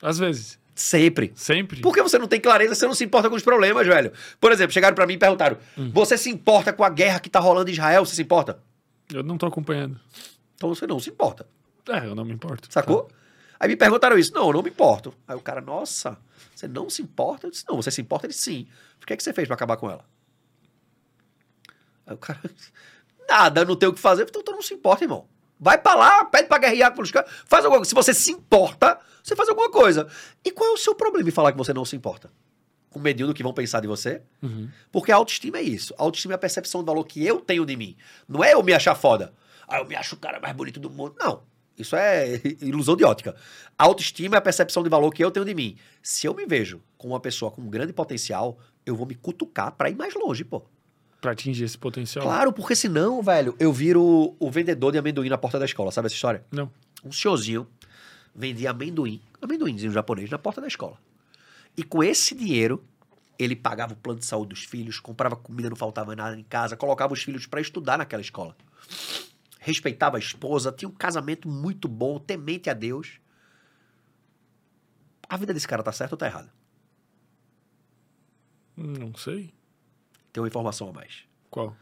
[0.00, 0.58] Às vezes.
[0.78, 1.32] Sempre.
[1.34, 1.80] Sempre.
[1.80, 4.12] Por que você não tem clareza, você não se importa com os problemas, velho?
[4.40, 5.58] Por exemplo, chegaram pra mim e perguntaram:
[5.92, 8.06] Você se importa com a guerra que tá rolando em Israel?
[8.06, 8.62] Você se importa?
[9.12, 9.98] Eu não tô acompanhando.
[10.54, 11.48] Então você não se importa.
[11.88, 12.68] É, eu não me importo.
[12.70, 13.08] Sacou?
[13.58, 14.32] Aí me perguntaram isso.
[14.32, 15.12] Não, eu não me importo.
[15.26, 16.16] Aí o cara, nossa,
[16.54, 17.48] você não se importa?
[17.48, 18.26] Eu disse, não, você se importa?
[18.26, 18.68] Ele disse, sim.
[19.02, 20.04] O que é que você fez pra acabar com ela?
[22.06, 22.40] Aí o cara,
[23.28, 24.26] nada, não tem o que fazer.
[24.28, 25.26] Então tu não se importa, irmão.
[25.60, 27.88] Vai pra lá, pede pra guerrear pelos caras, faz alguma coisa.
[27.88, 30.06] Se você se importa, você faz alguma coisa.
[30.44, 32.30] E qual é o seu problema em falar que você não se importa?
[32.90, 34.22] Com medinho do que vão pensar de você?
[34.42, 34.68] Uhum.
[34.90, 35.94] Porque a autoestima é isso.
[35.98, 37.96] A autoestima é a percepção do valor que eu tenho de mim.
[38.26, 39.34] Não é eu me achar foda.
[39.66, 41.14] Ah, eu me acho o cara mais bonito do mundo.
[41.18, 41.42] Não.
[41.76, 43.36] Isso é ilusão de ótica.
[43.78, 45.76] A autoestima é a percepção de valor que eu tenho de mim.
[46.02, 49.72] Se eu me vejo como uma pessoa com um grande potencial, eu vou me cutucar
[49.72, 50.64] pra ir mais longe, pô.
[51.20, 52.24] Pra atingir esse potencial.
[52.24, 55.90] Claro, porque senão, velho, eu viro o vendedor de amendoim na porta da escola.
[55.90, 56.44] Sabe essa história?
[56.50, 56.70] Não.
[57.04, 57.66] Um senhorzinho
[58.34, 60.96] vendia amendoim, amendoinzinho japonês, na porta da escola.
[61.76, 62.84] E com esse dinheiro,
[63.38, 66.76] ele pagava o plano de saúde dos filhos, comprava comida, não faltava nada em casa,
[66.76, 68.56] colocava os filhos para estudar naquela escola.
[69.58, 73.20] Respeitava a esposa, tinha um casamento muito bom, temente a Deus.
[75.28, 76.52] A vida desse cara tá certa ou tá errada?
[78.76, 79.52] Não sei.
[80.32, 81.24] Tem uma informação a mais.
[81.50, 81.76] Qual?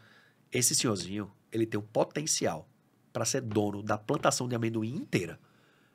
[0.52, 2.68] Esse senhorzinho, ele tem o potencial
[3.12, 5.38] para ser dono da plantação de amendoim inteira.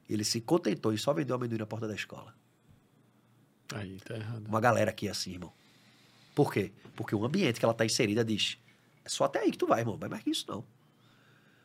[0.09, 2.35] Ele se contentou e só vendeu amendoim na porta da escola.
[3.73, 4.47] Aí, tá errado.
[4.47, 5.53] Uma galera aqui assim, irmão.
[6.35, 6.71] Por quê?
[6.95, 8.57] Porque o ambiente que ela tá inserida diz:
[9.05, 9.97] é só até aí que tu vai, irmão.
[9.97, 10.65] Vai mais que isso, não.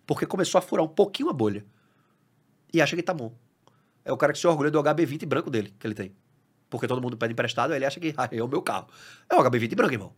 [0.06, 1.64] Porque começou a furar um pouquinho a bolha.
[2.72, 3.36] E acha que tá bom.
[4.04, 6.14] É o cara que se orgulha do HB20 branco dele, que ele tem.
[6.70, 8.88] Porque todo mundo pede emprestado, ele acha que ah, é o meu carro.
[9.28, 10.14] É o HB20 branco, irmão.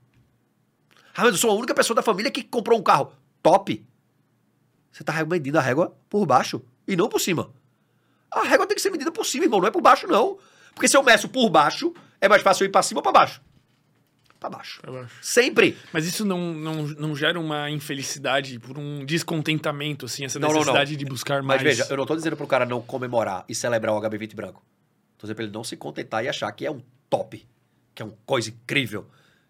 [1.19, 3.13] Ah, mas eu sou a única pessoa da família que comprou um carro.
[3.43, 3.85] Top!
[4.93, 7.51] Você tá medindo a régua por baixo e não por cima.
[8.31, 10.39] A régua tem que ser medida por cima, irmão, não é por baixo, não.
[10.73, 13.11] Porque se eu meço por baixo, é mais fácil eu ir pra cima ou pra
[13.11, 13.43] baixo?
[14.39, 14.81] Pra baixo.
[14.81, 15.17] Pra baixo.
[15.21, 15.77] Sempre.
[15.93, 20.55] Mas isso não, não, não gera uma infelicidade por um descontentamento, assim, essa Não, não,
[20.55, 20.61] não.
[20.61, 21.61] necessidade de buscar mais.
[21.61, 24.63] Mas veja, eu não tô dizendo pro cara não comemorar e celebrar o HB20 branco.
[25.19, 27.45] Tô dizendo pra ele não se contentar e achar que é um top,
[27.93, 29.05] que é uma coisa incrível,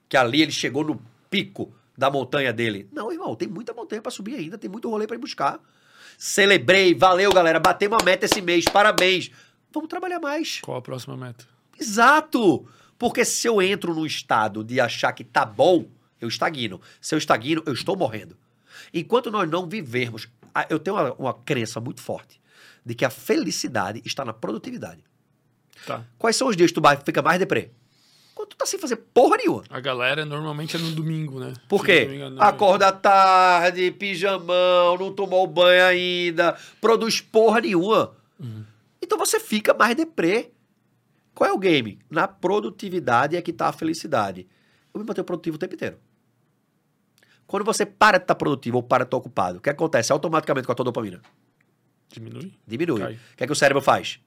[0.08, 0.98] que ali ele chegou no
[1.30, 2.88] pico da montanha dele.
[2.92, 5.60] Não, irmão, tem muita montanha pra subir ainda, tem muito rolê pra ir buscar.
[6.16, 9.30] Celebrei, valeu, galera, batemos a meta esse mês, parabéns.
[9.72, 10.60] Vamos trabalhar mais.
[10.60, 11.44] Qual a próxima meta?
[11.78, 12.66] Exato!
[12.98, 15.86] Porque se eu entro no estado de achar que tá bom,
[16.20, 16.80] eu estagno.
[17.00, 18.36] Se eu estagno, eu estou morrendo.
[18.92, 20.28] Enquanto nós não vivermos,
[20.68, 22.40] eu tenho uma, uma crença muito forte
[22.84, 25.04] de que a felicidade está na produtividade.
[25.86, 26.04] Tá.
[26.18, 27.70] Quais são os dias que tu fica mais deprê?
[28.38, 29.64] Quando tu tá sem fazer porra nenhuma.
[29.68, 31.54] A galera normalmente é no domingo, né?
[31.68, 32.04] Por quê?
[32.04, 32.40] engano, né?
[32.40, 38.14] Acorda tarde, pijamão, não tomou banho ainda, produz porra nenhuma.
[38.38, 38.64] Uhum.
[39.02, 40.52] Então você fica mais deprê.
[41.34, 41.98] Qual é o game?
[42.08, 44.46] Na produtividade é que tá a felicidade.
[44.94, 45.98] Eu me mantenho produtivo o tempo inteiro.
[47.44, 50.64] Quando você para de estar produtivo ou para de estar ocupado, o que acontece automaticamente
[50.64, 51.20] com a tua dopamina?
[52.12, 52.54] Diminui?
[52.64, 53.00] Diminui.
[53.00, 53.14] Cai.
[53.14, 54.20] O que é que o cérebro faz?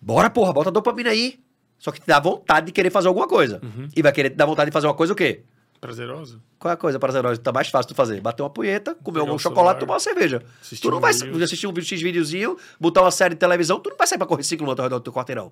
[0.00, 1.40] Bora, porra, bota a dopamina aí.
[1.80, 3.58] Só que te dá vontade de querer fazer alguma coisa.
[3.62, 3.88] Uhum.
[3.96, 5.42] E vai querer te dar vontade de fazer uma coisa o quê?
[5.80, 6.38] Prazerosa?
[6.58, 8.20] Qual é a coisa prazerosa tá mais fácil de fazer?
[8.20, 10.44] Bater uma punheta, comer um o chocolate, tomar uma cerveja.
[10.60, 11.42] assistir tu não um vai vídeo.
[11.42, 14.26] assistir um vídeo X videozinho, botar uma série de televisão, tu não vai sair pra
[14.26, 15.50] correr ciclo teu redor do teu quarteirão.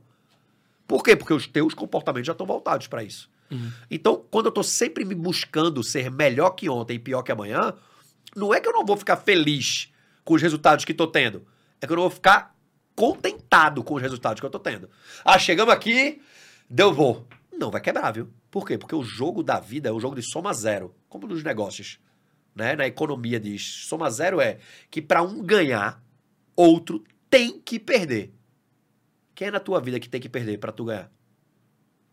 [0.86, 1.16] Por quê?
[1.16, 3.30] Porque os teus comportamentos já estão voltados pra isso.
[3.50, 3.72] Uhum.
[3.90, 7.72] Então, quando eu tô sempre me buscando ser melhor que ontem e pior que amanhã,
[8.36, 9.92] Não é que eu não vou ficar feliz
[10.24, 11.44] com os resultados que tô tendo.
[11.80, 12.54] É que eu não vou ficar
[12.98, 14.90] contentado com os resultados que eu tô tendo.
[15.24, 16.20] Ah, chegamos aqui,
[16.68, 17.24] deu bom.
[17.56, 18.28] Não, vai quebrar, viu?
[18.50, 18.76] Por quê?
[18.76, 22.00] Porque o jogo da vida é o jogo de soma zero, como nos negócios.
[22.56, 22.74] Né?
[22.74, 24.58] Na economia diz, soma zero é
[24.90, 26.02] que para um ganhar,
[26.56, 28.34] outro tem que perder.
[29.32, 31.08] Quem é na tua vida que tem que perder para tu ganhar?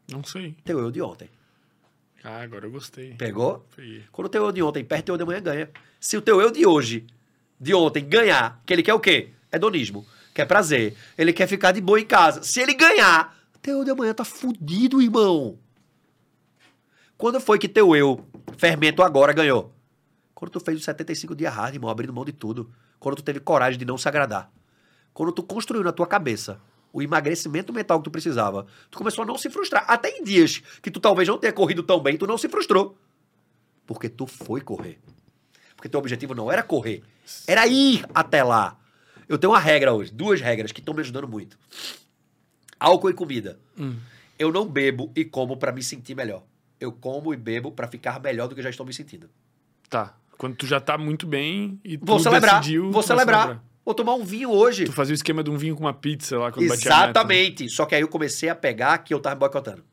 [0.07, 0.55] Não sei.
[0.63, 1.31] Teu eu de ontem.
[2.23, 3.15] Ah, agora eu gostei.
[3.15, 3.65] Pegou?
[3.75, 4.03] Peguei.
[4.11, 5.69] Quando o teu eu de ontem perde, teu eu de amanhã ganha.
[5.99, 7.07] Se o teu eu de hoje,
[7.59, 9.31] de ontem, ganhar, que ele quer o quê?
[9.51, 10.05] Hedonismo.
[10.35, 10.97] Quer prazer.
[11.17, 12.43] Ele quer ficar de boa em casa.
[12.43, 15.57] Se ele ganhar, teu eu de amanhã tá fudido, irmão.
[17.17, 18.27] Quando foi que teu eu,
[18.57, 19.73] fermento agora, ganhou?
[20.33, 22.69] Quando tu fez os 75 dias hard, irmão, abrindo mão de tudo.
[22.99, 24.51] Quando tu teve coragem de não se agradar.
[25.13, 26.59] Quando tu construiu na tua cabeça
[26.91, 29.85] o emagrecimento mental que tu precisava, tu começou a não se frustrar.
[29.87, 32.97] Até em dias que tu talvez não tenha corrido tão bem, tu não se frustrou.
[33.85, 34.99] Porque tu foi correr.
[35.77, 37.03] Porque teu objetivo não era correr,
[37.47, 38.77] era ir até lá.
[39.27, 41.57] Eu tenho uma regra hoje, duas regras que estão me ajudando muito.
[42.79, 43.59] Álcool e comida.
[43.77, 43.95] Hum.
[44.37, 46.43] Eu não bebo e como pra me sentir melhor.
[46.79, 49.29] Eu como e bebo pra ficar melhor do que já estou me sentindo.
[49.89, 50.15] Tá.
[50.37, 52.83] Quando tu já tá muito bem e tu Vou celebrar, decidiu...
[52.83, 53.63] vou vai celebrar.
[53.85, 54.85] Vou tomar um vinho hoje.
[54.85, 57.05] Tu fazia o esquema de um vinho com uma pizza lá quando batia a meta.
[57.05, 57.11] né?
[57.11, 57.69] Exatamente.
[57.69, 59.83] Só que aí eu comecei a pegar que eu tava me boicotando.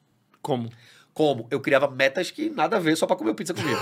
[0.40, 0.72] Como?
[1.12, 1.46] Como?
[1.50, 3.78] Eu criava metas que nada a ver só pra comer pizza comigo.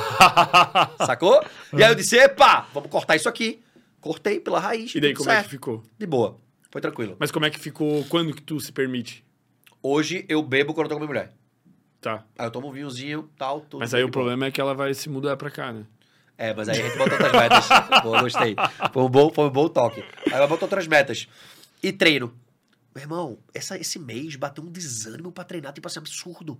[1.07, 1.40] Sacou?
[1.72, 3.62] E aí eu disse, epa, vamos cortar isso aqui.
[4.01, 4.94] Cortei pela raiz.
[4.94, 5.44] E daí, como é certo.
[5.44, 5.82] que ficou?
[5.98, 6.38] De boa.
[6.70, 7.16] Foi tranquilo.
[7.18, 8.05] Mas como é que ficou?
[8.05, 9.24] Quando que tu se permite?
[9.82, 11.32] Hoje eu bebo quando eu tô com minha mulher.
[12.01, 12.24] Tá.
[12.38, 13.80] Aí eu tomo um vinhozinho, tal, tudo.
[13.80, 15.84] Mas aí o problema é que ela vai se mudar pra cá, né?
[16.38, 17.68] É, mas aí a gente botou outras metas.
[18.03, 18.57] Boa, gostei.
[18.92, 20.03] Foi um bom, foi um bom toque.
[20.26, 21.28] Aí ela botou outras metas.
[21.82, 22.32] E treino.
[22.94, 26.59] Meu irmão, essa, esse mês bateu um desânimo pra treinar, tipo assim, absurdo.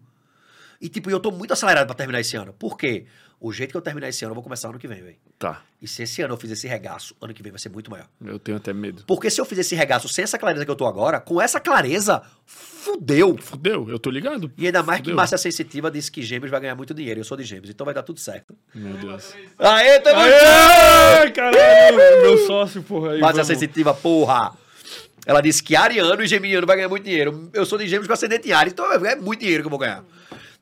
[0.81, 2.53] E tipo, eu tô muito acelerado pra terminar esse ano.
[2.55, 3.05] Por quê?
[3.43, 5.17] O jeito que eu terminar esse ano, eu vou começar ano que vem, velho.
[5.39, 5.63] Tá.
[5.81, 8.07] E se esse ano eu fizer esse regaço, ano que vem vai ser muito maior.
[8.23, 9.03] Eu tenho até medo.
[9.07, 11.59] Porque se eu fizer esse regaço sem essa clareza que eu tô agora, com essa
[11.59, 13.39] clareza, fudeu.
[13.39, 14.53] Fudeu, eu tô ligado.
[14.59, 15.17] E ainda mais que Fudeu.
[15.17, 17.21] Márcia Sensitiva disse que Gêmeos vai ganhar muito dinheiro.
[17.21, 18.55] Eu sou de Gêmeos, então vai dar tudo certo.
[18.75, 19.35] Meu Deus.
[19.59, 21.97] Aê, tamo Aê, caralho!
[22.23, 23.13] Meu sócio, porra.
[23.13, 23.59] Aí, Márcia vamos.
[23.59, 24.53] Sensitiva, porra.
[25.25, 27.49] Ela disse que Ariano e Geminiano vai ganhar muito dinheiro.
[27.55, 29.79] Eu sou de Gêmeos com ascendente em Ares, então é muito dinheiro que eu vou
[29.79, 30.05] ganhar.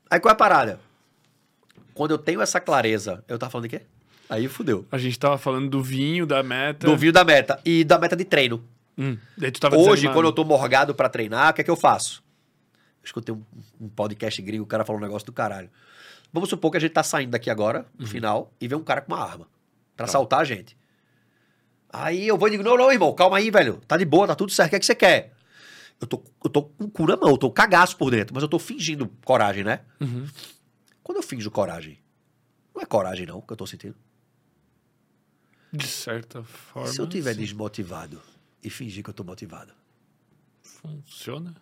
[0.09, 0.79] Aí qual é a parada?
[1.93, 3.85] Quando eu tenho essa clareza, eu tava falando de quê?
[4.29, 4.85] Aí fudeu.
[4.91, 6.87] A gente tava falando do vinho, da meta.
[6.87, 8.63] Do vinho da meta e da meta de treino.
[8.97, 9.17] Hum.
[9.37, 11.75] Daí tu tava Hoje, quando eu tô morgado pra treinar, o que é que eu
[11.75, 12.23] faço?
[13.01, 13.41] Eu escutei um,
[13.79, 15.69] um podcast gringo, o cara falou um negócio do caralho.
[16.31, 19.01] Vamos supor que a gente tá saindo daqui agora, no final, e vê um cara
[19.01, 19.47] com uma arma
[19.97, 20.77] pra assaltar a gente.
[21.91, 23.81] Aí eu vou e digo, não, não, irmão, calma aí, velho.
[23.87, 25.33] Tá de boa, tá tudo certo, o que é que você quer?
[26.01, 28.41] Eu tô, eu tô com o cu na mão, eu tô cagaço por dentro, mas
[28.41, 29.81] eu tô fingindo coragem, né?
[29.99, 30.25] Uhum.
[31.03, 31.99] Quando eu finjo coragem,
[32.73, 33.95] não é coragem não que eu tô sentindo.
[35.71, 36.89] De certa forma.
[36.89, 37.41] Se eu tiver sim.
[37.41, 38.21] desmotivado
[38.63, 39.73] e fingir que eu tô motivado,
[40.81, 41.53] Funciona.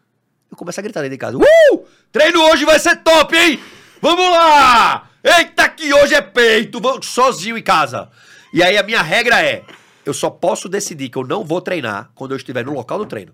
[0.50, 1.38] Eu começo a gritar dentro de casa.
[1.38, 1.86] Uh!
[2.12, 3.60] Treino hoje vai ser top, hein?
[4.02, 5.10] Vamos lá!
[5.24, 6.80] Eita, que hoje é peito!
[6.80, 8.10] Vou sozinho em casa.
[8.54, 9.66] E aí a minha regra é:
[10.06, 13.06] eu só posso decidir que eu não vou treinar quando eu estiver no local do
[13.06, 13.34] treino.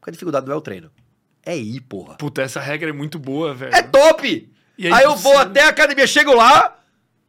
[0.00, 0.90] Porque a dificuldade não é o treino.
[1.44, 2.16] É ir, porra.
[2.16, 3.74] Puta, essa regra é muito boa, velho.
[3.74, 4.50] É top!
[4.78, 6.78] E aí aí eu você- vou até a academia, chego lá.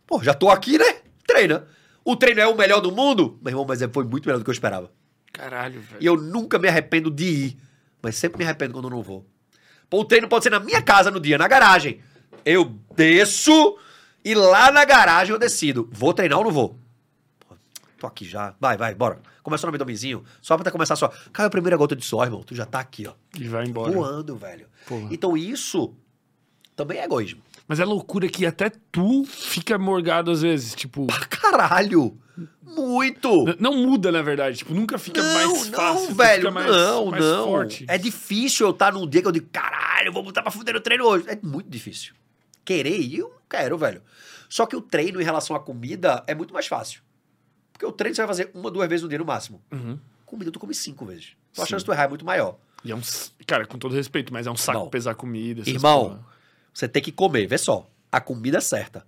[0.07, 0.95] Pô, já tô aqui, né?
[1.27, 1.65] Treina.
[2.03, 3.38] O treino é o melhor do mundo?
[3.41, 4.91] Meu irmão, mas é- foi muito melhor do que eu esperava.
[5.31, 6.02] Caralho, velho.
[6.02, 7.57] E eu nunca me arrependo de ir,
[8.02, 9.26] mas sempre me arrependo quando eu não vou.
[9.89, 12.02] Pô, o treino pode ser na minha casa no dia, na garagem.
[12.45, 13.77] Eu desço
[14.26, 15.89] e lá na garagem eu decido.
[15.91, 16.80] Vou treinar ou não vou?
[18.02, 18.56] Tô aqui já.
[18.60, 19.19] Vai, vai, bora.
[19.44, 20.23] Começou no abdominzinho.
[20.41, 21.10] Só pra começar só.
[21.32, 22.41] Caiu a primeira gota de suor, irmão.
[22.41, 23.14] Tu já tá aqui, ó.
[23.40, 23.91] E vai embora.
[23.91, 24.65] Voando, velho.
[24.88, 25.07] Porra.
[25.11, 25.94] Então isso
[26.76, 27.44] também é egoísmo.
[27.68, 30.73] Mas é loucura que até tu fica morgado às vezes.
[30.73, 32.18] Tipo, Pra caralho.
[32.64, 33.30] Muito.
[33.45, 34.57] n- não muda, na verdade.
[34.57, 36.07] Tipo, nunca fica Não, mais não, fácil.
[36.07, 37.45] tu velho, mais, não, mais não.
[37.45, 37.86] forte.
[37.88, 40.82] É difícil eu estar num dia que eu digo, caralho, vou botar pra fuder no
[40.82, 41.26] treino hoje.
[41.28, 42.15] É muito difícil.
[42.65, 44.02] Querer ir, eu não quero, velho.
[44.49, 47.02] Só que o treino em relação à comida é muito mais fácil.
[47.81, 49.59] Porque o treino você vai fazer uma, duas vezes no dia no máximo.
[49.71, 49.97] Uhum.
[50.23, 51.35] Comida tu come cinco vezes.
[51.51, 52.57] Então a chance de tu errar é muito maior.
[52.83, 53.01] E é um.
[53.47, 54.89] Cara, com todo respeito, mas é um saco Não.
[54.89, 55.67] pesar comida.
[55.67, 56.25] Irmão, porra.
[56.71, 57.89] você tem que comer, vê só.
[58.11, 59.03] A comida certa.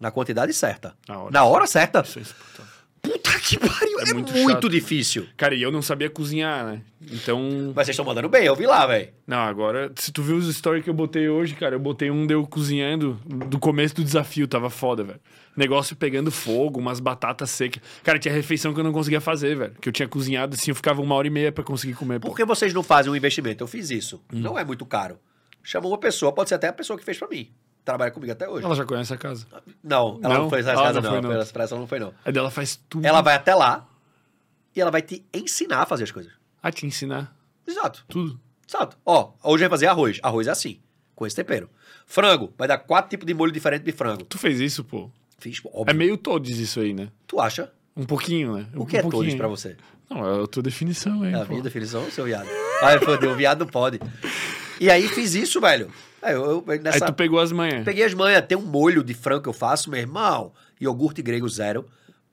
[0.00, 0.96] Na quantidade certa.
[1.06, 1.30] Na hora.
[1.30, 2.00] Na hora certa.
[2.00, 2.62] Isso é.
[3.02, 4.00] Puta que pariu.
[4.00, 5.26] É É, muito muito, difícil.
[5.36, 6.82] Cara, e eu não sabia cozinhar, né?
[7.10, 7.72] Então.
[7.74, 9.08] Mas vocês estão mandando bem, eu vi lá, velho.
[9.26, 12.26] Não, agora, se tu viu os stories que eu botei hoje, cara, eu botei um
[12.26, 15.20] deu cozinhando do começo do desafio, tava foda, velho.
[15.56, 17.82] Negócio pegando fogo, umas batatas secas.
[18.02, 19.72] Cara, tinha refeição que eu não conseguia fazer, velho.
[19.80, 22.20] Que eu tinha cozinhado assim, eu ficava uma hora e meia pra conseguir comer.
[22.20, 22.28] pô.
[22.28, 23.64] Por que vocês não fazem um investimento?
[23.64, 24.16] Eu fiz isso.
[24.32, 24.40] Hum.
[24.40, 25.18] Não é muito caro.
[25.62, 27.50] Chama uma pessoa, pode ser até a pessoa que fez pra mim.
[27.88, 28.64] Trabalha comigo até hoje.
[28.66, 29.46] Ela já conhece a casa.
[29.82, 30.50] Não, ela não, Não?
[30.50, 31.32] foi essa Ela casa, não foi, não.
[31.32, 32.14] Ela não foi, não.
[32.24, 33.06] Aí dela faz tudo.
[33.06, 33.88] Ela vai até lá
[34.76, 36.32] e ela vai te ensinar a fazer as coisas.
[36.62, 37.34] a te ensinar
[37.66, 38.04] Exato.
[38.08, 38.38] tudo.
[38.68, 38.96] Exato.
[39.06, 40.18] Ó, hoje vai fazer arroz.
[40.22, 40.80] Arroz é assim,
[41.14, 41.70] com esse tempero.
[42.06, 44.24] Frango, vai dar quatro tipos de molho diferente de frango.
[44.24, 45.10] Tu fez isso, pô.
[45.38, 45.96] Fiz, É óbvio.
[45.96, 47.08] meio todos isso aí, né?
[47.26, 47.72] Tu acha?
[47.96, 48.66] Um pouquinho, né?
[48.74, 49.22] O um que é pouquinho.
[49.24, 49.76] todos pra você?
[50.10, 51.32] Não, é a tua definição, hein?
[51.34, 51.50] É a pô.
[51.52, 52.48] minha definição, seu viado.
[52.82, 53.98] Ai, fodeu, o viado não pode.
[54.80, 55.90] E aí fiz isso, velho.
[56.22, 57.06] Aí eu, eu- Aí nessa...
[57.06, 57.84] tu pegou as manhas.
[57.84, 60.52] Peguei as manhas, tem um molho de frango que eu faço, meu irmão.
[60.80, 61.86] Iogurte grego zero,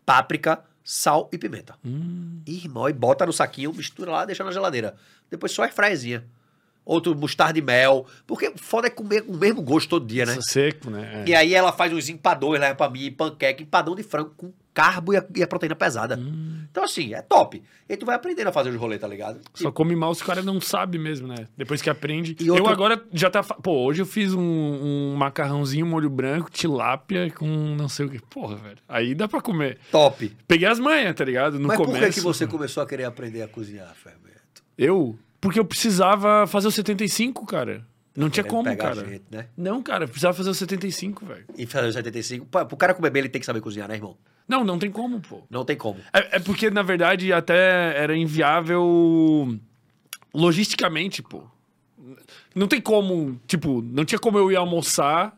[0.06, 1.76] páprica, sal e pimenta.
[1.86, 2.42] Hum.
[2.48, 4.96] Irmão, e bota no saquinho, mistura lá, deixa na geladeira.
[5.30, 6.24] Depois só airfryzinha.
[6.86, 8.06] Outro mostarda e mel.
[8.28, 10.38] Porque foda é comer com o mesmo gosto todo dia, né?
[10.42, 11.24] Seco, né?
[11.26, 11.30] É.
[11.30, 15.14] E aí ela faz uns empadões, leva pra mim, panqueca, empadão de frango com carbo
[15.14, 16.18] e a, e a proteína pesada.
[16.18, 16.66] Hum.
[16.70, 17.64] Então, assim, é top.
[17.88, 19.40] E aí tu vai aprendendo a fazer os rolês, tá ligado?
[19.54, 21.48] Só come mal se o cara não sabe mesmo, né?
[21.58, 22.36] Depois que aprende.
[22.40, 23.42] E outro- Eu agora já tá.
[23.42, 28.20] Pô, hoje eu fiz um, um macarrãozinho, molho branco, tilápia com não sei o que.
[28.22, 28.78] Porra, velho.
[28.90, 29.80] Aí dá pra comer.
[29.90, 30.36] Top.
[30.46, 31.58] Peguei as manhas, tá ligado?
[31.58, 31.98] No Mas começo.
[31.98, 34.62] por que, que você começou a querer aprender a cozinhar, Fermento?
[34.78, 35.18] Eu?
[35.40, 37.86] Porque eu precisava fazer o 75, cara.
[38.16, 39.06] Não tinha como, cara.
[39.06, 39.48] gente, né?
[39.58, 41.46] Não, cara, precisava fazer o 75, velho.
[41.58, 42.46] E fazer os 75.
[42.46, 44.18] Pô, pro cara comer bem, ele tem que saber cozinhar, né, irmão?
[44.48, 45.42] Não, não tem como, pô.
[45.50, 46.00] Não tem como.
[46.14, 49.58] É, é porque, na verdade, até era inviável
[50.34, 51.44] logisticamente, pô.
[52.54, 55.38] Não tem como, tipo, não tinha como eu ir almoçar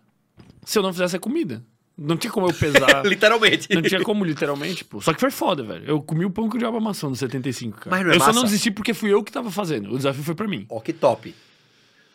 [0.65, 1.63] se eu não fizesse a comida.
[1.97, 3.03] Não tinha como eu pesar.
[3.07, 3.73] Literalmente.
[3.73, 5.01] não tinha como, literalmente, pô.
[5.01, 5.84] Só que foi foda, velho.
[5.85, 7.89] Eu comi o pão que o diabo amassou no 75, cara.
[7.89, 8.39] Mas não é eu só massa?
[8.39, 9.91] não desisti porque fui eu que tava fazendo.
[9.91, 10.67] O desafio foi pra mim.
[10.69, 11.34] Ó, que top.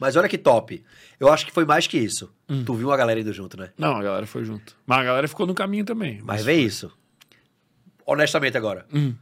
[0.03, 0.85] Mas olha que top.
[1.21, 2.35] Eu acho que foi mais que isso.
[2.49, 2.65] Hum.
[2.65, 3.71] Tu viu uma galera indo junto, né?
[3.79, 4.77] Não, a galera foi junto.
[4.85, 6.21] Mas a galera ficou no caminho também.
[6.25, 6.91] Mas vê isso.
[8.05, 8.85] Honestamente agora.
[8.93, 9.15] Hum.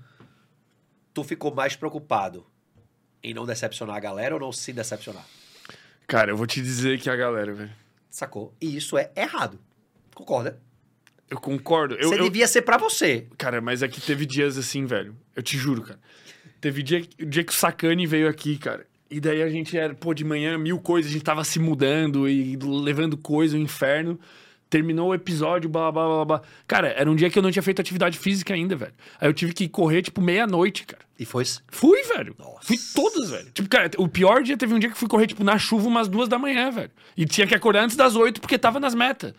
[1.13, 2.47] Tu ficou mais preocupado
[3.23, 5.23] em não decepcionar a galera ou não se decepcionar?
[6.07, 7.71] Cara, eu vou te dizer que a galera, velho.
[8.09, 8.55] Sacou?
[8.59, 9.59] E isso é errado.
[10.15, 10.59] Concorda?
[11.29, 11.95] Eu concordo.
[11.97, 13.29] Eu, você eu- devia ser pra você.
[13.37, 15.15] Cara, mas é que teve dias assim, velho.
[15.37, 16.01] Eu te juro, cara.
[16.59, 18.87] Teve dia, o dia que o Sacani veio aqui, cara.
[19.11, 22.29] E daí a gente era, pô, de manhã, mil coisas, a gente tava se mudando
[22.29, 24.19] e levando coisa, o inferno.
[24.69, 26.43] Terminou o episódio, blá, blá, blá, blá.
[26.69, 28.93] Cara, era um dia que eu não tinha feito atividade física ainda, velho.
[29.21, 31.03] Aí eu tive que correr, tipo, meia-noite, cara.
[31.19, 31.45] E foi.
[31.67, 32.37] Fui, velho.
[32.39, 32.61] Nossa.
[32.63, 33.51] Fui todas, velho.
[33.53, 36.07] Tipo, cara, o pior dia teve um dia que fui correr, tipo, na chuva umas
[36.07, 36.93] duas da manhã, velho.
[37.17, 39.35] E tinha que acordar antes das oito porque tava nas metas.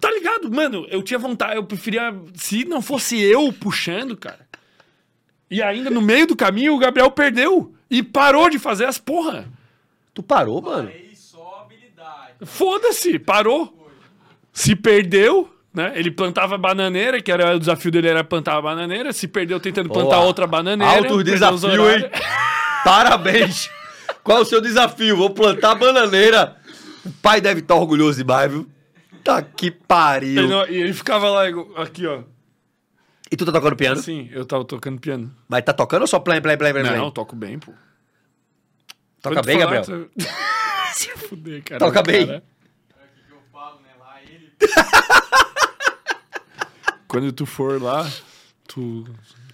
[0.00, 0.50] Tá ligado?
[0.50, 2.12] Mano, eu tinha vontade, eu preferia.
[2.34, 4.48] Se não fosse eu puxando, cara.
[5.48, 7.72] E ainda no meio do caminho o Gabriel perdeu.
[7.90, 9.46] E parou de fazer as porra.
[10.14, 10.88] Tu parou, mano?
[10.88, 12.32] Aí só habilidade.
[12.44, 13.74] Foda-se, parou.
[14.52, 15.92] Se perdeu, né?
[15.94, 19.12] Ele plantava bananeira, que era o desafio dele era plantar a bananeira.
[19.12, 20.26] Se perdeu tentando plantar Boa.
[20.26, 21.22] outra bananeira.
[21.22, 22.02] Desafios, horários.
[22.04, 22.10] hein?
[22.84, 23.70] Parabéns!
[24.22, 25.16] Qual é o seu desafio?
[25.16, 26.56] Vou plantar bananeira.
[27.04, 28.66] O pai deve estar orgulhoso demais, viu?
[29.24, 30.42] Tá que pariu.
[30.42, 31.44] Ele não- e ele ficava lá,
[31.76, 32.20] aqui, ó.
[33.30, 34.00] E tu tá tocando piano?
[34.00, 35.34] Assim, eu tava tocando piano.
[35.48, 36.82] Mas tá tocando ou só play, play, play, play?
[36.82, 37.02] Não, play?
[37.02, 37.72] eu toco bem, pô.
[39.20, 40.08] Toca Quando bem, falar, Gabriel?
[40.08, 40.10] tu-
[40.94, 41.78] Se fuder, cara.
[41.78, 42.26] Toca bem.
[42.26, 42.42] Cara.
[47.06, 48.08] Quando tu for lá,
[48.66, 49.04] tu...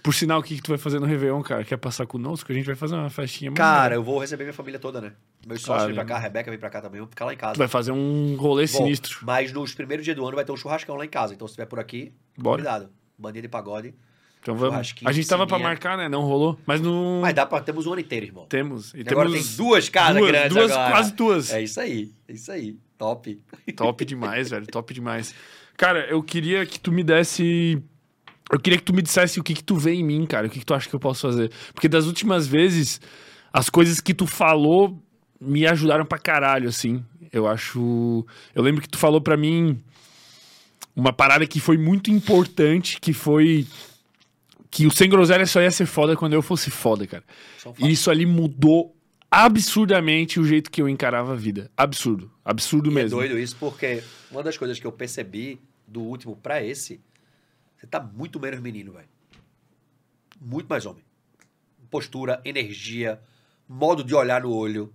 [0.03, 1.63] Por sinal, o que, que tu vai fazer no Réveillon, cara?
[1.63, 2.51] Quer passar conosco?
[2.51, 3.51] A gente vai fazer uma festinha.
[3.53, 5.13] Cara, eu vou receber minha família toda, né?
[5.47, 7.37] Meus sócios vêm pra cá, a Rebeca vem pra cá também, vamos ficar lá em
[7.37, 7.53] casa.
[7.55, 9.19] Tu vai fazer um rolê Bom, sinistro.
[9.23, 11.33] Mas nos primeiros dias do ano vai ter um churrascão lá em casa.
[11.33, 12.61] Então se estiver por aqui, Bora.
[12.61, 12.89] cuidado.
[13.17, 13.93] Bandinha de pagode.
[14.41, 14.93] Então vamos.
[15.03, 16.07] A gente tava pra marcar, né?
[16.07, 16.59] Não rolou.
[16.67, 17.19] Mas não.
[17.19, 17.61] Mas dá pra...
[17.61, 18.45] Temos um ano inteiro, irmão.
[18.45, 18.93] Temos.
[18.93, 20.91] E E agora temos tem duas casas duas, grandes duas, agora.
[20.91, 21.51] quase duas.
[21.51, 22.77] É isso aí, é isso aí.
[22.95, 23.41] Top.
[23.75, 24.67] Top demais, velho.
[24.67, 25.33] Top demais.
[25.75, 27.81] Cara, eu queria que tu me desse.
[28.51, 30.45] Eu queria que tu me dissesse o que que tu vê em mim, cara.
[30.45, 31.51] O que que tu acha que eu posso fazer.
[31.73, 33.01] Porque das últimas vezes,
[33.51, 35.01] as coisas que tu falou
[35.41, 37.03] me ajudaram pra caralho, assim.
[37.33, 38.23] Eu acho.
[38.53, 39.81] Eu lembro que tu falou pra mim
[40.95, 43.67] uma parada que foi muito importante, que foi.
[44.71, 47.23] Que o Sem Groselha só ia ser foda quando eu fosse foda, cara.
[47.79, 48.95] E isso ali mudou
[49.31, 51.69] absurdamente o jeito que eu encarava a vida.
[51.77, 52.31] Absurdo.
[52.43, 53.17] Absurdo E é mesmo.
[53.19, 56.99] doido isso, porque uma das coisas que eu percebi do último pra esse,
[57.77, 59.07] você tá muito menos menino, velho.
[60.41, 61.03] Muito mais homem.
[61.89, 63.19] Postura, energia,
[63.67, 64.91] modo de olhar no olho.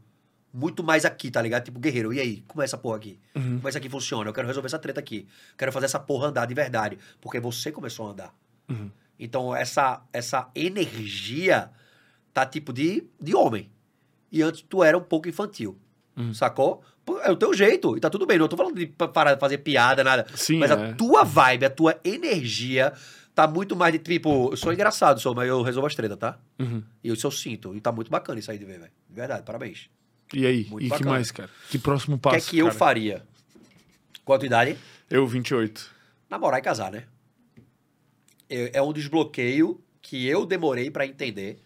[0.52, 1.64] Muito mais aqui, tá ligado?
[1.64, 2.42] Tipo, guerreiro, e aí?
[2.48, 3.18] Como é essa porra aqui?
[3.36, 3.56] Uhum.
[3.56, 4.28] Como é isso aqui funciona?
[4.28, 5.26] Eu quero resolver essa treta aqui.
[5.56, 6.98] Quero fazer essa porra andar de verdade.
[7.20, 8.34] Porque você começou a andar.
[8.68, 8.90] Uhum.
[9.18, 11.70] Então, essa, essa energia
[12.34, 13.70] tá tipo de, de homem.
[14.32, 15.78] E antes tu era um pouco infantil.
[16.16, 16.34] Uhum.
[16.34, 16.82] Sacou?
[17.22, 17.96] É o teu jeito.
[17.96, 18.38] E tá tudo bem.
[18.38, 20.26] Não tô falando de pa- parar de fazer piada, nada.
[20.34, 20.74] Sim, Mas é.
[20.74, 22.92] a tua vibe, a tua energia
[23.34, 26.38] tá muito mais de tipo, eu sou engraçado, sou, mas eu resolvo as tretas, tá?
[26.58, 26.82] Uhum.
[27.02, 27.74] E isso eu sinto.
[27.74, 28.92] E tá muito bacana isso aí de ver, velho.
[29.08, 29.88] De Verdade, parabéns.
[30.32, 30.64] E aí?
[30.66, 31.10] Muito e que bacana.
[31.10, 31.50] mais, cara?
[31.70, 32.48] Que próximo O que passo?
[32.48, 32.78] é que eu cara?
[32.78, 33.26] faria?
[34.24, 34.76] Qual a tua idade?
[35.08, 35.90] Eu, 28.
[36.28, 37.04] Namorar e casar, né?
[38.48, 41.60] É é um desbloqueio que eu demorei pra entender.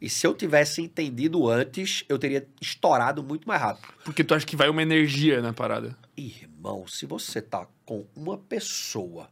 [0.00, 3.86] E se eu tivesse entendido antes, eu teria estourado muito mais rápido.
[4.04, 5.96] Porque tu acha que vai uma energia na parada.
[6.16, 9.30] Irmão, se você tá com uma pessoa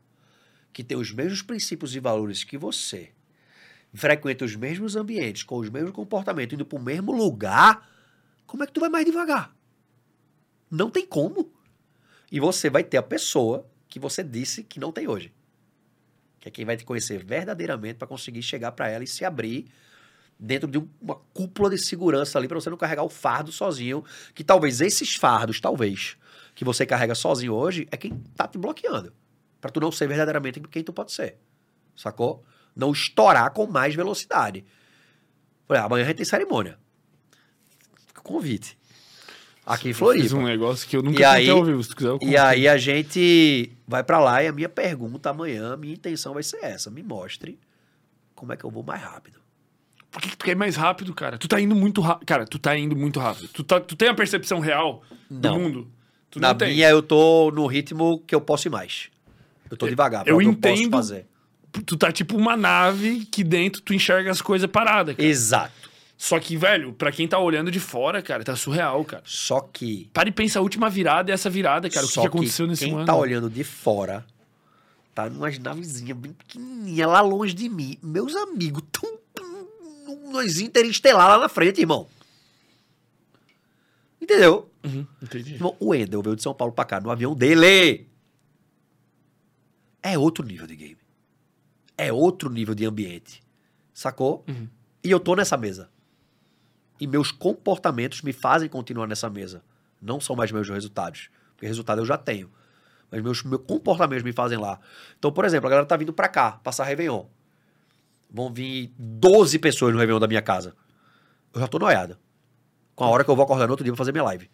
[0.73, 3.11] que tem os mesmos princípios e valores que você,
[3.93, 7.89] frequenta os mesmos ambientes, com os mesmos comportamentos, indo pro mesmo lugar,
[8.51, 9.55] como é que tu vai mais devagar?
[10.69, 11.53] Não tem como.
[12.33, 15.33] E você vai ter a pessoa que você disse que não tem hoje.
[16.41, 19.71] Que é quem vai te conhecer verdadeiramente para conseguir chegar para ela e se abrir
[20.37, 24.03] dentro de um- uma cúpula de segurança ali para você não carregar o fardo sozinho,
[24.35, 26.17] que talvez esses fardos, talvez,
[26.55, 29.13] que você carrega sozinho hoje, é quem tá te bloqueando.
[29.61, 31.39] Pra tu não ser verdadeiramente quem tu pode ser.
[31.95, 32.45] Sacou?
[32.75, 34.65] Não estourar com mais velocidade.
[35.69, 36.79] Falei, ah, amanhã a gente tem cerimônia.
[38.23, 38.79] Convite.
[39.67, 40.37] Aqui em Eu Fiz Floripa.
[40.37, 42.67] um negócio que eu nunca E aí- ao vivo, se tu quiser eu E aí
[42.67, 46.59] a gente vai pra lá e a minha pergunta amanhã, a minha intenção vai ser
[46.65, 46.91] essa.
[46.91, 47.59] Me mostre
[48.35, 49.39] como é que eu vou mais rápido.
[50.11, 51.39] Por que que tu quer ir mais rápido, cara?
[51.39, 52.27] Tu tá indo muito rápido.
[52.27, 53.49] Cara, tu tá indo muito rápido.
[53.49, 55.59] Tu, tá, tu tem a percepção real do Não.
[55.61, 55.89] mundo?
[56.31, 56.73] Tu Na não tem.
[56.75, 59.09] minha, eu tô no ritmo que eu posso ir mais.
[59.71, 60.27] Eu tô devagar.
[60.27, 60.91] eu o que eu posso entendo.
[60.93, 61.27] fazer.
[61.87, 65.29] Tu tá tipo uma nave que dentro tu enxerga as coisas paradas, cara.
[65.29, 65.90] Exato.
[66.23, 69.23] Só que, velho, pra quem tá olhando de fora, cara, tá surreal, cara.
[69.25, 70.11] Só que.
[70.13, 72.05] Para e pensa a última virada e essa virada, cara.
[72.05, 73.07] O que, só que aconteceu nesse quem ano?
[73.07, 74.27] tá olhando de fora
[75.15, 77.97] tá numas navezinhas bem pequenininhas lá longe de mim.
[78.03, 79.19] Meus amigos, tão
[80.31, 82.07] nós interestelar lá na frente, irmão.
[84.21, 84.71] Entendeu?
[84.85, 85.55] Uhum, entendi.
[85.55, 88.07] Irmão, o Wendel veio de São Paulo pra cá no avião dele.
[90.03, 90.99] É outro nível de game.
[91.97, 93.43] É outro nível de ambiente.
[93.95, 94.45] Sacou?
[94.47, 94.69] Uhum.
[95.03, 95.89] E eu tô nessa mesa.
[97.01, 99.63] E meus comportamentos me fazem continuar nessa mesa.
[100.01, 101.31] Não são mais meus resultados.
[101.55, 102.51] Porque resultado eu já tenho.
[103.11, 104.79] Mas meus, meus comportamentos me fazem lá.
[105.19, 107.25] Então, por exemplo, a galera tá vindo pra cá, passar Réveillon.
[108.31, 110.77] Vão vir 12 pessoas no Réveillon da minha casa.
[111.53, 112.19] Eu já tô noiada.
[112.95, 114.49] Com a hora que eu vou acordar no outro dia pra fazer minha live.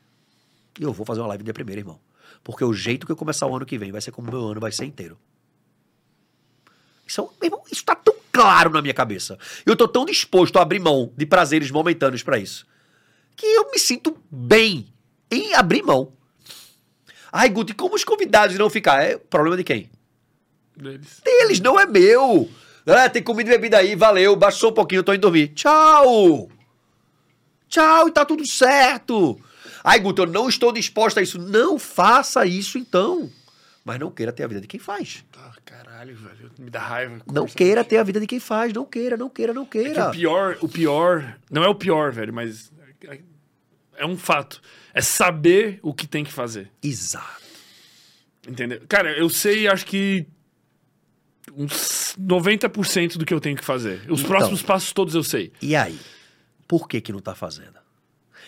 [0.80, 2.00] E eu vou fazer uma live dia primeiro, irmão.
[2.42, 4.60] Porque o jeito que eu começar o ano que vem vai ser como meu ano
[4.60, 5.18] vai ser inteiro.
[7.06, 9.38] Isso, é irmão, isso tá tão claro na minha cabeça.
[9.64, 12.66] Eu tô tão disposto a abrir mão de prazeres momentâneos pra isso.
[13.36, 14.86] Que eu me sinto bem
[15.30, 16.12] em abrir mão.
[17.32, 19.02] Ai, Guti, como os convidados não ficar?
[19.02, 19.90] É problema de quem?
[20.76, 21.20] Deles.
[21.24, 22.48] Deles, não é meu.
[22.84, 25.48] Galera, tem comida e bebida aí, valeu, baixou um pouquinho, tô indo dormir.
[25.48, 26.48] Tchau!
[27.68, 29.38] Tchau, e tá tudo certo.
[29.82, 31.38] Ai, Guto, eu não estou disposto a isso.
[31.38, 33.30] Não faça isso então.
[33.86, 35.24] Mas não queira ter a vida de quem faz.
[35.38, 36.50] Ah, caralho, velho.
[36.58, 37.20] Me dá raiva.
[37.32, 38.72] Não queira ter a vida de quem faz.
[38.72, 40.08] Não queira, não queira, não É que queira.
[40.08, 41.38] o pior, o pior.
[41.48, 42.72] Não é o pior, velho, mas.
[43.96, 44.60] É um fato.
[44.92, 46.68] É saber o que tem que fazer.
[46.82, 47.42] Exato.
[48.48, 48.82] Entendeu?
[48.88, 50.26] Cara, eu sei, acho que.
[51.56, 54.00] Uns 90% do que eu tenho que fazer.
[54.10, 54.30] Os Então.
[54.30, 55.52] próximos passos todos eu sei.
[55.62, 55.96] E aí?
[56.66, 57.76] Por que que não tá fazendo?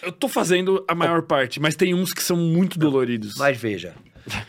[0.02, 3.36] Eu tô fazendo a maior parte, mas tem uns que são muito doloridos.
[3.36, 3.94] Mas veja,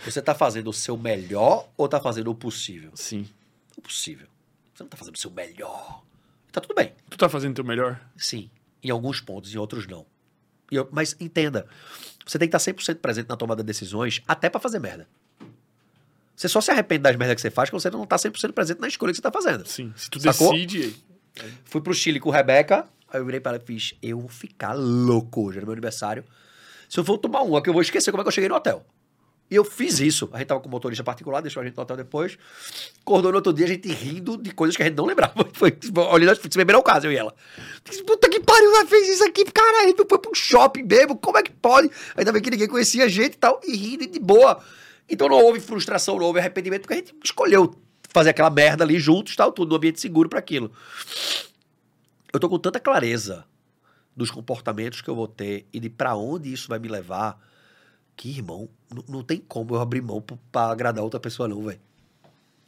[0.05, 2.91] você tá fazendo o seu melhor ou tá fazendo o possível?
[2.95, 3.27] Sim.
[3.77, 4.27] O possível.
[4.73, 6.03] Você não tá fazendo o seu melhor.
[6.51, 6.93] Tá tudo bem.
[7.09, 7.99] Tu tá fazendo teu melhor?
[8.17, 8.49] Sim,
[8.83, 10.05] em alguns pontos, em outros não.
[10.71, 11.67] E eu- mas entenda,
[12.25, 15.07] você tem que estar 100% presente na tomada de decisões, até pra fazer merda.
[16.35, 18.79] Você só se arrepende das merdas que você faz quando você não tá 100% presente
[18.79, 19.65] na escolha que você tá fazendo.
[19.67, 19.91] Sim.
[19.95, 20.53] Se tu Sacou?
[20.53, 20.95] decide.
[21.65, 24.73] Fui pro Chile com Rebeca, aí eu virei pra ela e fiz, eu vou ficar
[24.73, 26.23] louco hoje, era meu aniversário.
[26.87, 28.55] Se eu for tomar uma, que eu vou esquecer como é que eu cheguei no
[28.55, 28.85] hotel.
[29.49, 30.29] E eu fiz isso.
[30.31, 32.37] A gente tava com o motorista particular, deixou a gente no hotel depois.
[33.01, 35.33] Acordou no outro dia, a gente rindo de coisas que a gente não lembrava.
[35.53, 37.33] Foi tipo, olhando, se beber ao caso, eu e ela.
[38.05, 39.85] Puta que pariu, ela fez isso aqui, caralho.
[39.85, 41.89] A gente foi pro shopping mesmo, como é que pode?
[42.15, 44.63] Ainda bem que ninguém conhecia a gente e tal, e rindo de boa.
[45.09, 47.73] Então não houve frustração, não houve arrependimento, porque a gente escolheu
[48.09, 50.71] fazer aquela merda ali juntos, tal, tudo no ambiente seguro para aquilo.
[52.31, 53.45] Eu tô com tanta clareza
[54.15, 57.39] dos comportamentos que eu vou ter e de pra onde isso vai me levar,
[58.19, 58.67] que, irmão,
[59.07, 61.79] não tem como eu abrir mão p- pra agradar outra pessoa, não, velho.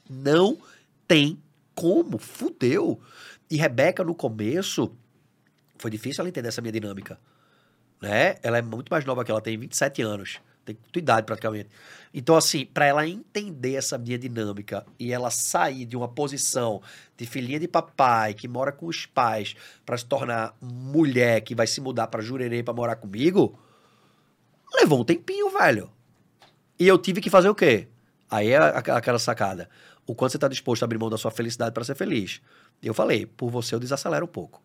[0.10, 0.57] Não
[1.06, 1.38] tem
[1.76, 2.18] como.
[2.18, 2.98] Fudeu.
[3.49, 4.94] E Rebeca, no começo,
[5.78, 7.19] foi difícil ela entender essa minha dinâmica.
[8.02, 8.36] Né?
[8.41, 10.40] Ela é muito mais nova que ela, tem 27 anos.
[10.64, 11.69] Tem tua idade, praticamente.
[12.14, 16.82] Então, assim, pra ela entender essa minha dinâmica e ela sair de uma posição
[17.18, 19.53] de filhinha de papai, que mora com os pais,
[19.86, 23.60] pra se tornar mulher que vai se mudar pra Jurerê pra morar comigo,
[24.73, 25.89] levou um tempinho, velho.
[26.80, 27.88] E eu tive que fazer o quê?
[28.30, 29.69] Aí é aqu- aquela sacada.
[30.07, 32.41] O quanto você tá disposto a abrir mão da sua felicidade pra ser feliz.
[32.81, 34.61] Eu falei, por você eu desacelero um pouco.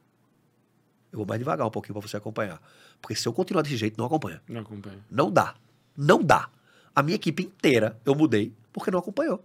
[1.13, 2.61] Eu vou mais devagar um pouquinho pra você acompanhar.
[3.01, 4.43] Porque se eu continuar desse jeito, não acompanha.
[4.49, 5.05] Não acompanho.
[5.11, 5.55] Não dá.
[5.97, 6.49] Não dá.
[6.95, 9.43] A minha equipe inteira eu mudei porque não acompanhou.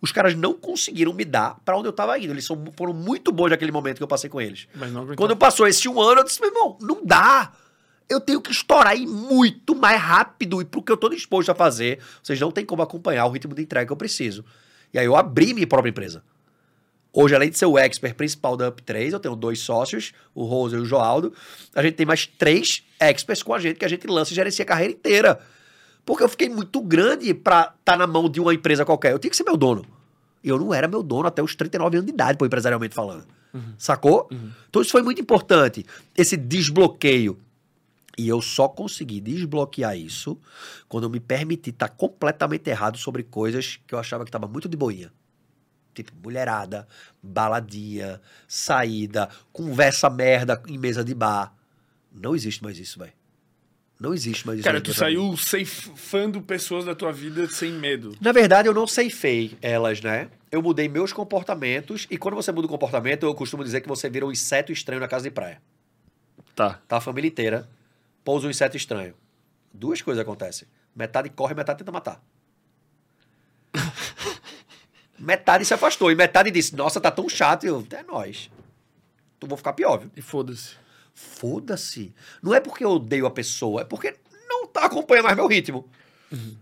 [0.00, 2.32] Os caras não conseguiram me dar pra onde eu tava indo.
[2.32, 4.68] Eles são- foram muito bons naquele momento que eu passei com eles.
[4.74, 5.16] Mas não aguentou.
[5.16, 7.52] Quando passou esse um ano, eu disse, meu irmão, não dá.
[8.08, 11.54] Eu tenho que estourar aí muito mais rápido e pro que eu tô disposto a
[11.54, 14.44] fazer, vocês não têm como acompanhar o ritmo de entrega que eu preciso.
[14.92, 16.22] E aí eu abri minha própria empresa.
[17.12, 20.76] Hoje, além de ser o expert principal da Up3, eu tenho dois sócios, o Rose
[20.76, 21.32] e o Joaldo.
[21.74, 24.62] A gente tem mais três experts com a gente que a gente lança e gerencia
[24.62, 25.40] a carreira inteira.
[26.04, 29.12] Porque eu fiquei muito grande pra estar na mão de uma empresa qualquer.
[29.12, 29.84] Eu tinha que ser meu dono.
[30.44, 33.26] E eu não era meu dono até os 39 anos de idade, pô, empresarialmente falando.
[33.76, 34.28] Sacou?
[34.68, 35.84] Então isso foi muito importante.
[36.16, 37.38] Esse desbloqueio.
[38.18, 40.36] E eu só consegui desbloquear isso
[40.88, 44.68] quando eu me permiti estar completamente errado sobre coisas que eu achava que estava muito
[44.68, 45.12] de boinha.
[45.94, 46.88] Tipo, mulherada,
[47.22, 51.54] baladia, saída, conversa merda em mesa de bar.
[52.12, 53.12] Não existe mais isso, velho.
[54.00, 54.66] Não existe mais isso.
[54.66, 58.16] Cara, tu saiu ceifando pessoas da tua vida sem medo.
[58.20, 60.28] Na verdade, eu não ceifei elas, né?
[60.50, 64.10] Eu mudei meus comportamentos e quando você muda o comportamento, eu costumo dizer que você
[64.10, 65.60] vira um inseto estranho na casa de praia.
[66.54, 66.80] Tá.
[66.88, 67.68] Tá a família inteira,
[68.28, 69.14] pousa um inseto estranho.
[69.72, 70.68] Duas coisas acontecem.
[70.94, 72.22] Metade corre, metade tenta matar.
[75.18, 77.64] metade se afastou e metade disse: Nossa, tá tão chato.
[77.64, 78.50] E eu, é nóis.
[79.40, 80.10] Tu vou ficar pior, viu?
[80.14, 80.74] E foda-se.
[81.14, 82.12] Foda-se.
[82.42, 84.14] Não é porque eu odeio a pessoa, é porque
[84.46, 85.88] não tá acompanhando mais meu ritmo.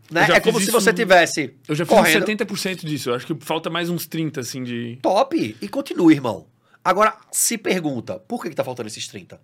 [0.09, 0.22] Né?
[0.22, 2.22] Eu já É como se você no- tivesse Eu já fiz correndo.
[2.22, 3.10] uns 70% disso.
[3.10, 5.01] Eu acho que falta mais uns 30, assim, de.
[5.02, 5.56] Top.
[5.60, 6.47] E continua, irmão.
[6.84, 9.40] Agora, se pergunta, por que, que tá faltando esses 30?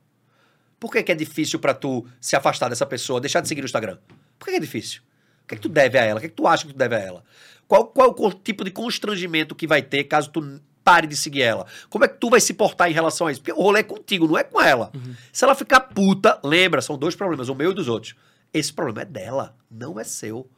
[0.82, 3.66] Por que, que é difícil pra tu se afastar dessa pessoa, deixar de seguir no
[3.66, 3.98] Instagram?
[4.36, 5.00] Por que, que é difícil?
[5.44, 6.18] O que, é que tu deve a ela?
[6.18, 7.22] O que, é que tu acha que tu deve a ela?
[7.68, 11.42] Qual, qual o co- tipo de constrangimento que vai ter caso tu pare de seguir
[11.42, 11.66] ela?
[11.88, 13.40] Como é que tu vai se portar em relação a isso?
[13.40, 14.90] Porque o rolê é contigo, não é com ela.
[15.32, 18.16] Se ela ficar puta, lembra, são dois problemas, o meu e dos outros.
[18.52, 20.50] Esse problema é dela, não é seu.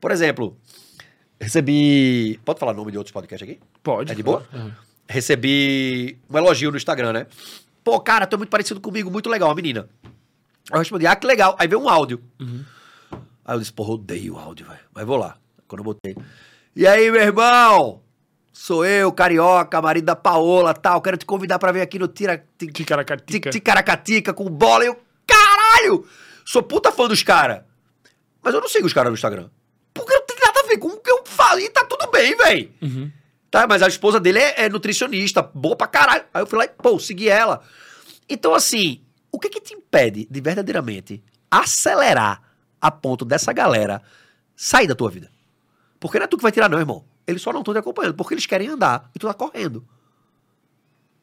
[0.00, 0.56] Por exemplo,
[1.40, 2.38] recebi.
[2.44, 3.58] Pode falar nome de outros podcasts aqui?
[3.82, 4.12] Pode.
[4.12, 4.46] É de boa?
[4.54, 4.76] Aham.
[5.08, 7.26] recebi um elogio no Instagram, né?
[7.86, 9.88] Pô, cara, tu é muito parecido comigo, muito legal, a menina.
[10.02, 10.10] Aí
[10.72, 11.54] eu respondi, ah, que legal.
[11.56, 12.20] Aí veio um áudio.
[13.44, 14.80] Aí eu disse, porra, odeio áudio, velho.
[14.92, 15.36] Mas vou lá.
[15.68, 16.16] Quando eu botei.
[16.74, 18.02] E aí, meu irmão?
[18.52, 21.00] Sou eu, carioca, marido da Paola, tal.
[21.00, 22.44] Quero te convidar pra vir aqui no Tira...
[22.58, 23.50] Ti- Ticaracatica.
[23.50, 24.82] Ticaracatica com bola.
[24.82, 26.04] E eu, caralho!
[26.44, 27.62] Sou puta fã dos caras.
[28.42, 29.48] Mas eu não sigo os caras no Instagram.
[29.94, 31.60] Porque não tem nada a ver com o que eu falo.
[31.60, 32.72] E tá tudo bem, velho.
[32.82, 33.12] Uhum.
[33.50, 36.24] Tá, mas a esposa dele é, é nutricionista, boa pra caralho.
[36.34, 37.62] Aí eu fui lá e, pô, segui ela.
[38.28, 42.42] Então, assim, o que que te impede de verdadeiramente acelerar
[42.80, 44.02] a ponto dessa galera
[44.54, 45.30] sair da tua vida?
[46.00, 47.04] Porque não é tu que vai tirar, não, irmão.
[47.26, 49.86] Eles só não estão te acompanhando, porque eles querem andar e tu tá correndo.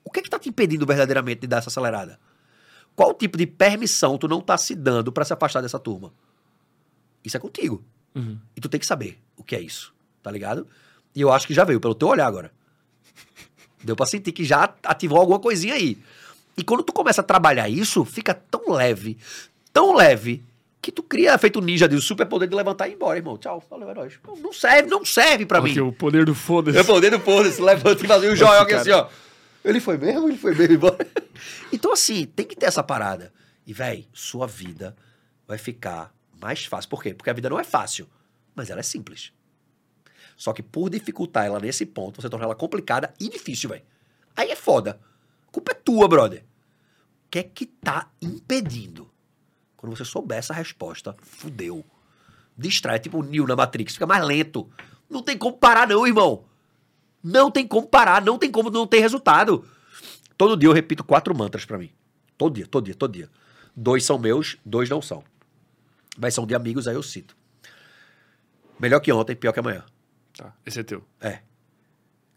[0.04, 2.20] O que que tá te impedindo verdadeiramente de dar essa acelerada?
[2.96, 6.14] Qual tipo de permissão tu não tá se dando pra se afastar dessa turma?
[7.24, 7.84] Isso é contigo.
[8.14, 8.38] Uhum.
[8.56, 10.68] E tu tem que saber o que é isso, tá ligado?
[11.16, 12.52] E eu acho que já veio pelo teu olhar agora.
[13.84, 15.98] Deu pra sentir que já ativou alguma coisinha aí.
[16.58, 19.18] E quando tu começa a trabalhar isso, fica tão leve,
[19.74, 20.44] tão leve,
[20.84, 23.38] que tu cria, feito ninja de um super poder de levantar e ir embora, irmão.
[23.38, 24.20] Tchau, valeu, é nóis.
[24.28, 25.88] Não, não serve, não serve pra Porque mim.
[25.88, 26.78] o poder do foda-se.
[26.78, 29.08] Eu poder do foda-se, levanta e fazia o joia aqui assim, ó.
[29.64, 31.08] Ele foi mesmo, ele foi mesmo embora.
[31.72, 33.34] Então, assim, tem que ter essa parada.
[33.66, 34.96] E, véi, sua vida
[35.48, 36.90] vai ficar mais fácil.
[36.90, 37.14] Por quê?
[37.14, 38.08] Porque a vida não é fácil,
[38.56, 39.34] mas ela é simples.
[40.44, 43.84] Só que por dificultar ela nesse ponto, você torna ela complicada e difícil, velho.
[44.36, 45.00] Aí é foda.
[45.48, 46.42] A culpa é tua, brother.
[46.42, 49.10] O que é que tá impedindo?
[49.78, 51.86] Quando você souber essa resposta, fudeu.
[52.58, 54.70] Distrai, tipo o Neo na Matrix, fica mais lento.
[55.10, 56.44] Não tem como parar, não, irmão.
[57.24, 59.66] Não tem como parar, não tem como não ter resultado.
[60.38, 61.90] Todo dia eu repito quatro mantras pra mim.
[62.38, 63.30] Todo dia, todo dia, todo dia.
[63.74, 65.24] Dois são meus, dois não são.
[66.18, 67.34] Mas são de amigos, aí eu cito.
[68.78, 69.86] Melhor que ontem, pior que amanhã.
[70.36, 71.04] Tá, esse é teu.
[71.22, 71.40] É.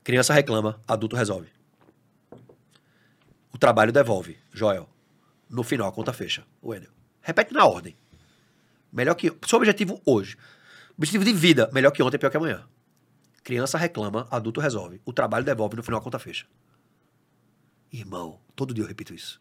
[0.05, 1.48] Criança reclama, adulto resolve.
[3.52, 4.89] O trabalho devolve, Joel.
[5.48, 6.44] No final, a conta fecha.
[6.62, 6.90] Wendel.
[7.23, 7.97] Repete na ordem.
[8.93, 9.32] Melhor que.
[9.47, 10.36] Seu objetivo hoje.
[10.97, 12.64] Objetivo de vida, melhor que ontem, pior que amanhã.
[13.43, 15.01] Criança reclama, adulto resolve.
[15.05, 16.47] O trabalho devolve, no final a conta fecha.
[17.93, 19.40] Irmão, todo dia eu repito isso.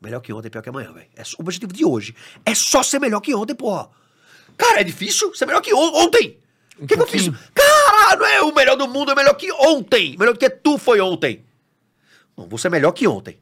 [0.00, 1.08] Melhor que ontem, pior que amanhã, velho.
[1.14, 2.14] É o objetivo de hoje
[2.44, 3.88] é só ser melhor que ontem, porra.
[4.56, 6.38] Cara, é difícil ser melhor que on- ontem.
[6.78, 7.28] O que, que eu fiz?
[7.28, 7.48] pouquinho.
[8.16, 10.16] Não é o melhor do mundo, é melhor que ontem.
[10.18, 11.44] Melhor que tu foi ontem.
[12.36, 13.38] Não, você é melhor que ontem.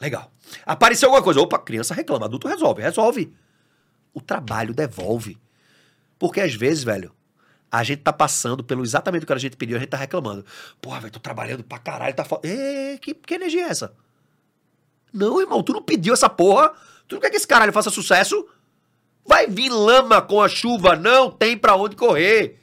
[0.00, 0.30] Legal.
[0.64, 1.40] Apareceu alguma coisa.
[1.40, 2.82] Opa, criança reclama, adulto resolve.
[2.82, 3.34] Resolve.
[4.12, 5.38] O trabalho devolve.
[6.18, 7.12] Porque às vezes, velho,
[7.70, 10.44] a gente tá passando pelo exatamente o que a gente pediu, a gente tá reclamando.
[10.80, 12.48] Porra, velho, tô trabalhando pra caralho, tá foda.
[13.00, 13.94] Que, que energia é essa?
[15.12, 16.72] Não, irmão, tu não pediu essa porra.
[17.06, 18.46] Tu não quer que esse caralho faça sucesso?
[19.26, 22.60] Vai vir lama com a chuva, não tem pra onde correr.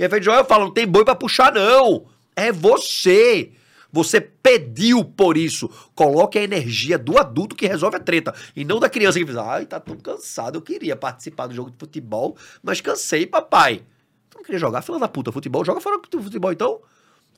[0.00, 2.06] E aí, Joel fala, não tem boi pra puxar, não.
[2.34, 3.52] É você.
[3.92, 5.68] Você pediu por isso.
[5.94, 8.34] Coloque a energia do adulto que resolve a treta.
[8.56, 11.70] E não da criança que diz, ai, tá tão cansado, eu queria participar do jogo
[11.70, 13.84] de futebol, mas cansei, papai.
[14.30, 15.66] Tu não queria jogar, fila da puta, futebol?
[15.66, 16.80] Joga fora do futebol, então.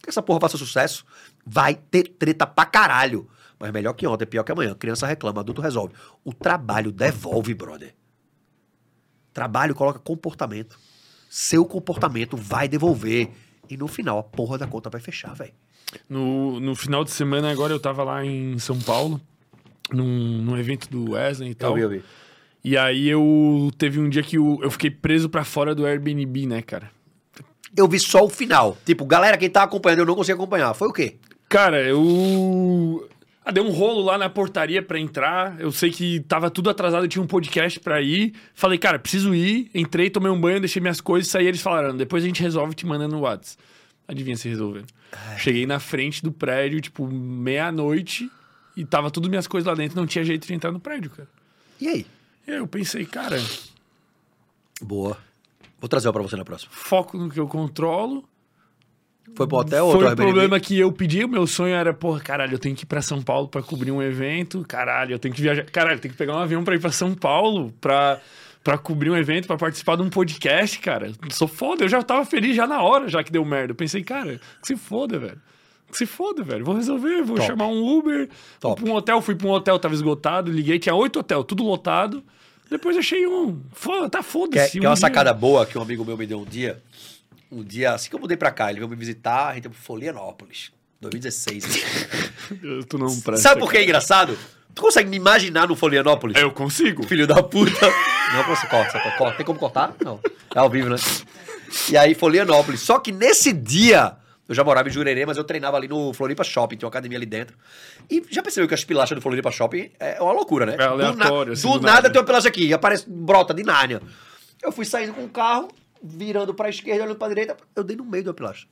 [0.00, 1.04] Que essa porra faça sucesso.
[1.44, 3.28] Vai ter treta pra caralho.
[3.58, 4.72] Mas melhor que ontem, pior que amanhã.
[4.76, 5.94] Criança reclama, adulto resolve.
[6.24, 7.92] O trabalho devolve, brother.
[9.32, 10.78] Trabalho coloca comportamento.
[11.34, 13.30] Seu comportamento vai devolver.
[13.70, 15.54] E no final, a porra da conta vai fechar, velho.
[16.06, 19.18] No, no final de semana, agora eu tava lá em São Paulo,
[19.90, 21.70] num, num evento do Wesley e tal.
[21.70, 22.04] Eu vi, eu vi.
[22.62, 26.44] E aí eu teve um dia que eu, eu fiquei preso pra fora do Airbnb,
[26.44, 26.90] né, cara?
[27.74, 28.76] Eu vi só o final.
[28.84, 30.74] Tipo, galera, quem tá acompanhando, eu não consigo acompanhar.
[30.74, 31.16] Foi o quê?
[31.48, 33.08] Cara, eu.
[33.44, 35.58] Ah, deu um rolo lá na portaria pra entrar.
[35.60, 38.34] Eu sei que tava tudo atrasado, eu tinha um podcast pra ir.
[38.54, 39.68] Falei, cara, preciso ir.
[39.74, 41.46] Entrei, tomei um banho, deixei minhas coisas, saí.
[41.46, 43.60] Eles falaram, depois a gente resolve te mandando no WhatsApp.
[44.06, 44.86] Adivinha se resolveram.
[45.38, 48.30] Cheguei na frente do prédio, tipo, meia-noite,
[48.76, 51.28] e tava tudo minhas coisas lá dentro, não tinha jeito de entrar no prédio, cara.
[51.80, 52.06] E aí?
[52.46, 53.38] E aí eu pensei, cara,
[54.80, 55.16] Boa.
[55.80, 56.70] Vou trazer uma pra você na próxima.
[56.72, 58.24] foco no que eu controlo.
[59.34, 61.24] Foi pro hotel ou Foi o problema que eu pedi.
[61.24, 63.90] O meu sonho era, porra, caralho, eu tenho que ir pra São Paulo pra cobrir
[63.90, 64.64] um evento.
[64.68, 65.64] Caralho, eu tenho que viajar.
[65.64, 68.20] Caralho, eu tenho que pegar um avião pra ir pra São Paulo pra,
[68.62, 71.06] pra cobrir um evento, pra participar de um podcast, cara.
[71.06, 71.84] Eu Sou foda.
[71.84, 73.72] Eu já tava feliz já na hora, já que deu merda.
[73.72, 75.40] Eu pensei, cara, que se foda, velho.
[75.90, 76.64] Que se foda, velho.
[76.64, 77.46] Vou resolver, vou Top.
[77.46, 78.28] chamar um Uber.
[78.60, 78.82] Vou Top.
[78.82, 82.22] pra um hotel, fui pra um hotel, tava esgotado, liguei, tinha oito hotéis, tudo lotado.
[82.70, 83.60] Depois achei um.
[83.72, 84.70] Foda, tá Que é, foda-se.
[84.72, 85.00] que é um uma dia.
[85.00, 86.82] sacada boa que um amigo meu me deu um dia.
[87.52, 89.72] Um dia, assim que eu mudei pra cá, ele veio me visitar, a gente foi
[89.72, 90.72] pra Florianópolis.
[91.02, 91.64] 2016.
[92.88, 94.38] Tu não presta, Sabe por que é engraçado?
[94.74, 96.36] Tu consegue me imaginar no Florianópolis?
[96.40, 97.02] Eu consigo.
[97.02, 97.86] Filho da puta.
[98.32, 99.36] Não, você corta, você corta.
[99.36, 99.94] Tem como cortar?
[100.02, 100.18] Não.
[100.54, 100.96] É ao vivo, né?
[101.90, 102.80] E aí, Florianópolis.
[102.80, 104.16] Só que nesse dia,
[104.48, 107.18] eu já morava em Jurerê, mas eu treinava ali no Floripa Shopping, tem uma academia
[107.18, 107.54] ali dentro.
[108.10, 110.76] E já percebeu que as pilachas do Floripa Shopping é uma loucura, né?
[110.78, 112.10] É aleatório, Do, assim, do do nada, nada.
[112.10, 114.00] tem uma pilacha aqui, aparece, brota de Nárnia.
[114.62, 115.68] Eu fui saindo com o carro,
[116.02, 118.66] virando pra esquerda, olhando pra direita, eu dei no meio da pilacha.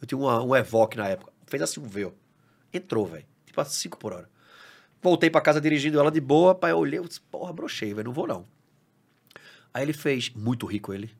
[0.00, 1.32] Eu tinha uma, um Evoque na época.
[1.46, 2.12] Fez assim um V.
[2.72, 3.26] Entrou, velho.
[3.44, 4.28] Tipo a 5 por hora.
[5.02, 8.06] Voltei pra casa dirigindo ela de boa, pai, eu olhei, eu disse, porra, brochei, velho,
[8.06, 8.46] não vou não.
[9.72, 11.10] Aí ele fez, muito rico ele.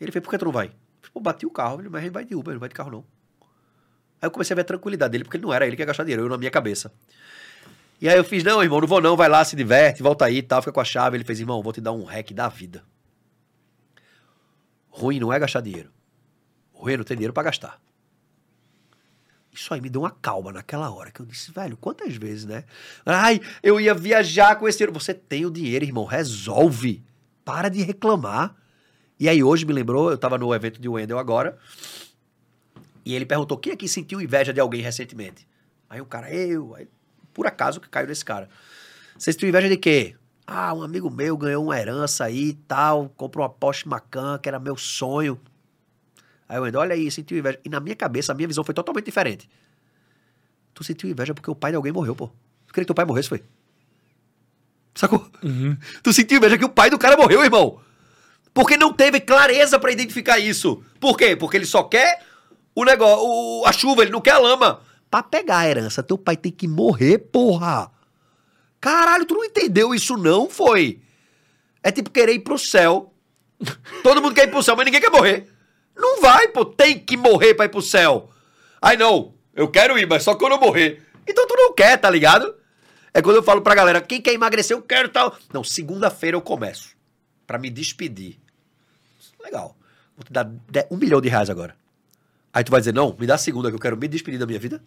[0.00, 0.72] Ele fez, por que tu não vai?
[1.12, 2.90] Pô, bati o carro, ele, mas a gente vai de Uber, não vai de carro
[2.90, 3.04] não.
[4.20, 5.86] Aí eu comecei a ver a tranquilidade dele, porque ele não era ele que ia
[5.86, 6.92] gastar dinheiro, eu na minha cabeça.
[8.00, 10.38] E aí eu fiz, não, irmão, não vou não, vai lá, se diverte, volta aí
[10.38, 11.16] e tal, fica com a chave.
[11.16, 12.82] Ele fez, irmão, vou te dar um hack da vida.
[14.92, 15.90] Ruim não é gastar dinheiro.
[16.72, 17.80] Ruim é não ter dinheiro pra gastar.
[19.50, 22.64] Isso aí me deu uma calma naquela hora, que eu disse, velho, quantas vezes, né?
[23.04, 24.92] Ai, eu ia viajar com esse dinheiro.
[24.92, 27.02] Você tem o dinheiro, irmão, resolve.
[27.44, 28.54] Para de reclamar.
[29.18, 31.58] E aí hoje me lembrou, eu tava no evento de Wendel agora,
[33.04, 35.46] e ele perguntou, quem aqui sentiu inveja de alguém recentemente?
[35.88, 36.74] Aí o cara, eu.
[36.74, 36.88] Aí,
[37.32, 38.48] por acaso que caiu nesse cara.
[39.16, 40.16] Você sentiu inveja de quê?
[40.46, 44.48] Ah, um amigo meu ganhou uma herança aí e tal, comprou uma Porsche Macan, que
[44.48, 45.40] era meu sonho.
[46.48, 47.58] Aí eu ando, olha aí, sentiu inveja.
[47.64, 49.48] E na minha cabeça, a minha visão foi totalmente diferente.
[50.74, 52.26] Tu sentiu inveja porque o pai de alguém morreu, pô.
[52.66, 53.42] Tu queria que teu pai morresse, foi?
[54.94, 55.26] Sacou?
[56.02, 57.80] Tu sentiu inveja que o pai do cara morreu, irmão.
[58.52, 60.82] Porque não teve clareza pra identificar isso.
[61.00, 61.34] Por quê?
[61.36, 62.20] Porque ele só quer
[62.74, 64.80] o negócio, o- a chuva, ele não quer a lama.
[65.10, 67.90] Pra pegar a herança, teu pai tem que morrer, porra.
[68.82, 71.00] Caralho, tu não entendeu isso não, foi?
[71.84, 73.14] É tipo querer ir pro céu.
[74.02, 75.48] Todo mundo quer ir pro céu, mas ninguém quer morrer.
[75.96, 78.28] Não vai, pô, tem que morrer pra ir pro céu.
[78.80, 81.00] Ai, não, eu quero ir, mas só quando eu morrer.
[81.24, 82.56] Então tu não quer, tá ligado?
[83.14, 85.38] É quando eu falo pra galera, quem quer emagrecer, eu quero tal.
[85.52, 86.96] Não, segunda-feira eu começo.
[87.46, 88.40] Pra me despedir.
[89.44, 89.76] Legal.
[90.16, 90.50] Vou te dar
[90.90, 91.76] um milhão de reais agora.
[92.52, 94.58] Aí tu vai dizer, não, me dá segunda que eu quero me despedir da minha
[94.58, 94.82] vida.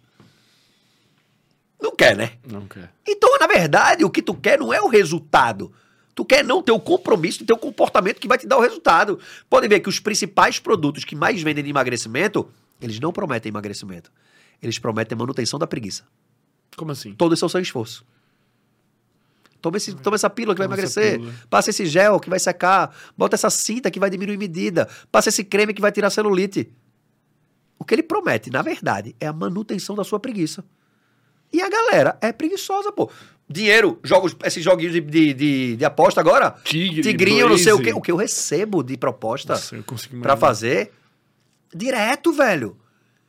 [1.85, 2.31] Não quer, né?
[2.43, 2.91] Não quer.
[3.07, 5.71] Então, na verdade, o que tu quer não é o resultado.
[6.15, 8.61] Tu quer não ter o compromisso de ter o comportamento que vai te dar o
[8.61, 9.19] resultado.
[9.47, 12.49] Pode ver que os principais produtos que mais vendem de emagrecimento,
[12.81, 14.11] eles não prometem emagrecimento.
[14.63, 16.05] Eles prometem manutenção da preguiça.
[16.75, 17.13] Como assim?
[17.13, 18.03] Todo esse é o seu esforço.
[19.61, 21.47] Toma, esse, toma essa pílula que vai Toma essa emagrecer.
[21.49, 22.95] Passa esse gel que vai secar.
[23.15, 24.89] Bota essa cinta que vai diminuir medida.
[25.11, 26.71] Passa esse creme que vai tirar celulite.
[27.77, 30.63] O que ele promete, na verdade, é a manutenção da sua preguiça.
[31.51, 33.09] E a galera é preguiçosa, pô.
[33.47, 36.55] Dinheiro, jogos, esses joguinhos de, de, de, de aposta agora.
[36.63, 37.91] Tigre, Tigrinho, não sei o Blaze.
[37.91, 37.97] que.
[37.99, 39.53] O que eu recebo de proposta
[40.11, 40.37] imaginar.
[40.37, 40.91] fazer
[41.73, 42.77] direto, velho.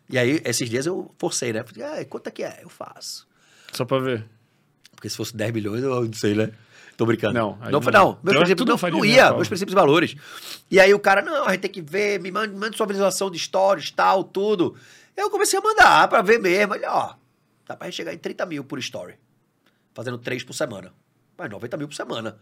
[0.09, 1.64] E aí, esses dias eu forcei, né?
[1.64, 2.60] Falei, ah, quanto é que é?
[2.62, 3.26] Eu faço.
[3.72, 4.24] Só pra ver.
[4.94, 6.51] Porque se fosse 10 milhões, eu não sei, né?
[6.97, 7.34] Tô brincando.
[7.34, 7.80] Não, não, não.
[7.80, 8.18] não.
[8.22, 10.16] Meus Eu princípios não, faria não ia, meus princípios e valores.
[10.70, 13.30] E aí o cara, não, a gente tem que ver, me manda, manda sua visualização
[13.30, 14.74] de stories, tal, tudo.
[15.14, 16.74] Eu comecei a mandar pra ver mesmo.
[16.74, 17.12] Ele, ó,
[17.66, 19.14] dá pra gente chegar em 30 mil por story.
[19.94, 20.93] Fazendo três por semana.
[21.36, 22.38] Mas 90 mil por semana.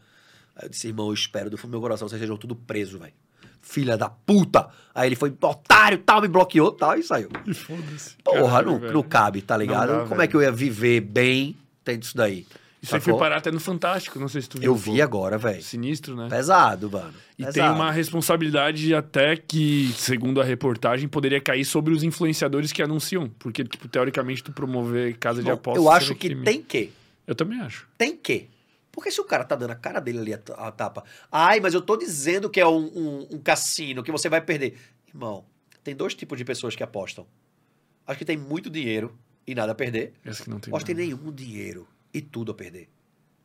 [0.56, 2.98] Aí eu disse, irmão, eu espero do fundo do meu coração, vocês sejam tudo presos,
[3.00, 3.12] velho.
[3.60, 4.68] Filha da puta.
[4.94, 7.28] Aí ele foi otário, tal, me bloqueou, tal, e saiu.
[7.46, 8.16] E foda-se.
[8.22, 8.92] Porra, não, velho.
[8.92, 9.88] não cabe, tá ligado?
[9.88, 10.22] dá, Como velho.
[10.22, 12.46] é que eu ia viver bem tendo isso daí?
[12.84, 14.66] Isso aí foi parar até no Fantástico, não sei se tu viu.
[14.70, 15.62] Eu vi agora, velho.
[15.62, 16.28] Sinistro, né?
[16.28, 17.14] Pesado, mano.
[17.38, 17.52] E Pesado.
[17.54, 23.28] tem uma responsabilidade até que, segundo a reportagem, poderia cair sobre os influenciadores que anunciam.
[23.38, 25.82] Porque, tipo, teoricamente, tu promover casa de Bom, apostas...
[25.84, 26.44] Eu acho que crime.
[26.44, 26.92] tem que.
[27.26, 27.88] Eu também acho.
[27.96, 28.48] Tem que.
[28.92, 31.02] Porque se o cara tá dando a cara dele ali a, tapa.
[31.32, 34.76] Ai, mas eu tô dizendo que é um, um- um cassino, que você vai perder.
[35.08, 35.44] Irmão,
[35.82, 37.26] tem dois tipos de pessoas que apostam.
[38.06, 39.12] Acho que tem muito dinheiro
[39.46, 40.12] e nada a perder.
[40.24, 42.88] Essa que não tem acho que tem nenhum dinheiro e tudo a perder.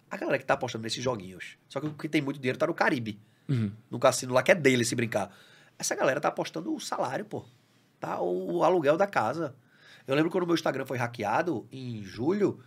[0.09, 1.57] A galera que tá apostando nesses joguinhos.
[1.67, 3.19] Só que o que tem muito dinheiro tá no Caribe.
[3.49, 3.71] Uhum.
[3.89, 5.35] no cassino lá que é dele se brincar.
[5.79, 7.43] Essa galera tá apostando o salário, pô.
[7.99, 9.55] Tá o, aluguel da casa.
[10.05, 12.59] Eu lembro quando o meu Instagram foi hackeado, em julho,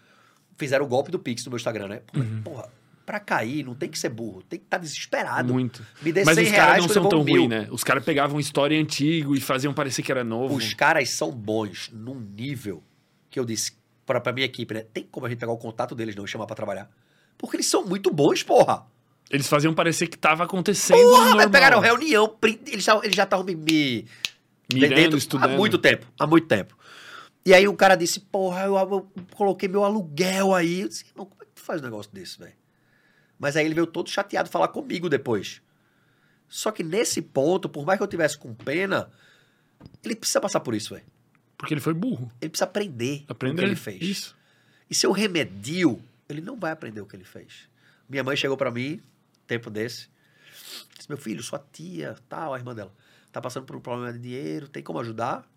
[0.57, 2.03] fizeram o golpe do Pix no meu Instagram, né?
[2.12, 2.43] Pô, Uhum.
[2.43, 2.69] Porra,
[3.07, 5.53] pra cair, não tem que ser burro, tem que estar desesperado.
[5.53, 5.87] Muito.
[6.03, 7.69] Me dê Mas 100 os caras não são tão ruins, né?
[7.70, 10.55] Os caras pegavam história antigo e faziam parecer que era novo.
[10.57, 12.83] Os caras são bons num nível
[13.31, 13.73] que eu disse
[14.07, 14.83] pra, pra minha equipe, né?
[14.93, 16.91] Tem como a gente pegar o contato deles não e chamar pra trabalhar?
[17.39, 18.87] Porque eles são muito bons, porra.
[19.31, 21.37] Eles faziam parecer que tava acontecendo Porra, normal.
[21.37, 24.07] mas pegaram reunião, print, eles, já- eles já estavam me, me
[24.73, 25.51] Mirando, dentro estudando.
[25.53, 26.77] há muito tempo, há muito tempo.
[27.45, 30.83] E aí o cara disse, porra, eu, eu coloquei meu aluguel aí.
[30.83, 32.53] Eu disse, irmão, como é que tu faz um negócio desse, velho?
[33.39, 35.61] Mas aí ele veio todo chateado falar comigo depois.
[36.49, 39.11] Só que nesse ponto, por mais que eu tivesse com pena,
[40.05, 41.07] ele precisa passar por isso, velho.
[41.62, 42.28] Porque ele foi burro.
[42.40, 44.02] Ele precisa aprender Aprender o que ele fez.
[44.02, 44.36] Isso.
[44.90, 47.68] E se eu remedio, ele não vai aprender o que ele fez.
[48.09, 49.01] Minha mãe chegou pra mim,
[49.47, 50.09] tempo desse,
[50.97, 52.93] disse: Meu filho, sua tia, tal, a irmã dela,
[53.30, 55.48] tá passando por um problema de dinheiro, tem como ajudar?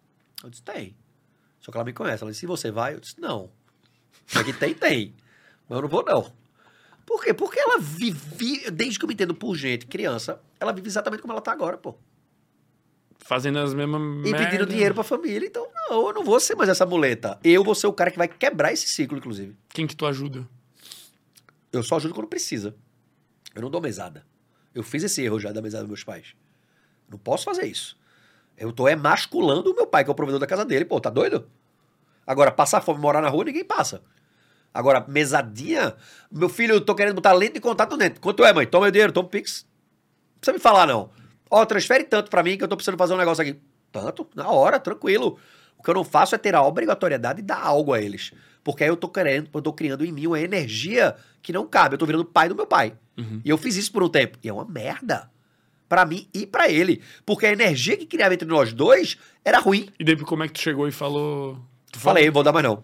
[0.44, 0.96] Eu disse: Tem.
[1.60, 2.24] Só que ela me conhece.
[2.24, 2.94] Ela disse: Se você vai?
[2.94, 3.50] Eu disse: Não.
[4.36, 5.16] Aqui tem, tem.
[5.68, 6.32] Mas eu não vou, não.
[7.04, 7.34] Por quê?
[7.34, 11.34] Porque ela vive, desde que eu me entendo por gente, criança, ela vive exatamente como
[11.34, 11.96] ela tá agora, pô.
[13.20, 14.38] Fazendo as mesmas E merda.
[14.46, 15.48] pedindo dinheiro pra família.
[15.48, 17.40] Então, não, eu não vou ser mais essa muleta.
[17.44, 19.56] Eu vou ser o cara que vai quebrar esse ciclo, inclusive.
[19.70, 20.48] Quem que tu ajuda?
[21.72, 22.76] Eu só ajudo quando precisa.
[23.54, 24.26] Eu não dou mesada.
[24.74, 26.36] Eu fiz esse erro já da mesada dos meus pais.
[27.10, 27.98] Não posso fazer isso.
[28.58, 30.86] Eu tô emasculando o meu pai, que é o provedor da casa dele.
[30.86, 31.48] Pô, tá doido?
[32.26, 34.02] Agora, passar fome, morar na rua, ninguém passa.
[34.74, 35.96] Agora, mesadinha,
[36.32, 38.20] meu filho, eu tô querendo botar lente de contato dentro.
[38.20, 38.66] Quanto é, mãe?
[38.66, 39.66] Toma meu dinheiro, toma o Pix.
[40.34, 41.12] Não precisa me falar, não.
[41.50, 43.60] Ó, transfere tanto pra mim que eu tô precisando fazer um negócio aqui.
[43.92, 44.28] Tanto?
[44.36, 45.40] Na hora, tranquilo.
[45.86, 48.32] O que eu não faço é ter a obrigatoriedade de dar algo a eles.
[48.64, 51.94] Porque aí eu tô querendo, eu tô criando em mim uma energia que não cabe.
[51.94, 52.94] Eu tô virando pai do meu pai.
[53.16, 53.40] Uhum.
[53.46, 54.40] E eu fiz isso por um tempo.
[54.44, 55.30] E é uma merda.
[55.88, 57.04] Pra mim e pra ele.
[57.24, 59.88] Porque a energia que criava entre nós dois era ruim.
[60.00, 61.64] E daí como é que tu chegou e falou...
[61.92, 62.84] Tu Falei, vou dar mais não.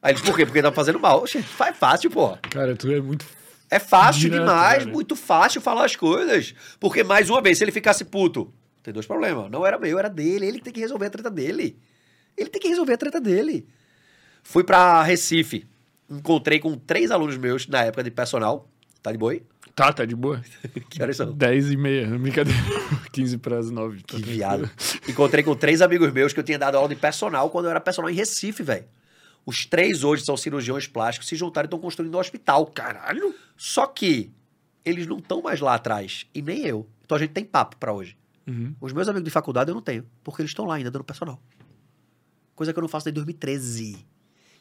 [0.00, 0.46] Aí ele, por quê?
[0.46, 1.24] Porque tá fazendo mal.
[1.24, 2.38] Oxe, faz fácil, porra.
[2.48, 3.26] Cara, tu é muito...
[3.68, 4.94] É fácil Direto, demais, velho.
[4.94, 6.54] muito fácil falar as coisas.
[6.78, 8.54] Porque, mais uma vez, se ele ficasse puto,
[8.84, 9.50] tem dois problemas.
[9.50, 10.46] Não era meu, era dele.
[10.46, 11.76] Ele que tem que resolver a treta dele.
[12.36, 13.66] Ele tem que resolver a treta dele.
[14.42, 15.66] Fui pra Recife.
[16.08, 18.68] Encontrei com três alunos meus na época de personal.
[19.02, 19.42] Tá de boi?
[19.74, 20.42] Tá, tá de boa.
[20.88, 21.32] Que horas são?
[21.32, 22.58] 10 e meia, brincadeira.
[23.12, 24.02] 15 para as 9.
[24.04, 24.70] Que viado.
[25.06, 27.80] Encontrei com três amigos meus que eu tinha dado aula de personal quando eu era
[27.80, 28.86] personal em Recife, velho.
[29.44, 32.66] Os três hoje são cirurgiões plásticos, se juntaram e estão construindo um hospital.
[32.66, 33.34] Caralho!
[33.56, 34.32] Só que
[34.84, 36.26] eles não estão mais lá atrás.
[36.34, 36.86] E nem eu.
[37.04, 38.16] Então a gente tem papo pra hoje.
[38.46, 38.74] Uhum.
[38.80, 40.04] Os meus amigos de faculdade eu não tenho.
[40.24, 41.40] Porque eles estão lá ainda dando personal.
[42.56, 43.92] Coisa que eu não faço desde 2013.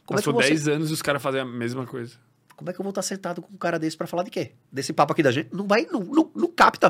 [0.06, 2.14] Como é, Passou eu vou ser- 10 anos e os caras fazem a mesma coisa.
[2.56, 4.52] como é que eu vou estar sentado com um cara desse pra falar de quê?
[4.72, 5.50] Desse papo aqui da gente?
[5.52, 6.90] Não vai, não, não, não capta.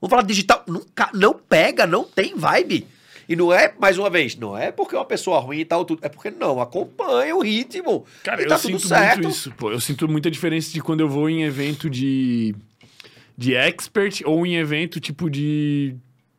[0.00, 0.62] Vamos falar digital.
[0.68, 0.82] Não,
[1.14, 2.86] não pega, não tem vibe.
[3.26, 5.82] E não é, mais uma vez, não é porque é uma pessoa ruim e tal,
[5.86, 6.00] tudo.
[6.04, 8.04] É porque não, acompanha o ritmo.
[8.22, 9.22] Cara, eu tá tudo sinto certo.
[9.22, 9.70] muito isso, pô.
[9.72, 12.54] Eu sinto muita diferença de quando eu vou em evento de,
[13.38, 15.96] de expert ou em evento tipo de,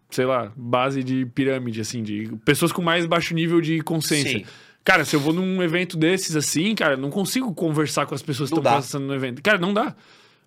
[0.10, 4.40] sei lá, base de pirâmide, assim, de pessoas com mais baixo nível de consciência.
[4.40, 4.46] Sim.
[4.84, 8.50] Cara, se eu vou num evento desses assim, cara, não consigo conversar com as pessoas
[8.50, 8.78] que Não estão dá.
[8.78, 9.42] passando no evento.
[9.42, 9.96] Cara, não dá.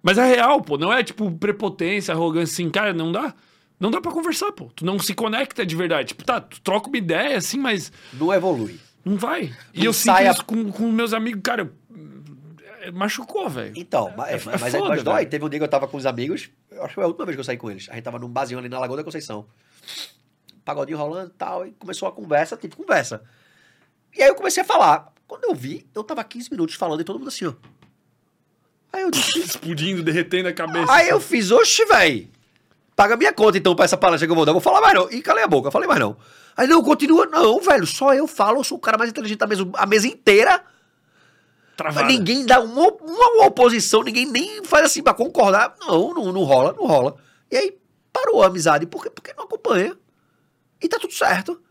[0.02, 0.78] Mas é real, pô.
[0.78, 2.70] Não é tipo prepotência, arrogância, assim.
[2.70, 3.35] Cara, não dá.
[3.80, 4.70] Não dá pra conversar, pô.
[4.76, 6.09] Tu não se conecta de verdade.
[6.09, 8.76] Tipo, tá, tu troca uma ideia, assim, mas Não evolui.
[9.05, 9.52] não vai.
[9.74, 11.72] E Não eu sinto sai a- isso com, com meus amigos, cara.
[12.89, 13.73] É, Machucou, velho.
[13.77, 15.16] Então, mas, é mas, mas, foda, mas dói.
[15.16, 15.31] velho.
[15.31, 17.24] Teve um dia que eu tava com os amigos, eu acho que foi a última
[17.24, 17.89] vez que eu saí com eles.
[17.90, 19.47] A gente tava num barzinho ali na Lagoa da Conceição.
[20.65, 23.23] Pagodinho rolando e tal, e começou a conversa, tipo conversa.
[24.16, 25.12] E aí eu comecei a falar.
[25.27, 27.52] Quando eu vi, eu tava 15 minutos falando e todo mundo assim, ó.
[28.93, 30.90] Aí eu disse, Explodindo, derretendo a cabeça.
[30.90, 32.31] Aí eu fiz, oxe, véi.
[32.97, 34.51] Paga minha conta então pra essa palestra que eu vou dar.
[34.51, 35.10] Eu vou falar mais não.
[35.10, 36.16] E calei a boca, eu falei mais não.
[36.56, 37.27] Aí não, continua.
[37.27, 40.09] Não, velho, só eu falo, eu sou o cara mais inteligente da mesa, a mesa
[40.09, 40.65] inteira.
[41.79, 42.09] Travada.
[42.09, 45.77] Ninguém dá uma, uma oposição, ninguém nem faz assim pra concordar.
[45.79, 47.15] Não, não, não rola, não rola.
[47.49, 47.79] E aí
[48.13, 49.97] parou a amizade, porque, porque não acompanha.
[50.83, 51.63] E tá tudo certo.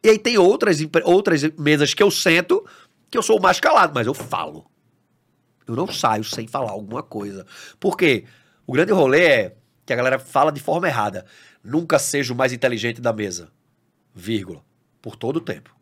[0.00, 2.64] E aí tem outras, outras mesas que eu sento
[3.10, 4.64] que eu sou mais calado, mas eu falo.
[5.66, 7.44] Eu não saio sem falar alguma coisa.
[7.80, 8.26] Por quê?
[8.64, 11.26] O grande rolê é que a galera fala de forma errada.
[11.64, 13.50] Nunca seja o mais inteligente da mesa.
[14.14, 14.64] Vírgula.
[15.02, 15.74] Por todo o tempo.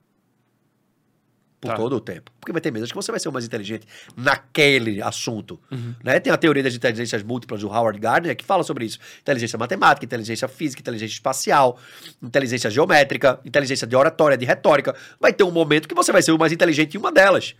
[1.61, 1.77] Por Tá.
[1.77, 2.31] todo o tempo.
[2.39, 5.59] Porque vai ter mesas que você vai ser o mais inteligente naquele assunto.
[6.05, 6.21] Né?
[6.21, 8.99] Tem a teoria das inteligências múltiplas do Howard Gardner que fala sobre isso.
[9.21, 11.79] Inteligência matemática, inteligência física, inteligência espacial,
[12.23, 14.95] inteligência geométrica, inteligência de oratória, de retórica.
[15.19, 17.55] Vai ter um momento que você vai ser o mais inteligente em uma delas.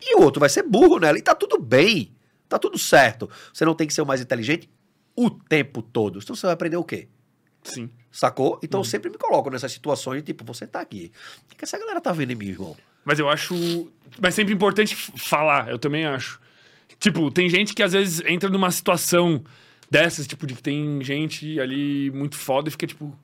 [0.00, 1.18] E o outro vai ser burro nela.
[1.18, 2.12] E tá tudo bem.
[2.48, 3.28] Tá tudo certo.
[3.52, 4.70] Você não tem que ser o mais inteligente
[5.16, 6.20] o tempo todo.
[6.22, 7.08] Então você vai aprender o quê?
[7.64, 7.90] Sim.
[8.12, 8.60] Sacou?
[8.62, 11.10] Então eu sempre me coloco nessas situações, tipo, você tá aqui.
[11.50, 12.76] O que essa galera tá vendo em mim, irmão?
[13.04, 13.90] Mas eu acho.
[14.20, 16.40] Mas sempre importante falar, eu também acho.
[16.98, 19.42] Tipo, tem gente que às vezes entra numa situação
[19.90, 23.16] dessas, tipo, de que tem gente ali muito foda e fica tipo.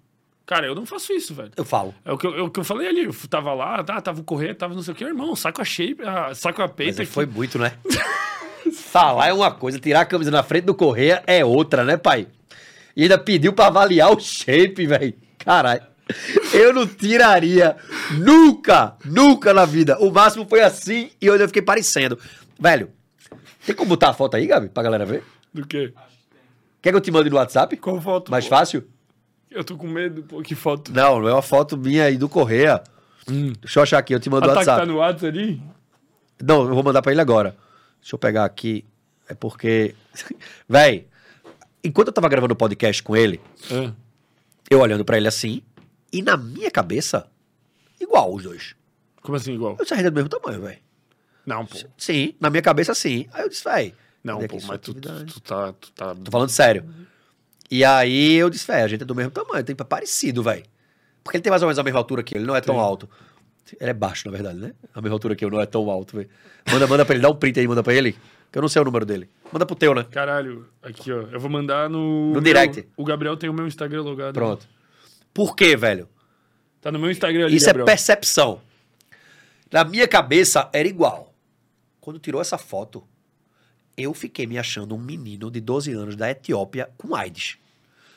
[0.45, 1.53] Cara, eu não faço isso, velho.
[1.57, 1.95] Eu falo.
[2.05, 3.05] É o que eu, é o que eu falei ali.
[3.05, 6.03] Eu tava lá, tá, tava correr, tava não sei o que, irmão, saco a shape,
[6.03, 7.03] a, saco a Mas peita.
[7.03, 7.13] aí aqui.
[7.13, 7.73] foi muito, né?
[8.75, 12.27] Falar é uma coisa, tirar a camisa na frente do Correia é outra, né, pai?
[12.97, 15.15] E ainda pediu pra avaliar o shape, velho.
[15.39, 15.83] Caralho.
[16.53, 17.77] Eu não tiraria
[18.19, 19.99] nunca, nunca na vida.
[19.99, 22.19] O máximo foi assim e eu ainda fiquei parecendo.
[22.59, 22.91] Velho,
[23.67, 25.23] tem como botar a foto aí, Gabi, pra galera ver?
[25.53, 25.93] Do quê?
[26.83, 27.77] Quer que eu te mande no WhatsApp?
[27.77, 28.31] Qual foto?
[28.31, 28.51] Mais pô?
[28.57, 28.85] fácil?
[29.51, 30.93] Eu tô com medo, pô, que foto.
[30.93, 32.83] Não, não é uma foto minha aí do Correia.
[33.61, 34.81] Deixa eu achar aqui, eu te mando no tá, WhatsApp.
[34.81, 35.63] tá no WhatsApp ali?
[36.43, 37.57] Não, eu vou mandar pra ele agora.
[38.01, 38.85] Deixa eu pegar aqui.
[39.29, 39.95] É porque.
[40.69, 41.07] Véi,
[41.85, 43.93] enquanto eu tava gravando o podcast com ele, Ah.
[44.71, 45.63] eu olhando pra ele assim,
[46.13, 47.27] e na minha cabeça,
[48.01, 48.75] igual os dois.
[49.23, 49.77] Como assim, igual?
[49.79, 50.79] Eu saí do mesmo tamanho, velho.
[51.45, 51.77] Não, pô.
[51.97, 53.27] Sim, na minha cabeça sim.
[53.33, 53.95] Aí eu disse, véi.
[54.23, 55.73] Não, cadê pô, mas tu, tu, tu tá.
[55.73, 56.15] Tu tá...
[56.15, 56.85] Tô falando sério.
[57.71, 60.65] E aí eu disse, véi, a gente é do mesmo tamanho, tem parecido, velho.
[61.23, 62.75] Porque ele tem mais ou menos a mesma altura que eu, ele não é tão
[62.75, 62.81] Sim.
[62.81, 63.09] alto.
[63.81, 64.73] Ele é baixo, na verdade, né?
[64.93, 66.29] A mesma altura que eu, não é tão alto, velho.
[66.71, 68.17] Manda, manda pra ele, dá um print aí, manda pra ele.
[68.51, 69.31] Que eu não sei o número dele.
[69.53, 70.05] Manda pro teu, né?
[70.11, 71.23] Caralho, aqui, ó.
[71.31, 72.27] Eu vou mandar no.
[72.29, 72.89] No meu- direct.
[72.97, 74.35] O Gabriel tem o meu Instagram logado.
[74.35, 74.67] Pronto.
[75.33, 76.09] Por quê, velho?
[76.81, 77.85] Tá no meu Instagram ali, Isso Gabriel.
[77.85, 78.61] é percepção.
[79.71, 81.33] Na minha cabeça era igual.
[82.01, 83.05] Quando tirou essa foto,
[83.97, 87.59] eu fiquei me achando um menino de 12 anos da Etiópia com AIDS.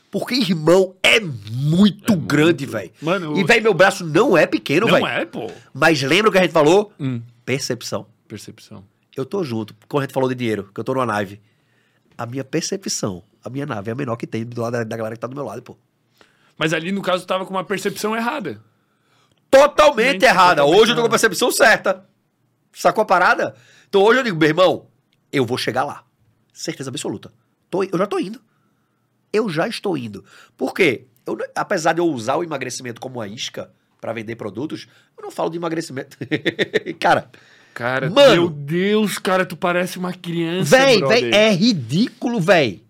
[0.10, 2.91] Porque, irmão, é muito grande, velho.
[3.35, 5.07] E, velho, meu braço não é pequeno, Não velho.
[5.07, 5.52] é, pô.
[5.73, 6.94] Mas lembra o que a gente falou?
[6.99, 7.19] Hum.
[7.44, 8.06] Percepção.
[8.27, 8.84] Percepção.
[9.15, 9.76] Eu tô junto.
[9.88, 11.41] Quando a gente falou de dinheiro, que eu tô numa nave.
[12.15, 14.95] A minha percepção, a minha nave é a menor que tem do lado da, da
[14.98, 15.76] galera que tá do meu lado, pô.
[16.57, 18.61] Mas ali, no caso, tava com uma percepção errada.
[19.49, 20.55] totalmente Mente errada.
[20.61, 21.09] totalmente hoje eu tô com a errada.
[21.09, 22.05] percepção certa.
[22.71, 23.55] Sacou a parada?
[23.88, 24.88] Então hoje eu digo, meu irmão,
[25.31, 26.03] eu vou chegar lá.
[26.51, 27.31] Certeza absoluta.
[27.69, 28.41] Tô- eu já tô indo.
[29.31, 30.23] Eu já estou indo.
[30.57, 31.05] Por quê?
[31.25, 33.71] Eu apesar de eu usar o emagrecimento como uma isca
[34.01, 36.17] pra vender produtos, eu não falo de emagrecimento.
[36.99, 37.30] cara,
[37.73, 38.31] Cara, Mano.
[38.34, 41.21] meu Deus, cara, tu parece uma criança, véi, brother.
[41.21, 42.82] véi, é ridículo, véi.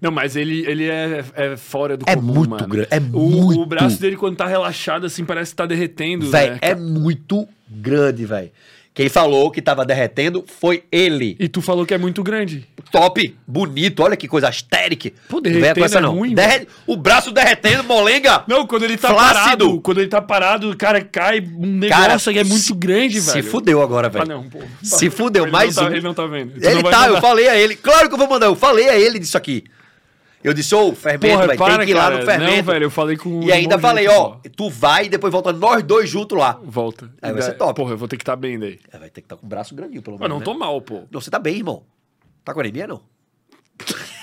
[0.00, 2.66] Não, mas ele, ele é, é fora do É comum, muito mano.
[2.68, 3.60] grande, é o, muito.
[3.62, 6.58] O braço dele, quando tá relaxado, assim, parece que tá derretendo, Véi, né?
[6.60, 8.52] é muito grande, véi.
[8.94, 11.36] Quem falou que tava derretendo foi ele.
[11.38, 12.66] E tu falou que é muito grande.
[12.90, 15.12] top, bonito, olha que coisa astérica.
[15.28, 16.14] Pô, derretendo com essa é não.
[16.16, 18.42] ruim, Derre- O braço derretendo, molenga.
[18.48, 19.34] Não, quando ele tá Flácido.
[19.40, 23.44] parado, quando ele tá parado, cara, cai um negócio que é muito grande, Se velho.
[23.44, 24.24] fudeu agora, velho.
[24.24, 24.58] Ah, não, pô.
[24.82, 25.92] Se fudeu, ele mais não tá, um.
[25.92, 26.52] Ele não tá vendo.
[26.60, 27.20] Tu Ele tá, eu mandar.
[27.20, 27.76] falei a ele.
[27.76, 29.62] Claro que eu vou mandar, eu falei a ele disso aqui.
[30.42, 32.18] Eu disse, ô, fermento, Porra, para, tem que ir lá cara.
[32.18, 32.56] no fermento.
[32.56, 35.52] Não, velho, eu falei com e ainda falei, junto, ó, tu vai e depois volta
[35.52, 36.58] nós dois juntos lá.
[36.62, 37.10] Volta.
[37.20, 37.74] Aí vai ser top.
[37.74, 38.78] Porra, eu vou ter que estar bem daí.
[38.92, 40.34] É, vai ter que estar com o braço grandinho, pelo Mas menos.
[40.34, 40.44] não né?
[40.44, 41.02] tô mal, pô.
[41.10, 41.82] Não, você tá bem, irmão.
[42.44, 43.02] Tá com anemia, não?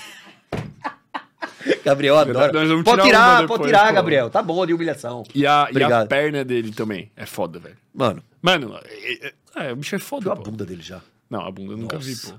[1.84, 2.52] Gabriel adora.
[2.52, 3.94] Pode tirar tirar, uma pode depois, tirar, pô.
[3.94, 4.30] Gabriel.
[4.30, 5.24] Tá bom de humilhação.
[5.34, 7.76] E a, e a perna dele também é foda, velho.
[7.94, 9.32] Mano, Mano, é, é-
[9.68, 11.00] é, o bicho é foda, viu a bunda dele já.
[11.28, 12.32] Não, a bunda eu nunca vi, Nossa.
[12.32, 12.38] pô.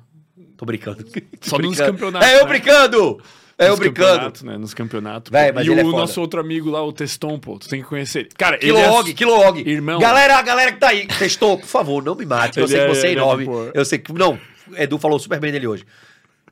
[0.55, 1.05] Tô brincando.
[1.41, 1.91] Só Tô nos brincando.
[1.93, 2.49] campeonatos, É eu né?
[2.49, 3.21] brincando!
[3.59, 4.45] É eu brincando.
[4.45, 4.57] né?
[4.57, 5.31] Nos campeonatos.
[5.31, 5.97] Véi, e ele é o foda.
[6.01, 8.29] nosso outro amigo lá, o Teston, pô, tu tem que conhecer ele.
[8.37, 9.13] Cara, ele Kilog, é...
[9.13, 9.69] Kilog.
[9.69, 9.99] Irmão.
[9.99, 12.59] Galera, a galera que tá aí, testou, por favor, não me mate.
[12.59, 13.47] Eu Ele sei que é- você é ele é enorme.
[13.73, 14.13] eu sei que.
[14.13, 14.39] Não,
[14.75, 15.85] Edu falou super bem dele hoje.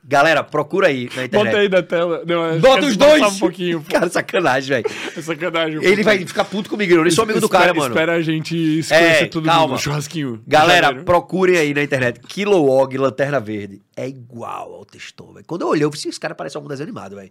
[0.08, 1.32] Galera, procura aí na internet.
[1.32, 2.22] Bota aí na tela.
[2.24, 3.34] Não, acho Bota os é passar dois!
[3.34, 3.80] um pouquinho.
[3.82, 3.90] pô.
[3.90, 4.96] Cara, sacanagem, velho.
[5.16, 5.82] É sacanagem.
[5.84, 6.02] Ele pô.
[6.04, 7.88] vai ficar puto comigo, eu nem sou amigo do cara, mano.
[7.92, 9.62] Espera a gente se conhecer É, todo calma.
[9.62, 10.40] mundo no churrasquinho.
[10.46, 12.20] Galera, procurem aí na internet.
[12.20, 13.82] Kilowog Lanterna Verde.
[13.96, 15.44] É igual ao textor, velho.
[15.46, 17.30] Quando eu olhei, eu falei, esse cara parece algum desenho animado, velho.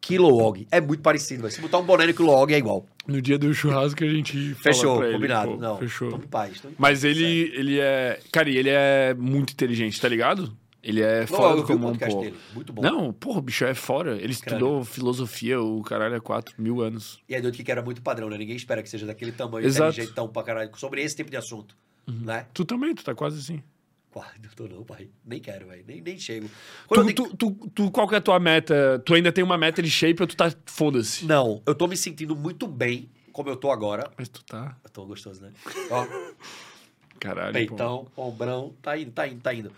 [0.00, 0.66] Kilowog.
[0.70, 1.52] É muito parecido, velho.
[1.54, 2.86] Se botar um boné no Kilowog é igual.
[3.06, 5.52] No dia do churrasco a gente Fechou, ele, combinado.
[5.52, 6.10] pô, Não, Fechou.
[6.10, 6.60] tamo em paz.
[6.60, 6.78] tamo em paz.
[6.78, 8.18] Mas ele, ele é...
[8.32, 10.54] Cara, ele é muito inteligente, tá ligado?
[10.86, 12.20] Ele é Não, fora eu do comum, pô.
[12.20, 12.36] dele.
[12.52, 12.82] Muito bom.
[12.82, 14.10] Não, porra, o bicho é fora.
[14.12, 14.30] Ele Crânio.
[14.32, 17.18] estudou filosofia, o caralho, há 4 mil anos.
[17.28, 18.36] E é doido que era muito padrão, né?
[18.36, 19.84] Ninguém espera que seja daquele tamanho, Exato.
[19.84, 19.90] Uhum.
[19.92, 21.74] inteligentão pra caralho, sobre esse tipo de assunto.
[22.06, 22.46] Né?
[22.52, 23.62] Tu também, tu tá quase assim.
[24.10, 25.08] Quase, não tô não, pai.
[25.24, 25.82] Nem quero, velho.
[25.88, 26.50] Nem, nem chego.
[26.92, 29.02] Tu, digo- tu, tu, tu- qual que é a tua meta?
[29.06, 31.24] Tu ainda tem uma meta de shape ou tu tá foda-se?
[31.24, 34.10] Não, eu tô me sentindo muito bem, como eu tô agora.
[34.18, 34.76] Mas tu tá...
[34.84, 35.50] Eu tô gostoso, né?
[35.90, 36.06] Ó,
[37.18, 37.52] Caralho, pô.
[37.74, 39.72] peitão, ombrão, tá indo, tá indo, tá indo.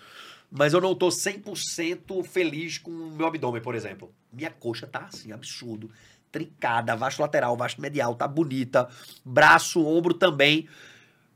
[0.56, 4.10] Mas eu não tô 100% feliz com o meu abdômen, por exemplo.
[4.32, 5.90] Minha coxa tá assim, absurdo.
[6.32, 8.88] Trincada, vasto lateral, vasto medial, tá bonita.
[9.22, 10.66] Braço, ombro também.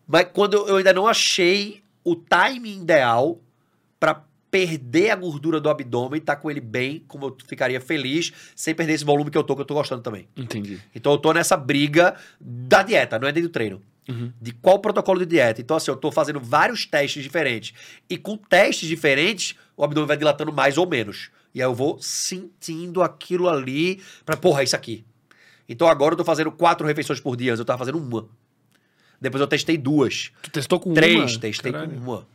[0.07, 3.39] Mas quando eu, eu ainda não achei o timing ideal
[3.99, 8.75] pra perder a gordura do abdômen, tá com ele bem, como eu ficaria feliz, sem
[8.75, 10.27] perder esse volume que eu tô, que eu tô gostando também.
[10.35, 10.81] Entendi.
[10.95, 13.83] Então eu tô nessa briga da dieta, não é nem do treino.
[14.11, 14.33] Uhum.
[14.41, 15.61] De qual protocolo de dieta.
[15.61, 17.73] Então, assim, eu tô fazendo vários testes diferentes.
[18.09, 21.31] E com testes diferentes, o abdômen vai dilatando mais ou menos.
[21.55, 25.05] E aí eu vou sentindo aquilo ali pra, porra, isso aqui.
[25.69, 28.29] Então agora eu tô fazendo quatro refeições por dia, antes eu tava fazendo uma.
[29.21, 30.33] Depois eu testei duas.
[30.43, 31.41] Tu testou com Três, uma?
[31.41, 31.93] testei Caralho.
[31.93, 32.27] com uma.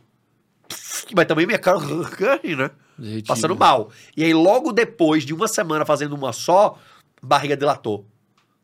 [1.14, 1.78] Mas também minha cara,
[2.44, 2.70] né?
[2.98, 3.28] Derretido.
[3.28, 3.90] Passando mal.
[4.16, 6.78] E aí, logo depois de uma semana fazendo uma só,
[7.22, 8.06] barriga dilatou.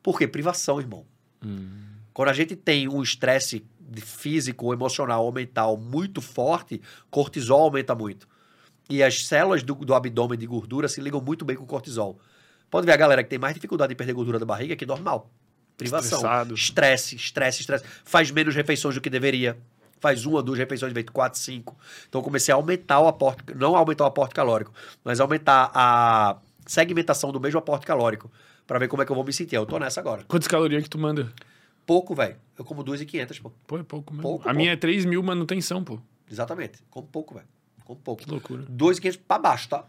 [0.03, 0.27] Por quê?
[0.27, 1.05] Privação, irmão.
[1.45, 1.82] Hum.
[2.13, 6.81] Quando a gente tem um estresse de físico, emocional ou mental muito forte,
[7.11, 8.27] cortisol aumenta muito.
[8.89, 12.19] E as células do, do abdômen de gordura se ligam muito bem com o cortisol.
[12.71, 14.87] Pode ver a galera que tem mais dificuldade em perder gordura da barriga, que é
[14.87, 15.31] normal.
[15.77, 16.19] Privação.
[16.19, 16.55] Estressado.
[16.55, 17.85] Estresse, estresse, estresse.
[18.05, 19.59] Faz menos refeições do que deveria.
[20.01, 21.77] Faz uma, duas refeições de vez quatro, cinco.
[22.09, 24.73] Então eu comecei a aumentar o aporte, não aumentar o aporte calórico,
[25.05, 28.31] mas aumentar a segmentação do mesmo aporte calórico.
[28.67, 29.57] Pra ver como é que eu vou me sentir.
[29.57, 30.25] Eu tô nessa agora.
[30.27, 31.33] Quantas calorias que tu manda?
[31.87, 32.37] Pouco, velho.
[32.59, 33.51] Eu como 2.500, pô.
[33.67, 34.23] Pô, é pouco mesmo.
[34.23, 34.57] Pouco, a pô.
[34.57, 35.99] minha é 3 mil manutenção, pô.
[36.31, 36.79] Exatamente.
[36.91, 37.47] Como pouco, velho.
[37.85, 38.23] Como pouco.
[38.23, 38.63] Que loucura.
[38.65, 39.85] 2.500 pra baixo, tá?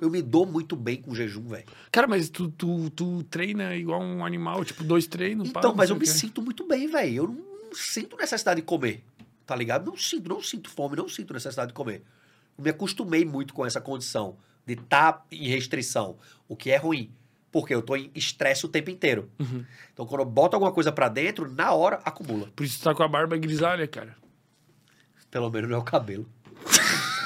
[0.00, 1.64] Eu me dou muito bem com jejum, velho.
[1.92, 5.52] Cara, mas tu, tu, tu treina igual um animal, tipo, dois treinos.
[5.52, 7.14] pá, Então, não mas eu me sinto muito bem, velho.
[7.14, 9.04] Eu não sinto necessidade de comer.
[9.46, 9.86] Tá ligado?
[9.90, 12.02] Não sinto, não sinto fome, não sinto necessidade de comer.
[12.58, 14.36] Eu me acostumei muito com essa condição
[14.66, 16.16] de estar em restrição,
[16.48, 17.10] o que é ruim.
[17.52, 19.30] Porque eu tô em estresse o tempo inteiro.
[19.38, 19.64] Uhum.
[19.92, 22.48] Então, quando eu boto alguma coisa pra dentro, na hora acumula.
[22.56, 24.16] Por isso tu tá com a barba grisalha, cara.
[25.30, 26.26] Pelo menos não é o cabelo.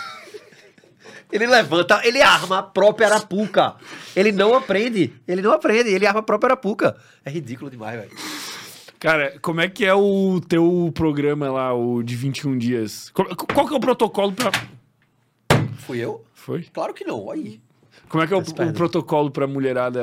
[1.31, 3.77] ele levanta, ele arma a própria arapuca.
[4.17, 5.15] Ele não aprende.
[5.29, 6.97] Ele não aprende, ele arma a própria arapuca.
[7.25, 8.17] É ridículo demais, velho.
[8.99, 13.11] Cara, como é que é o teu programa lá, o de 21 dias?
[13.11, 14.51] Qual, qual que é o protocolo pra...
[15.79, 16.25] Fui eu?
[16.35, 16.65] Foi?
[16.73, 17.31] Claro que não.
[17.31, 17.61] Aí.
[18.09, 20.01] Como é que é o, o protocolo pra mulherada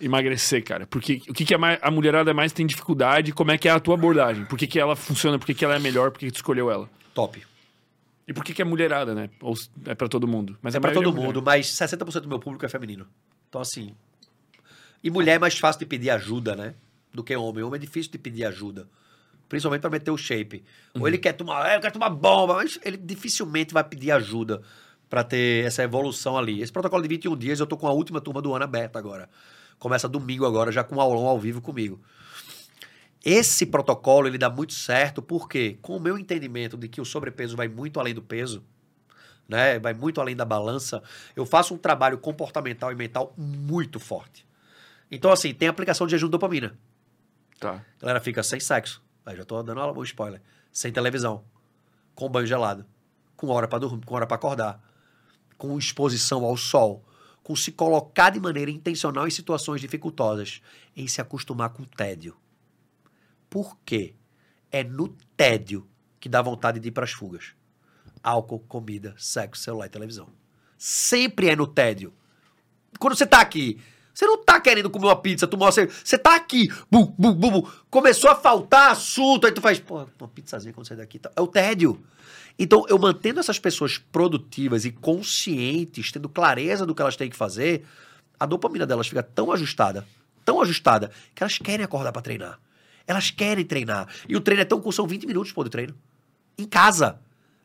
[0.00, 0.86] emagrecer, cara?
[0.86, 3.32] Porque o que, que é mais, a mulherada mais tem dificuldade?
[3.32, 4.44] Como é que é a tua abordagem?
[4.44, 5.38] Por que, que ela funciona?
[5.38, 6.10] Por que, que ela é melhor?
[6.10, 6.88] Por que, que tu escolheu ela?
[7.14, 7.42] Top.
[8.28, 9.30] E por que, que é mulherada, né?
[9.40, 9.54] Ou
[9.86, 10.58] é pra todo mundo?
[10.60, 11.26] Mas É a pra maioria todo mulher.
[11.34, 13.06] mundo, mas 60% do meu público é feminino.
[13.48, 13.94] Então, assim.
[15.02, 16.74] E mulher é mais fácil de pedir ajuda, né?
[17.14, 17.62] Do que homem.
[17.62, 18.88] Homem é difícil de pedir ajuda.
[19.48, 20.64] Principalmente pra meter o shape.
[20.98, 24.60] Ou ele quer tomar, "É, eu quero tomar bomba, mas ele dificilmente vai pedir ajuda
[25.08, 26.60] pra ter essa evolução ali.
[26.60, 29.28] Esse protocolo de 21 dias, eu tô com a última turma do ano aberta agora.
[29.78, 32.00] Começa domingo agora, já com um aulão ao vivo comigo.
[33.24, 37.56] Esse protocolo, ele dá muito certo, porque com o meu entendimento de que o sobrepeso
[37.56, 38.64] vai muito além do peso,
[39.48, 39.78] né?
[39.78, 41.02] Vai muito além da balança.
[41.34, 44.46] Eu faço um trabalho comportamental e mental muito forte.
[45.10, 46.76] Então, assim, tem aplicação de jejum de dopamina.
[47.58, 47.74] Tá.
[47.74, 49.02] A galera fica sem sexo.
[49.24, 50.40] Aí já tô dando um spoiler.
[50.72, 51.44] Sem televisão.
[52.14, 52.86] Com banho gelado.
[53.36, 54.80] Com hora para dormir, com hora para acordar.
[55.56, 57.04] Com exposição ao sol.
[57.42, 60.60] Com se colocar de maneira intencional em situações dificultosas.
[60.96, 62.36] Em se acostumar com o tédio.
[63.48, 64.14] Por quê?
[64.70, 65.86] É no tédio
[66.18, 67.54] que dá vontade de ir para as fugas.
[68.22, 70.28] Álcool, comida, sexo, celular e televisão.
[70.76, 72.12] Sempre é no tédio.
[72.98, 73.80] Quando você tá aqui,
[74.16, 76.00] você não tá querendo comer uma pizza, uma cerveja.
[76.02, 76.68] Você tá aqui,
[77.90, 81.18] começou a faltar assunto, aí tu faz, pô, uma pizzazinha quando sair daqui.
[81.18, 81.30] tal.
[81.36, 82.02] É o tédio.
[82.58, 87.36] Então, eu mantendo essas pessoas produtivas e conscientes, tendo clareza do que elas têm que
[87.36, 87.84] fazer,
[88.40, 90.06] a dopamina delas fica tão ajustada,
[90.44, 92.58] tão ajustada, que elas querem acordar pra treinar.
[93.06, 94.08] Elas querem treinar.
[94.28, 95.94] E o treino é tão curto, são 20 minutos pô, de treino.
[96.58, 97.20] Em casa.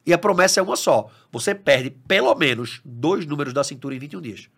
[0.05, 1.09] E a promessa é uma só.
[1.31, 4.49] Você perde pelo menos dois números da cintura em 21 dias.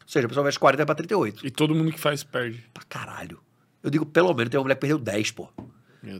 [0.00, 1.46] Ou seja, a pessoa veste 40 para 38.
[1.46, 2.64] E todo mundo que faz perde.
[2.72, 3.40] Pra caralho.
[3.82, 5.48] Eu digo pelo menos, tem uma mulher que perdeu 10, pô.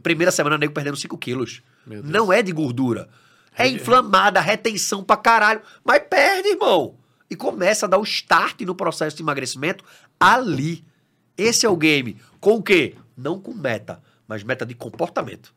[0.03, 1.63] Primeira semana, nego perdendo 5 quilos.
[1.87, 3.09] Não é de gordura.
[3.57, 5.61] É inflamada, retenção pra caralho.
[5.85, 6.97] Mas perde, irmão.
[7.29, 9.85] E começa a dar o start no processo de emagrecimento
[10.19, 10.85] ali.
[11.37, 12.19] Esse é o game.
[12.41, 12.95] Com o quê?
[13.17, 15.53] Não com meta, mas meta de comportamento.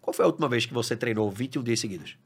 [0.00, 2.16] Qual foi a última vez que você treinou 21 dias seguidos?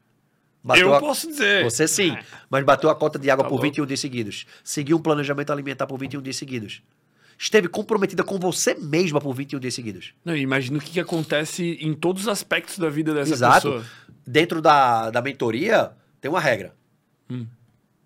[0.76, 1.64] Eu a- posso dizer.
[1.64, 2.16] Você sim,
[2.48, 3.66] mas bateu a cota de água Tá por louco.
[3.66, 4.46] 21 dias seguidos.
[4.62, 6.82] Seguiu um planejamento alimentar por 21 dias seguidos.
[7.42, 10.14] Esteve comprometida com você mesma por 21 dias seguidos.
[10.24, 13.54] Não, imagina o que, que acontece em todos os aspectos da vida dessa Exato.
[13.54, 13.84] pessoa.
[14.24, 15.90] Dentro da, da mentoria,
[16.20, 16.72] tem uma regra.
[17.28, 17.44] Hum.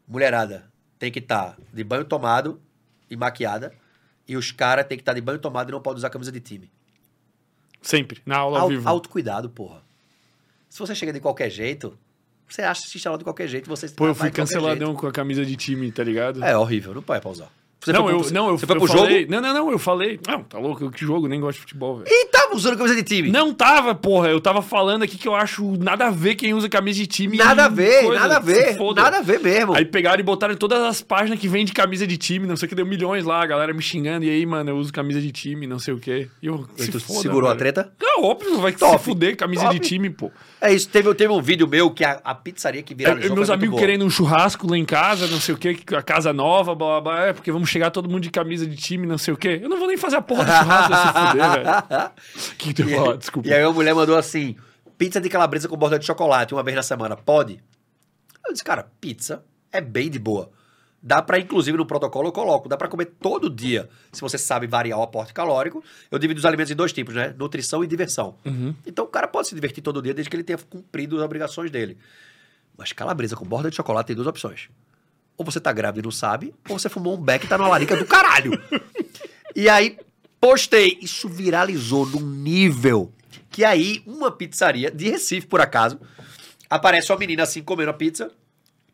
[0.09, 2.59] Mulherada tem que estar de banho tomado
[3.11, 3.75] e maquiada.
[4.27, 6.41] E os caras tem que estar de banho tomado e não pode usar camisa de
[6.41, 6.73] time.
[7.83, 8.89] Sempre, na aula ao vivo.
[8.89, 9.83] autocuidado, porra.
[10.67, 11.99] Se você chega de qualquer jeito,
[12.49, 15.13] você acha que se instalar de qualquer jeito, você Pô, eu fui canceladão com a
[15.13, 16.43] camisa de time, tá ligado?
[16.43, 17.53] É horrível, não pode pausar.
[17.87, 19.21] Você não, foi eu, pro, não, eu, você foi eu pro falei.
[19.21, 20.21] jogo Não, não, não, eu falei.
[20.27, 22.09] Não, tá louco, que jogo, nem gosto de futebol, velho.
[22.11, 23.31] e tava usando camisa de time.
[23.31, 24.29] Não tava, porra.
[24.29, 27.37] Eu tava falando aqui que eu acho nada a ver quem usa camisa de time.
[27.37, 29.75] nada a ver, coisa, nada a ver, nada a ver mesmo.
[29.75, 32.67] Aí pegaram e botaram em todas as páginas que vende camisa de time, não sei
[32.67, 34.25] o que, deu milhões lá, a galera me xingando.
[34.25, 36.29] E aí, mano, eu uso camisa de time, não sei o que.
[36.43, 37.59] E eu, se tu foda, segurou a velho.
[37.59, 37.93] treta?
[38.03, 39.79] É óbvio, vai Top, se fuder, camisa top.
[39.79, 40.31] de time, pô.
[40.61, 43.47] É isso, teve, teve um vídeo meu que a, a pizzaria que É, viralizou meus
[43.49, 46.33] foi muito amigos querendo um churrasco lá em casa, não sei o que, a casa
[46.33, 49.19] nova, blá blá blá, é porque vamos chegar todo mundo de camisa de time, não
[49.19, 49.49] sei o que.
[49.49, 52.13] Eu não vou nem fazer a porra do churrasco, se fuder, velho.
[52.35, 53.17] O que, que tu ia falar?
[53.17, 53.49] Desculpa.
[53.49, 54.57] E aí a mulher mandou assim:
[54.97, 57.61] pizza de calabresa com borda de chocolate uma vez na semana, pode?
[58.47, 60.51] Eu disse, cara, pizza é bem de boa.
[61.03, 63.89] Dá pra, inclusive, no protocolo eu coloco, dá pra comer todo dia.
[64.11, 67.35] Se você sabe variar o aporte calórico, eu divido os alimentos em dois tipos, né?
[67.39, 68.35] Nutrição e diversão.
[68.45, 68.75] Uhum.
[68.85, 71.71] Então o cara pode se divertir todo dia desde que ele tenha cumprido as obrigações
[71.71, 71.99] dele.
[72.77, 74.69] Mas calabresa com borda de chocolate tem duas opções.
[75.37, 77.69] Ou você tá grávido e não sabe, ou você fumou um beck e tá numa
[77.69, 78.53] larica do caralho.
[79.55, 79.99] E aí,
[80.41, 80.99] postei.
[81.01, 83.13] Isso viralizou num nível
[83.57, 85.99] que aí, uma pizzaria de Recife, por acaso,
[86.69, 88.31] aparece uma menina assim comendo a pizza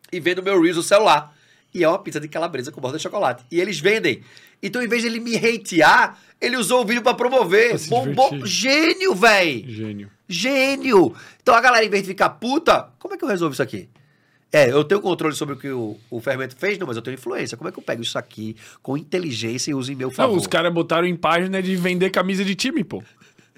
[0.09, 1.35] e vendo meu Reels no celular.
[1.73, 3.43] E é uma pizza de calabresa com borda de chocolate.
[3.51, 4.23] E eles vendem.
[4.61, 7.77] Então, em vez de ele me hatear, ele usou o vídeo pra promover.
[7.89, 8.29] Bombom.
[8.29, 8.47] divertir.
[8.47, 9.65] Gênio, véi!
[9.67, 10.11] Gênio.
[10.29, 11.13] Gênio!
[11.41, 13.89] Então a galera, em vez de ficar puta, como é que eu resolvo isso aqui?
[14.55, 17.15] É, eu tenho controle sobre o que o, o fermento fez, não, mas eu tenho
[17.15, 17.57] influência.
[17.57, 20.31] Como é que eu pego isso aqui com inteligência e uso em meu favor?
[20.33, 23.01] Não, os caras botaram em página de vender camisa de time, pô.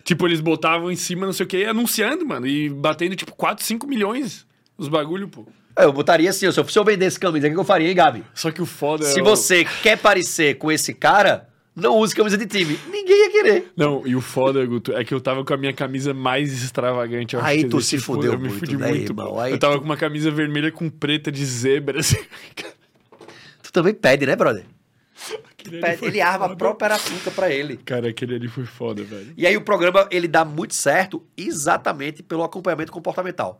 [0.06, 3.66] Tipo, eles botavam em cima, não sei o que, anunciando, mano, e batendo tipo 4,
[3.66, 4.46] 5 milhões
[4.78, 5.46] os bagulho, pô.
[5.78, 7.96] É, Eu botaria assim, se eu, se eu vendesse camisa, o que eu faria, hein,
[7.96, 8.24] Gabi?
[8.34, 12.15] Só que o foda Se é o- você quer parecer com esse cara, não use
[12.15, 12.80] camisa de time.
[12.89, 13.72] Ninguém ia querer.
[13.76, 17.35] Não, e o foda, Guto, é que eu tava com a minha camisa mais extravagante.
[17.38, 19.39] Aí tu se fudeu Eu me muito, fudi né, muito, irmão?
[19.39, 22.18] Aí Eu tava tu- com uma camisa vermelha com preta de zebra, assim.
[23.61, 24.65] Tu também pede, né, brother?
[25.81, 27.77] Pede, ele arma a própria arapuca pra ele.
[27.77, 29.34] Cara, aquele ali foi foda, velho.
[29.35, 33.60] E aí o programa, ele dá muito certo exatamente pelo acompanhamento comportamental.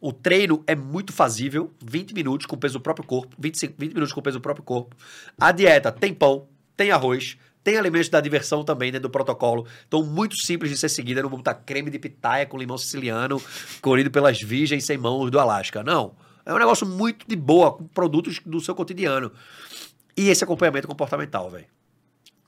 [0.00, 3.94] O treino é muito fazível, 20 minutos com o peso do próprio corpo, 25, 20
[3.94, 4.94] minutos com o peso do próprio corpo.
[5.40, 9.66] A dieta tem pão, tem arroz, tem alimentos da diversão também dentro do protocolo.
[9.88, 11.20] Então, muito simples de ser seguida.
[11.20, 13.42] Não vou botar creme de pitaia com limão siciliano,
[13.82, 15.82] colhido pelas virgens sem mãos do Alasca.
[15.82, 16.14] Não.
[16.44, 19.32] É um negócio muito de boa, com produtos do seu cotidiano.
[20.16, 21.66] E esse acompanhamento comportamental, velho.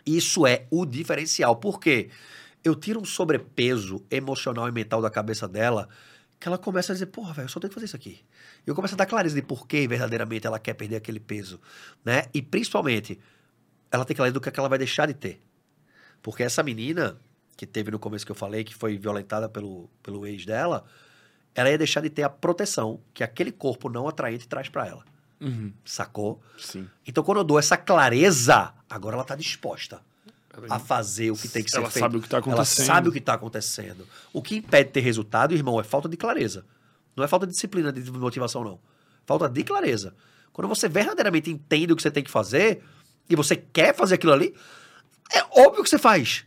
[0.07, 1.57] Isso é o diferencial.
[1.57, 2.11] Por quê?
[2.63, 5.89] Eu tiro um sobrepeso emocional e mental da cabeça dela
[6.39, 8.21] que ela começa a dizer, porra, velho, eu só tenho que fazer isso aqui.
[8.65, 11.61] E eu começo a dar clareza de por que verdadeiramente ela quer perder aquele peso,
[12.05, 12.27] né?
[12.33, 13.19] E principalmente,
[13.91, 15.41] ela tem clareza do que, que ela vai deixar de ter.
[16.23, 17.19] Porque essa menina,
[17.57, 20.85] que teve no começo que eu falei, que foi violentada pelo, pelo ex dela,
[21.55, 25.05] ela ia deixar de ter a proteção que aquele corpo não atraente traz pra ela.
[25.41, 26.43] Uhum, Sacou?
[26.59, 26.89] sim.
[27.07, 30.01] Então, quando eu dou essa clareza, agora ela tá disposta
[30.69, 32.03] a fazer o que tem que ser Ela feito.
[32.03, 32.87] sabe o que tá Ela acontecendo.
[32.87, 34.07] sabe o que tá acontecendo.
[34.33, 36.67] O que impede de ter resultado, irmão, é falta de clareza.
[37.15, 38.81] Não é falta de disciplina, de motivação, não.
[39.25, 40.15] Falta de clareza.
[40.53, 42.83] Quando você verdadeiramente entende o que você tem que fazer
[43.29, 44.55] e você quer fazer aquilo ali,
[45.33, 46.45] é óbvio que você faz.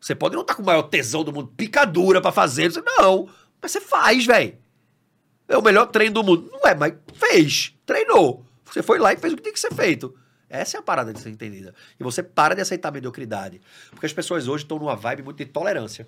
[0.00, 3.28] Você pode não estar com o maior tesão do mundo, picadura pra fazer, não.
[3.60, 4.56] Mas você faz, velho.
[5.48, 6.48] É o melhor treino do mundo.
[6.52, 7.74] Não é, mas fez.
[7.84, 8.44] Treinou.
[8.64, 10.14] Você foi lá e fez o que tem que ser feito.
[10.48, 11.74] Essa é a parada de ser entendida.
[11.98, 13.60] E você para de aceitar a mediocridade.
[13.90, 16.06] Porque as pessoas hoje estão numa vibe muito de tolerância.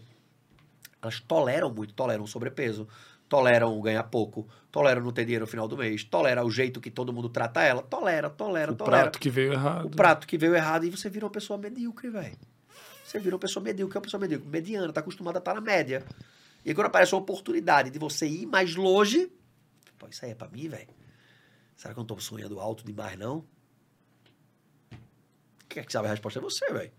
[1.01, 2.87] Elas toleram muito, toleram sobrepeso,
[3.29, 6.91] toleram ganhar pouco, toleram não ter dinheiro no final do mês, toleram o jeito que
[6.91, 9.03] todo mundo trata ela, tolera, tolera, O tolera.
[9.03, 9.85] prato que veio errado.
[9.87, 12.37] O prato que veio errado e você vira uma pessoa medíocre, velho.
[13.05, 15.61] Você vira uma pessoa medíocre, é uma pessoa medíocre, mediana, tá acostumada a estar na
[15.61, 16.05] média.
[16.65, 19.31] E quando aparece uma oportunidade de você ir mais longe,
[19.99, 20.89] pô, isso aí é pra mim, velho.
[21.77, 23.45] Será que eu não tô sonhando alto demais, não?
[25.69, 26.39] Quem é que sabe a resposta?
[26.39, 26.91] É você, velho.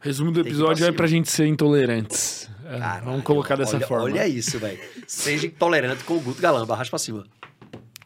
[0.00, 2.48] Resumo do episódio é pra gente ser intolerantes.
[2.64, 4.04] É, vamos colocar dessa olha, forma.
[4.04, 4.78] Olha isso, velho.
[5.06, 7.26] Seja intolerante com o Guto Galamba, arrasta pra cima.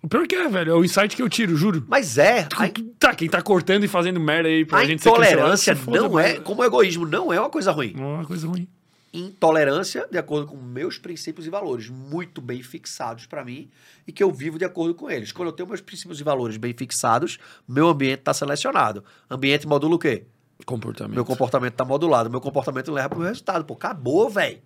[0.03, 1.85] O pior que é, velho, é o insight que eu tiro, juro.
[1.89, 2.69] Mas é, a,
[2.99, 6.01] Tá, quem tá cortando e fazendo merda aí pra a gente ser intolerância se foda,
[6.01, 7.95] não é, como o egoísmo, não é uma coisa ruim.
[7.95, 8.67] Não é uma coisa ruim.
[9.13, 13.71] Intolerância de acordo com meus princípios e valores, muito bem fixados pra mim
[14.07, 15.31] e que eu vivo de acordo com eles.
[15.31, 19.05] Quando eu tenho meus princípios e valores bem fixados, meu ambiente tá selecionado.
[19.31, 20.25] Ambiente modula o quê?
[20.65, 21.15] Comportamento.
[21.15, 22.31] Meu comportamento tá modulado.
[22.31, 23.65] Meu comportamento leva pro resultado.
[23.65, 24.61] Pô, acabou, velho.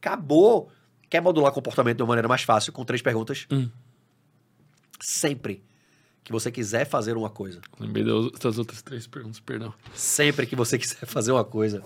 [0.00, 0.70] Acabou.
[1.08, 3.46] Quer modular comportamento de uma maneira mais fácil com três perguntas?
[3.50, 3.68] Hum.
[5.00, 5.62] Sempre
[6.24, 9.74] que você quiser fazer uma coisa, Lembrei das outras três perguntas, perdão.
[9.94, 11.84] sempre que você quiser fazer uma coisa,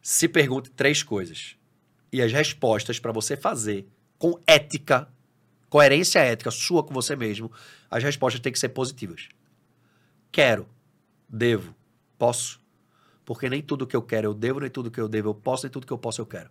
[0.00, 1.56] se pergunte três coisas.
[2.12, 3.88] E as respostas para você fazer
[4.18, 5.08] com ética,
[5.68, 7.50] coerência ética sua com você mesmo,
[7.90, 9.28] as respostas têm que ser positivas.
[10.30, 10.68] Quero,
[11.28, 11.74] devo,
[12.20, 12.60] posso.
[13.24, 15.64] Porque nem tudo que eu quero eu devo, nem tudo que eu devo eu posso,
[15.64, 16.50] nem tudo que eu posso eu quero.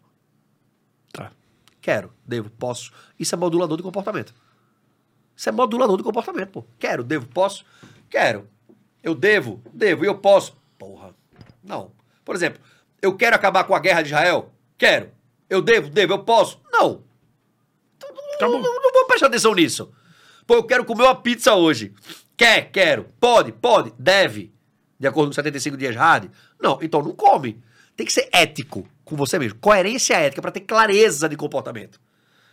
[1.13, 1.31] Tá.
[1.79, 2.91] Quero, devo, posso.
[3.19, 4.33] Isso é modulador de comportamento.
[5.35, 6.65] Isso é modulador de comportamento, pô.
[6.79, 7.63] Quero, devo, posso?
[8.09, 8.49] Quero.
[9.03, 10.57] Eu devo, devo e eu posso.
[10.77, 11.13] Porra.
[11.63, 11.91] Não.
[12.25, 12.61] Por exemplo,
[12.99, 14.51] eu quero acabar com a guerra de Israel?
[14.75, 15.11] Quero.
[15.47, 16.59] Eu devo, devo, eu posso?
[16.71, 17.03] Não.
[18.35, 18.59] Acabou.
[18.59, 19.93] Não, não vou prestar atenção nisso.
[20.47, 21.93] Pô, eu quero comer uma pizza hoje.
[22.35, 23.05] Quer, quero.
[23.19, 24.51] Pode, pode, deve.
[24.99, 26.29] De acordo com 75 dias hard?
[26.61, 27.61] Não, então não come.
[27.95, 29.57] Tem que ser ético com você mesmo.
[29.59, 31.99] Coerência ética para ter clareza de comportamento.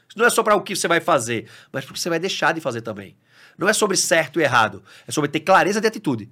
[0.09, 2.09] Isso não é só para o que você vai fazer, mas para o que você
[2.09, 3.17] vai deixar de fazer também.
[3.59, 4.83] Não é sobre certo e errado.
[5.07, 6.31] É sobre ter clareza de atitude.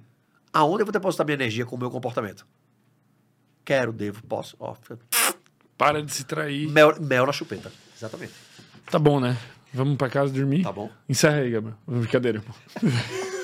[0.53, 2.45] Aonde eu vou depositar minha energia com o meu comportamento?
[3.65, 4.55] Quero, devo, posso.
[4.59, 4.75] Ó,
[5.77, 6.69] Para de se trair.
[6.69, 7.71] mel, mel na chupeta.
[7.97, 8.33] Exatamente.
[8.89, 9.37] Tá bom, né?
[9.73, 10.63] Vamos pra casa dormir?
[10.63, 10.89] Tá bom?
[11.09, 11.77] Encerra aí, Gabriel.
[11.85, 12.53] Brincadeira, pô.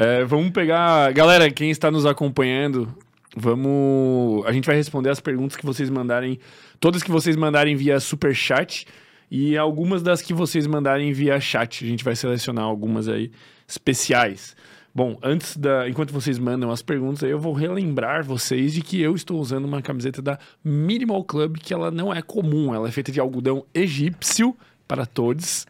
[0.00, 1.12] É, vamos pegar.
[1.12, 2.88] Galera, quem está nos acompanhando,
[3.36, 4.46] vamos.
[4.46, 6.38] A gente vai responder as perguntas que vocês mandarem.
[6.78, 8.86] Todas que vocês mandarem via super chat
[9.28, 11.84] e algumas das que vocês mandarem via chat.
[11.84, 13.32] A gente vai selecionar algumas aí
[13.66, 14.54] especiais.
[14.94, 15.88] Bom, antes da.
[15.88, 19.82] Enquanto vocês mandam as perguntas, eu vou relembrar vocês de que eu estou usando uma
[19.82, 24.56] camiseta da Minimal Club, que ela não é comum, ela é feita de algodão egípcio
[24.86, 25.66] para todos.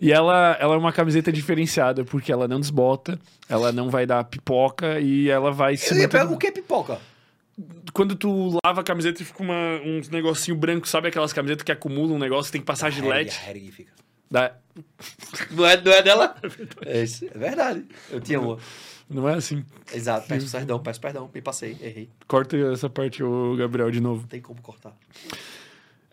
[0.00, 3.18] E ela, ela é uma camiseta diferenciada, porque ela não desbota,
[3.48, 6.46] ela não vai dar pipoca e ela vai se Eu ia manter- pegar o que
[6.46, 6.98] é pipoca?
[7.92, 9.54] Quando tu lava a camiseta e fica uma,
[9.84, 13.38] uns negocinho branco, sabe aquelas camisetas que acumulam um negócio, tem que passar gilete?
[13.46, 13.92] A Hering fica.
[14.30, 14.52] Dá-
[15.50, 16.34] Não é, não é dela?
[16.86, 17.84] É, isso, é verdade.
[18.10, 18.56] Eu tinha uma.
[19.10, 19.64] Não é assim.
[19.92, 20.28] Exato.
[20.28, 21.28] Peço perdão, peço perdão.
[21.34, 22.08] Me passei, errei.
[22.28, 24.20] Corta essa parte, ô Gabriel, de novo.
[24.22, 24.92] Não tem como cortar.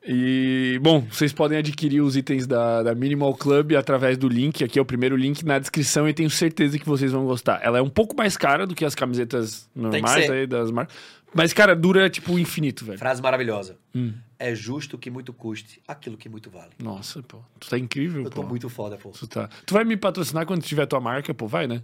[0.05, 4.63] E, bom, vocês podem adquirir os itens da, da Minimal Club através do link.
[4.63, 7.59] Aqui é o primeiro link na descrição e tenho certeza que vocês vão gostar.
[7.63, 10.95] Ela é um pouco mais cara do que as camisetas normais aí das marcas.
[11.33, 12.97] Mas, cara, dura tipo infinito, velho.
[12.97, 13.77] Frase maravilhosa.
[13.93, 14.13] Hum.
[14.39, 16.71] É justo que muito custe aquilo que muito vale.
[16.81, 17.39] Nossa, pô.
[17.59, 18.47] Tu tá incrível, Eu tô pô.
[18.47, 19.09] muito foda, pô.
[19.09, 19.49] Tu, tá...
[19.65, 21.47] tu vai me patrocinar quando tiver tua marca, pô?
[21.47, 21.81] Vai, né?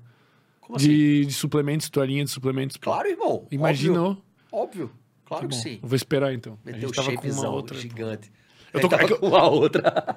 [0.62, 0.88] Como assim?
[0.88, 2.78] De, de suplementos, tua linha de suplementos.
[2.78, 2.86] pô.
[2.92, 3.46] Claro, irmão.
[3.52, 4.12] Imaginou?
[4.52, 4.84] Óbvio.
[4.86, 4.92] Óbvio.
[5.26, 5.80] Claro que sim.
[5.82, 6.54] Eu vou esperar então.
[6.54, 7.78] a Meteu gente o tava com uma outra.
[7.78, 8.32] gigante.
[8.74, 9.84] Eu tô- é eu- com uma outra.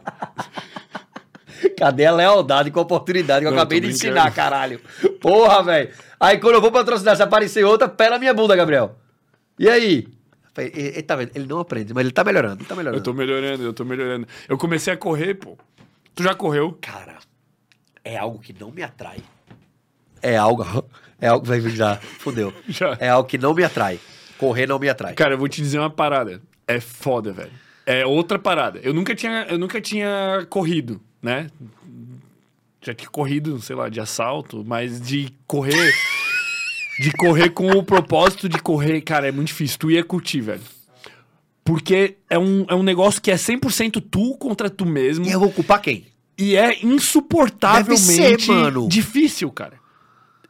[1.77, 4.79] Cadê a lealdade com a oportunidade que eu Não, acabei de ensinar, caralho?
[5.21, 5.91] Porra, velho.
[6.21, 8.97] Aí quando eu vou patrocinar, se aparecer outra, pé na minha bunda, Gabriel.
[9.59, 10.07] E aí?
[10.59, 11.31] Ele, ele tá vendo?
[11.35, 12.99] Ele não aprende, mas ele tá melhorando, ele tá melhorando.
[12.99, 14.27] Eu tô melhorando, eu tô melhorando.
[14.49, 15.57] Eu comecei a correr, pô.
[16.15, 16.77] Tu já correu?
[16.81, 17.17] Cara,
[18.05, 19.19] é algo que não me atrai.
[20.23, 20.65] É algo.
[21.19, 21.47] É algo.
[21.47, 21.97] Vai já.
[21.97, 22.53] Fudeu.
[22.69, 22.95] Já.
[23.01, 23.99] É algo que não me atrai.
[24.39, 25.15] Correr não me atrai.
[25.15, 26.43] Cara, eu vou te dizer uma parada.
[26.67, 27.53] É foda, velho.
[27.85, 28.81] É outra parada.
[28.83, 31.49] Eu nunca tinha, eu nunca tinha corrido, né?
[32.83, 35.93] Já tinha corrido, sei lá, de assalto, mas de correr.
[37.01, 39.79] de correr com o propósito de correr, cara, é muito difícil.
[39.79, 40.63] Tu ia curtir, velho.
[41.65, 45.27] Porque é um, é um negócio que é 100% tu contra tu mesmo.
[45.27, 46.07] E eu vou culpar quem?
[46.39, 48.89] E é insuportavelmente ser, mano.
[48.89, 49.79] difícil, cara.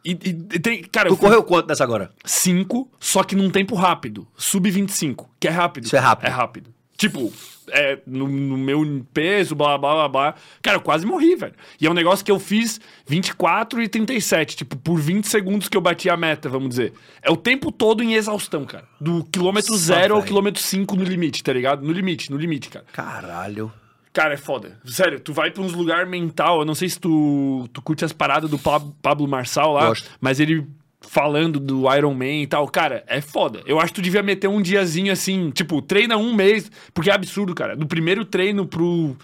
[0.07, 2.11] E, e- tem, cara, Tu correu quanto nessa agora?
[2.25, 4.27] 5, só que num tempo rápido.
[4.37, 5.85] Sub 25, que é rápido.
[5.85, 6.27] Isso é rápido.
[6.27, 6.71] É rápido.
[6.97, 7.31] Tipo,
[7.69, 10.35] é, no, no meu peso, blá, blá, blá, blá.
[10.63, 11.53] Cara, eu quase morri, velho.
[11.79, 15.77] E é um negócio que eu fiz 24 e 37, tipo, por 20 segundos que
[15.77, 16.95] eu bati a meta, vamos dizer.
[17.21, 18.85] É o tempo todo em exaustão, cara.
[18.99, 20.29] Do quilômetro Nossa, zero ao velho.
[20.29, 21.85] quilômetro 5 no limite, tá ligado?
[21.85, 22.87] No limite, no limite, cara.
[22.93, 23.71] Caralho.
[24.17, 24.79] Cara, é foda.
[24.87, 26.61] Sério, tu vai pra uns lugar mental.
[26.61, 30.09] Eu não sei se tu, tu curte as paradas do Pab- Pablo Marçal lá, Gosto.
[30.19, 30.67] mas ele
[31.03, 32.67] falando do Iron Man e tal.
[32.67, 33.63] Cara, é foda.
[33.67, 37.13] Eu acho que tu devia meter um diazinho assim, tipo, treina um mês, porque é
[37.13, 37.77] absurdo, cara.
[37.77, 39.15] Do primeiro treino pro.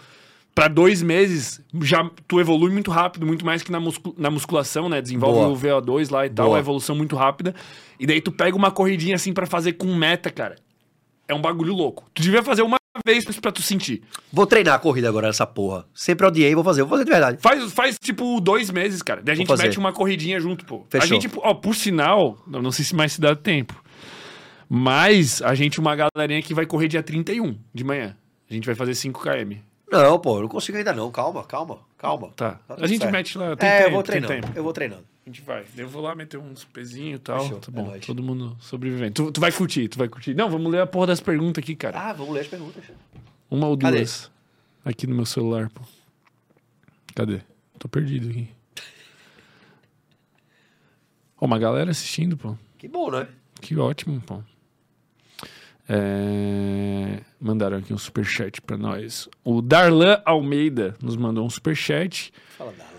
[0.55, 4.87] Pra dois meses, já tu evolui muito rápido, muito mais que na, muscu- na musculação,
[4.91, 5.01] né?
[5.01, 5.79] Desenvolve Boa.
[5.79, 6.59] o VO2 lá e tal, Boa.
[6.59, 7.55] a evolução muito rápida.
[7.99, 10.57] E daí tu pega uma corridinha assim pra fazer com meta, cara.
[11.27, 12.05] É um bagulho louco.
[12.13, 14.03] Tu devia fazer uma vez pra tu sentir.
[14.33, 15.87] Vou treinar a corrida agora nessa porra.
[15.95, 16.83] Sempre odiei, vou fazer.
[16.83, 17.39] Vou fazer de verdade.
[17.41, 19.23] Faz, faz tipo dois meses, cara.
[19.23, 19.65] Daí a gente fazer.
[19.65, 20.85] mete uma corridinha junto, pô.
[20.89, 21.21] A Fechou.
[21.21, 23.81] gente, ó, por sinal, não sei se mais se dá tempo.
[24.69, 28.17] Mas a gente, uma galerinha que vai correr dia 31 de manhã.
[28.51, 29.59] A gente vai fazer 5km.
[29.91, 31.11] Não, pô, eu não consigo ainda não.
[31.11, 32.31] Calma, calma, calma.
[32.35, 32.59] Tá.
[32.69, 33.13] tudo a gente certo.
[33.13, 33.55] mete lá.
[33.57, 34.33] Tem É, tempo, eu vou treinando.
[34.35, 34.53] tempo.
[34.55, 35.05] Eu vou treinando.
[35.25, 35.65] A gente vai.
[35.77, 37.43] Eu vou lá meter uns pezinhos e tal.
[37.43, 37.87] Fechou, Tá é bom.
[37.87, 38.05] nóis.
[38.07, 39.13] Todo mundo sobrevivendo.
[39.15, 40.35] Tu, tu vai curtir, tu vai curtir.
[40.35, 41.99] Não, vamos ler a porra das perguntas aqui, cara.
[41.99, 42.83] Ah, vamos ler as perguntas.
[43.51, 43.99] Uma ou Cadê?
[43.99, 44.31] duas.
[44.85, 45.81] Aqui no meu celular, pô.
[47.15, 47.41] Cadê?
[47.79, 48.49] Tô perdido aqui.
[51.41, 52.57] Ó, uma galera assistindo, pô.
[52.77, 53.29] Que bom, né?
[53.61, 54.43] Que ótimo, pô.
[55.89, 59.29] É, Mandaram aqui um superchat pra nós.
[59.45, 62.92] O Darlan Almeida nos mandou um superchat Fala, Darlan.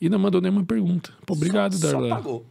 [0.00, 1.12] E não mandou nenhuma pergunta.
[1.24, 2.08] Pô, obrigado, só, Darlan.
[2.08, 2.46] Só pagou.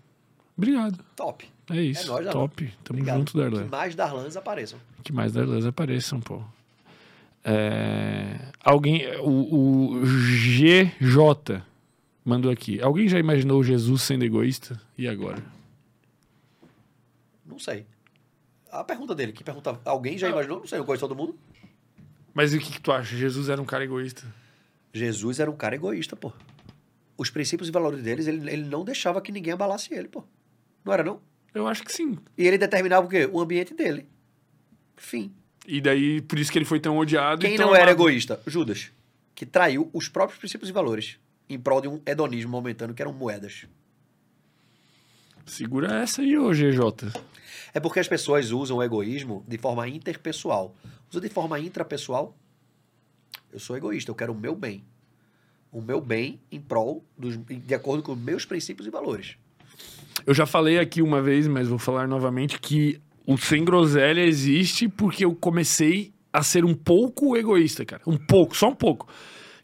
[0.58, 1.00] Obrigado.
[1.16, 1.46] Top.
[1.70, 2.04] É isso.
[2.04, 2.42] É nóis, Darlan.
[2.42, 2.64] Top.
[2.84, 3.18] Tamo Obrigado.
[3.18, 3.64] junto, Darlan.
[3.64, 4.80] Que mais Darlans apareçam.
[5.04, 6.42] Que mais Darlans apareçam, pô.
[7.44, 9.06] É, Alguém.
[9.20, 11.62] O, o GJ
[12.24, 12.82] mandou aqui.
[12.82, 14.82] Alguém já imaginou Jesus sendo egoísta?
[14.98, 15.44] E agora?
[17.46, 17.86] Não sei.
[18.72, 20.60] A pergunta dele, que pergunta, alguém já imaginou?
[20.60, 21.38] Não sei, eu conheço todo mundo.
[22.34, 23.16] Mas e o que, que tu acha?
[23.16, 24.24] Jesus era um cara egoísta?
[24.92, 26.34] Jesus era um cara egoísta, pô.
[27.18, 30.24] Os princípios e valores deles, ele, ele não deixava que ninguém abalasse ele, pô.
[30.84, 31.22] Não era, não?
[31.54, 32.18] Eu acho que sim.
[32.38, 33.30] E ele determinava o quê?
[33.32, 34.08] O ambiente dele.
[34.98, 35.34] Fim.
[35.66, 37.46] E daí, por isso que ele foi tão odiado.
[37.46, 37.96] e Quem tão não era amado.
[37.96, 38.40] egoísta?
[38.46, 38.92] Judas.
[39.34, 41.18] Que traiu os próprios princípios e valores
[41.50, 43.66] em prol de um hedonismo momentâneo que eram moedas.
[45.46, 47.14] Segura essa aí, ô GJ.
[47.74, 50.76] É porque as pessoas usam o egoísmo de forma interpessoal.
[51.10, 52.36] Usa de forma intrapessoal.
[53.52, 54.84] Eu sou egoísta, eu quero o meu bem.
[55.76, 59.36] O meu bem em prol, dos, de acordo com meus princípios e valores.
[60.26, 62.98] Eu já falei aqui uma vez, mas vou falar novamente, que
[63.28, 68.02] o Sem Groselha existe porque eu comecei a ser um pouco egoísta, cara.
[68.08, 69.10] Um pouco, só um pouco.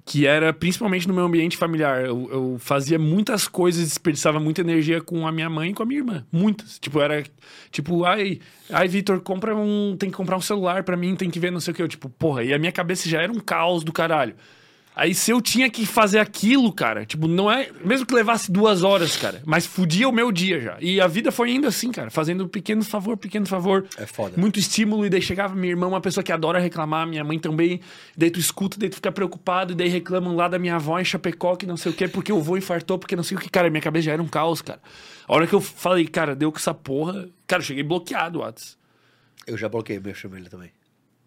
[0.04, 2.04] Que era principalmente no meu ambiente familiar.
[2.04, 5.86] Eu, eu fazia muitas coisas, desperdiçava muita energia com a minha mãe e com a
[5.86, 6.26] minha irmã.
[6.30, 6.78] Muitas.
[6.78, 7.24] Tipo, era
[7.72, 9.96] tipo, ai, ai, Vitor, compra um.
[9.98, 11.82] Tem que comprar um celular pra mim, tem que ver não sei o que.
[11.82, 14.36] Eu, tipo, porra, e a minha cabeça já era um caos do caralho.
[14.94, 17.70] Aí se eu tinha que fazer aquilo, cara, tipo, não é.
[17.84, 20.78] Mesmo que levasse duas horas, cara, mas fudia o meu dia já.
[20.82, 23.88] E a vida foi indo assim, cara, fazendo pequeno favor, pequeno favor.
[23.98, 24.34] É foda.
[24.38, 27.80] Muito estímulo, e daí chegava minha irmã, uma pessoa que adora reclamar, minha mãe também.
[28.18, 31.06] Daí tu escuta, daí tu fica preocupado, e daí reclamam lá da minha avó em
[31.06, 33.50] Chapecó, que não sei o quê, porque o avô infartou, porque não sei o que.
[33.50, 34.82] Cara, minha cabeça já era um caos, cara.
[35.26, 37.30] A hora que eu falei, cara, deu com essa porra.
[37.48, 38.78] Cara, eu cheguei bloqueado, Whats.
[39.48, 40.70] Eu já bloqueei minha família também.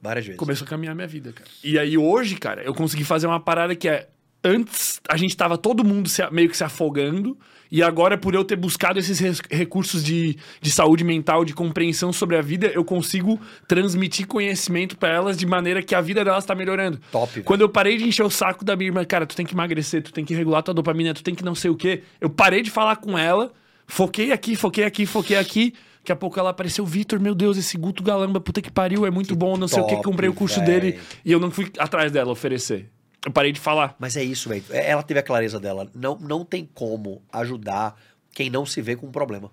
[0.04, 0.38] Várias vezes.
[0.38, 1.48] Começou a caminhar minha vida, cara.
[1.64, 4.06] E aí hoje, cara, eu consegui fazer uma parada que é.
[4.46, 7.34] Antes a gente tava todo mundo se- meio que se afogando,
[7.72, 12.12] e agora, por eu ter buscado esses res- recursos de, de saúde mental, de compreensão
[12.12, 16.44] sobre a vida, eu consigo transmitir conhecimento pra elas de maneira que a vida delas
[16.44, 17.00] tá melhorando.
[17.10, 17.42] Top, velho.
[17.46, 20.02] Quando eu parei de encher o saco da minha irmã, cara, tu tem que emagrecer,
[20.02, 22.02] tu tem que regular tua dopamina, tu tem que não sei o quê.
[22.20, 23.50] Eu parei de falar com ela,
[23.86, 25.72] foquei aqui, foquei aqui, foquei aqui.
[26.04, 29.10] Daqui a pouco ela apareceu, Vitor, meu Deus, esse Guto Galamba, puta que pariu, é
[29.10, 30.66] muito bom, não sei o que, comprei o curso véi.
[30.66, 32.90] dele e eu não fui atrás dela oferecer.
[33.24, 33.96] Eu parei de falar.
[33.98, 34.62] Mas é isso, velho.
[34.68, 35.88] Ela teve a clareza dela.
[35.94, 37.98] Não, não tem como ajudar
[38.34, 39.50] quem não se vê com um problema.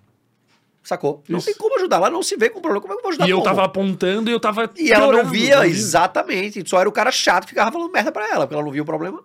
[0.82, 1.22] Sacou?
[1.26, 1.46] Não Isso.
[1.46, 1.96] tem como ajudar.
[1.96, 2.82] Ela não se vê com um problema.
[2.82, 3.48] Como é que eu vou ajudar E eu como?
[3.48, 4.68] tava apontando e eu tava.
[4.76, 6.62] E ela não via, não exatamente.
[6.68, 8.82] Só era o cara chato que ficava falando merda pra ela, porque ela não via
[8.82, 9.22] o problema.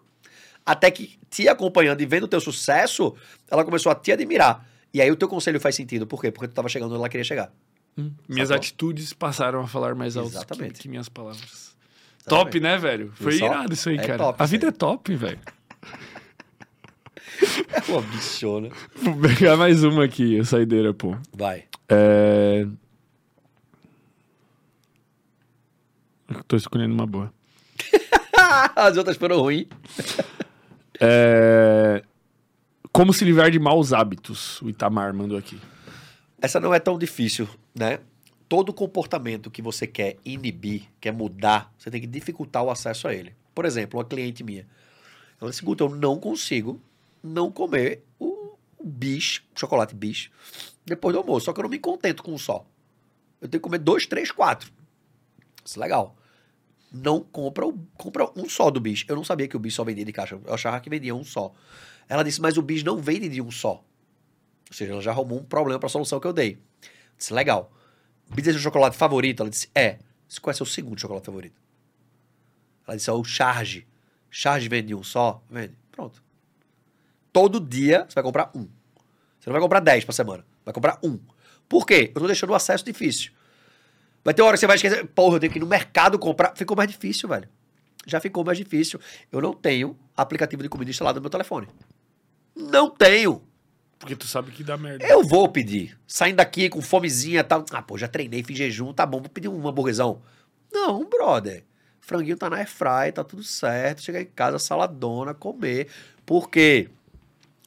[0.66, 3.14] Até que te acompanhando e vendo o teu sucesso,
[3.52, 4.66] ela começou a te admirar.
[4.98, 6.08] E aí o teu conselho faz sentido.
[6.08, 6.32] Por quê?
[6.32, 7.52] Porque tu tava chegando onde ela queria chegar.
[7.96, 8.60] Hum, Minhas Sacou?
[8.60, 10.80] atitudes passaram a falar mais alto que, Exatamente.
[10.80, 11.44] que minhas palavras.
[12.20, 12.26] Exatamente.
[12.28, 13.12] Top, né, velho?
[13.14, 14.18] Foi irado isso aí, É cara.
[14.18, 14.70] top a vida aí.
[14.70, 15.40] é top, velho.
[17.72, 18.70] É uma bichona.
[18.96, 21.16] Vou pegar mais uma aqui, a saideira, pô.
[21.32, 21.66] Vai.
[21.88, 22.66] É...
[26.28, 27.32] Eu tô escolhendo uma boa.
[28.76, 29.68] As outras foram ruins.
[31.00, 32.02] É...
[32.98, 34.60] Como se livrar de maus hábitos?
[34.60, 35.62] O Itamar mandou aqui.
[36.42, 38.00] Essa não é tão difícil, né?
[38.50, 43.14] Todo comportamento que você quer inibir, quer mudar, você tem que dificultar o acesso a
[43.14, 43.36] ele.
[43.54, 44.66] Por exemplo, uma cliente minha.
[45.40, 46.82] Ela disse, Guto, eu não consigo
[47.22, 50.32] não comer o, bicho, chocolate bicho,
[50.84, 51.46] depois do almoço.
[51.46, 52.66] Só que eu não me contento com um só.
[53.40, 54.72] Eu tenho que comer dois, três, quatro.
[55.64, 56.16] Isso é legal.
[56.92, 57.64] Não compra,
[57.96, 59.06] compra um só do bicho.
[59.08, 60.42] Eu não sabia que o bicho só vendia de caixa.
[60.44, 61.54] Eu achava que vendia um só.
[62.10, 63.84] Ela disse, mas o bicho não vende de um só.
[64.70, 66.58] Ou seja, ela já arrumou um problema pra solução que eu dei.
[67.18, 67.72] Disse, legal.
[68.36, 69.44] Me diz seu chocolate favorito?
[69.44, 70.00] Ela disse, é.
[70.28, 71.60] Disse, qual é seu segundo chocolate favorito?
[72.88, 73.88] Ela disse, ó, o Charge.
[74.30, 75.42] Charge vende um só?
[75.50, 75.74] Vende.
[75.92, 76.22] Pronto.
[77.32, 78.68] Todo dia você vai comprar um.
[79.40, 80.46] Você não vai comprar 10 pra semana.
[80.66, 81.20] Vai comprar um.
[81.70, 82.12] Por quê?
[82.14, 83.32] Eu tô deixando o acesso difícil.
[84.24, 85.06] Vai ter hora que você vai esquecer.
[85.08, 86.56] Porra, eu tenho que ir no mercado comprar.
[86.56, 87.48] Ficou mais difícil, velho.
[88.06, 89.00] Já ficou mais difícil.
[89.32, 91.68] Eu não tenho aplicativo de comida instalado no meu telefone.
[92.58, 93.44] Não tenho.
[94.00, 95.06] Porque tu sabe que dá merda.
[95.06, 95.98] Eu vou pedir.
[96.08, 97.66] Saindo daqui com fomezinha e tal.
[97.72, 100.22] Ah, pô, já treinei, fiz jejum, tá bom, vou pedir um hamburguesão.
[100.72, 101.64] Não, brother.
[102.00, 104.02] Franguinho tá na airfry, tá tudo certo.
[104.02, 105.88] Chegar em casa, saladona, comer.
[106.26, 106.90] Por quê?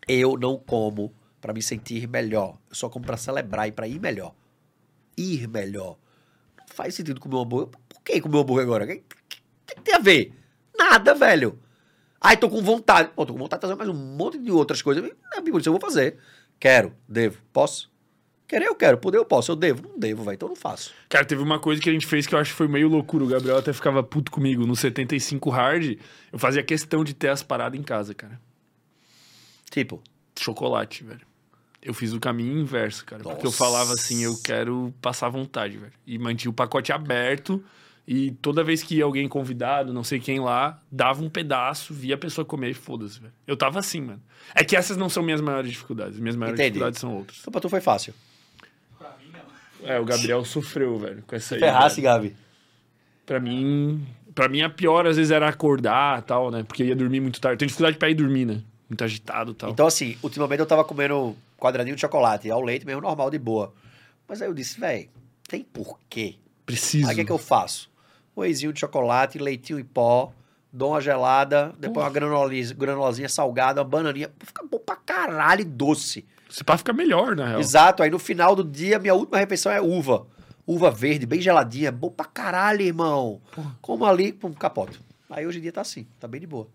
[0.08, 2.56] Eu não como pra me sentir melhor.
[2.68, 4.34] Eu só como pra celebrar e pra ir melhor.
[5.16, 5.96] Ir melhor.
[6.58, 7.68] Não faz sentido comer um hambúrguer.
[7.88, 8.84] Por que comer um hambúrguer agora?
[8.84, 9.40] O que, que-
[9.74, 10.32] que tem a ver?
[10.78, 11.58] Nada, velho.
[12.20, 13.10] Ai, tô com vontade.
[13.14, 15.02] Pô, tô com vontade de fazer mais um monte de outras coisas.
[15.32, 16.18] É, Bíblia, isso eu vou fazer.
[16.58, 17.90] Quero, devo, posso?
[18.46, 19.52] Querer eu quero, poder eu posso.
[19.52, 19.88] Eu devo?
[19.88, 20.92] Não devo, velho, então eu não faço.
[21.08, 23.24] Cara, teve uma coisa que a gente fez que eu acho que foi meio loucura.
[23.24, 24.66] O Gabriel até ficava puto comigo.
[24.66, 25.98] No 75 Hard,
[26.32, 28.40] eu fazia questão de ter as paradas em casa, cara.
[29.70, 30.02] Tipo,
[30.38, 31.20] Chocolate, velho.
[31.82, 33.22] Eu fiz o caminho inverso, cara.
[33.22, 33.56] Porque eu Nossa.
[33.56, 35.92] falava assim, eu quero passar vontade, velho.
[36.06, 37.62] E mantinha o pacote aberto.
[38.12, 42.16] E toda vez que ia alguém convidado, não sei quem lá, dava um pedaço, via
[42.16, 43.32] a pessoa comer e foda-se, velho.
[43.46, 44.20] Eu tava assim, mano.
[44.52, 46.18] É que essas não são minhas maiores dificuldades.
[46.18, 46.70] Minhas maiores Entendi.
[46.70, 47.38] dificuldades são outras.
[47.38, 48.12] então pra tu foi fácil.
[48.98, 49.88] Pra mim, não.
[49.88, 51.60] É, o Gabriel sofreu, velho, com essa aí.
[51.60, 52.00] Ferrasse.
[52.00, 52.34] Gabi.
[53.24, 54.04] Pra mim,
[54.34, 56.64] pra mim, a pior às vezes era acordar tal, né?
[56.64, 57.60] Porque ia dormir muito tarde.
[57.60, 58.60] Tenho dificuldade pra ir dormir, né?
[58.88, 59.70] Muito agitado tal.
[59.70, 63.72] Então, assim, ultimamente eu tava comendo quadradinho de chocolate, ao leite mesmo normal, de boa.
[64.26, 65.08] Mas aí eu disse, velho,
[65.46, 66.34] tem porquê.
[66.66, 67.06] Preciso.
[67.06, 67.89] Aí o que, é que eu faço?
[68.40, 70.32] Wheyzinho de chocolate, leitinho em pó,
[70.72, 74.30] dou uma gelada, depois uma granulazinha, granulazinha salgada, uma bananinha.
[74.40, 76.24] Fica bom pra caralho doce.
[76.48, 77.60] Você pá ficar melhor, na real.
[77.60, 78.02] Exato.
[78.02, 80.26] Aí no final do dia, minha última refeição é uva.
[80.66, 81.90] Uva verde, bem geladinha.
[81.92, 83.40] Bom pra caralho, irmão.
[83.80, 85.00] Como ali, pum, capoto.
[85.28, 86.66] Aí hoje em dia tá assim, tá bem de boa.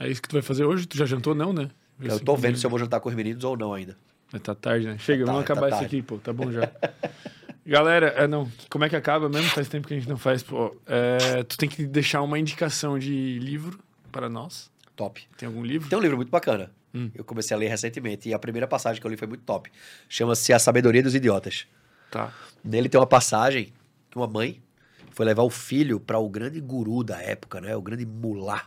[0.00, 0.86] É isso que tu vai fazer hoje?
[0.86, 1.68] Tu já jantou, não, né?
[2.00, 3.96] Eu tô vendo se eu vou jantar com os meninos ou não ainda.
[4.32, 4.96] Mas tá tarde, né?
[4.98, 6.18] Chega, Tá vamos tarde, acabar tá isso aqui, pô.
[6.18, 6.70] Tá bom já.
[7.68, 8.50] Galera, é, não.
[8.70, 9.50] Como é que acaba mesmo?
[9.50, 10.74] Faz tempo que a gente não faz, pô.
[10.86, 13.78] É, tu tem que deixar uma indicação de livro
[14.10, 14.70] para nós.
[14.96, 15.22] Top.
[15.36, 15.86] Tem algum livro?
[15.86, 16.72] Tem um livro muito bacana.
[16.94, 17.10] Hum.
[17.14, 19.70] Eu comecei a ler recentemente e a primeira passagem que eu li foi muito top.
[20.08, 21.66] Chama-se A Sabedoria dos Idiotas.
[22.10, 22.32] Tá.
[22.64, 23.70] Nele tem uma passagem
[24.10, 24.62] que uma mãe
[25.10, 27.76] foi levar o filho para o grande guru da época, né?
[27.76, 28.66] O grande mulá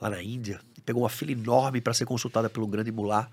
[0.00, 0.60] lá na Índia.
[0.86, 3.28] Pegou uma fila enorme para ser consultada pelo grande mulá.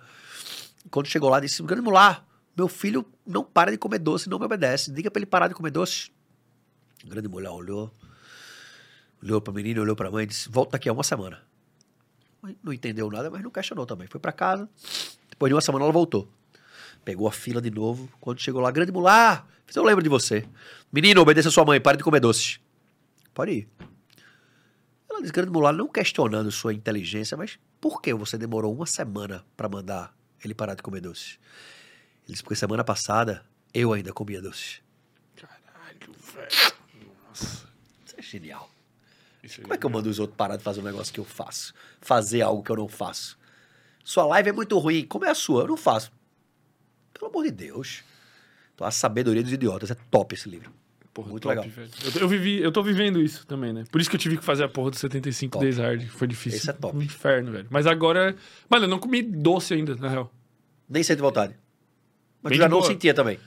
[0.90, 2.24] Quando chegou lá, disse: Grande mulá,
[2.58, 4.92] meu filho não para de comer doce, não me obedece.
[4.92, 6.10] Diga para ele parar de comer doce.
[7.06, 7.94] O grande mulá olhou,
[9.22, 11.44] olhou para o menino, olhou para a mãe e disse: Volta daqui a uma semana.
[12.42, 14.08] A Não entendeu nada, mas não questionou também.
[14.08, 14.68] Foi para casa.
[15.30, 16.28] Depois de uma semana ela voltou.
[17.06, 18.10] Pegou a fila de novo.
[18.20, 20.44] Quando chegou lá, grande mulá, eu lembro de você.
[20.92, 22.60] Menino, obedeça a sua mãe, pare de comer doces.
[23.34, 23.70] Pode ir.
[25.10, 29.46] Ela disse, grande mulá, não questionando sua inteligência, mas por que você demorou uma semana
[29.56, 30.14] para mandar
[30.44, 31.40] ele parar de comer doces?
[32.28, 33.44] Ele disse, porque semana passada
[33.74, 34.82] eu ainda comia doces.
[35.36, 37.08] Caralho, velho.
[37.28, 37.68] Nossa.
[38.06, 38.70] Isso é genial.
[39.44, 41.20] Isso aí Como é que eu mando os outros parar de fazer um negócio que
[41.20, 41.74] eu faço?
[42.02, 43.38] Fazer algo que eu não faço?
[44.04, 45.06] Sua live é muito ruim.
[45.06, 45.64] Como é a sua?
[45.64, 46.12] Eu não faço.
[47.14, 48.04] Pelo amor de Deus.
[48.76, 49.90] Então, a sabedoria dos idiotas.
[49.92, 50.72] É top esse livro.
[51.14, 51.88] Porra, Muito top, legal.
[52.04, 53.86] Eu, tô- eu vivi, eu tô vivendo isso também, né?
[53.92, 55.66] Por isso que eu tive que fazer a porra do 75 Top.
[55.66, 56.06] Days Hard.
[56.10, 56.60] Foi difícil.
[56.60, 56.96] Esse é top.
[56.96, 57.68] Um inferno, velho.
[57.72, 58.36] Mas agora.
[58.70, 60.32] Mano, eu não comi doce ainda, na real.
[60.88, 61.56] Nem sente vontade.
[62.42, 62.88] Mas Bem tu já não boa.
[62.90, 63.38] sentia também.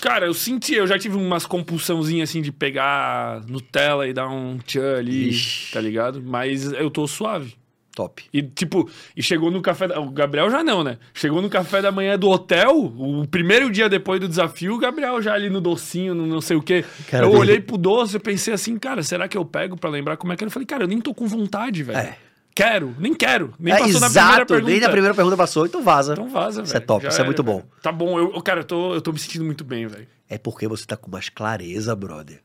[0.00, 4.58] Cara, eu senti, eu já tive umas compulsãozinhas assim de pegar Nutella e dar um
[4.58, 5.72] tchan ali, Ixi.
[5.72, 6.20] tá ligado?
[6.22, 7.54] Mas eu tô suave.
[7.94, 8.24] Top.
[8.32, 9.86] E, tipo, e chegou no café.
[9.86, 10.00] Da...
[10.00, 10.96] O Gabriel já não, né?
[11.12, 15.20] Chegou no café da manhã do hotel, o primeiro dia depois do desafio, o Gabriel
[15.20, 16.84] já ali no docinho, no não sei o quê.
[17.08, 19.90] Cara, eu eu- olhei pro doce e pensei assim, cara, será que eu pego pra
[19.90, 20.48] lembrar como é que era?
[20.48, 21.98] Eu falei, cara, eu nem tô com vontade, velho.
[21.98, 22.16] É.
[22.54, 23.54] Quero, nem quero.
[23.58, 24.46] Nem É, passou na primeira exato.
[24.46, 24.70] pergunta.
[24.72, 26.12] Nem na primeira pergunta passou, então vaza.
[26.12, 26.64] Então vaza, velho.
[26.66, 27.62] Isso é top, isso é muito bom.
[27.82, 30.06] Tá bom, eu, cara, eu tô, eu tô me sentindo muito bem, velho.
[30.28, 32.40] É porque você tá com mais clareza, brother.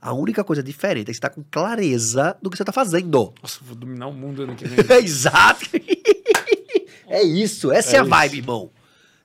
[0.00, 3.34] A única coisa diferente é que você tá com clareza do que você tá fazendo.
[3.42, 4.78] Nossa, vou dominar o mundo ano que vem.
[5.02, 5.66] Exato.
[7.08, 7.70] é isso.
[7.72, 8.10] Essa é, É a isso.
[8.10, 8.70] vibe, irmão.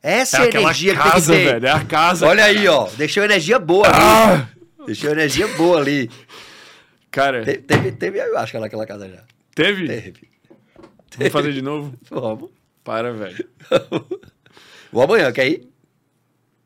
[0.02, 1.52] Essa é, É a aquela energia casa, que tem que ter.
[1.54, 1.68] velho.
[1.68, 2.28] É a casa.
[2.28, 2.88] Olha aí, ó.
[2.98, 3.96] Deixou energia boa ali.
[3.98, 4.48] Ah!
[4.86, 6.10] Deixou energia boa ali.
[7.10, 9.24] Cara, Te- Teve, teve, eu acho que naquela casa já.
[9.56, 9.88] Teve?
[9.88, 10.30] Teve.
[11.18, 11.98] Vamos fazer de novo?
[12.10, 12.52] Vamos.
[12.84, 13.48] Para, velho.
[14.92, 15.68] Vou amanhã, quer ir?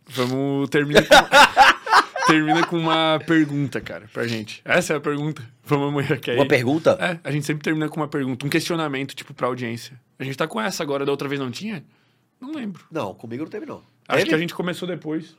[0.08, 1.16] Vamos terminar com...
[2.30, 4.62] Termina com uma pergunta, cara, pra gente.
[4.64, 5.42] Essa é a pergunta.
[5.64, 6.48] Vamos amanhã, quer Uma ir?
[6.48, 6.96] pergunta?
[7.02, 10.00] É, a gente sempre termina com uma pergunta, um questionamento, tipo, pra audiência.
[10.20, 11.84] A gente tá com essa agora, da outra vez não tinha?
[12.40, 12.84] Não lembro.
[12.92, 13.82] Não, comigo não teve, não.
[14.08, 14.30] Acho Teve?
[14.30, 15.36] que a gente começou depois.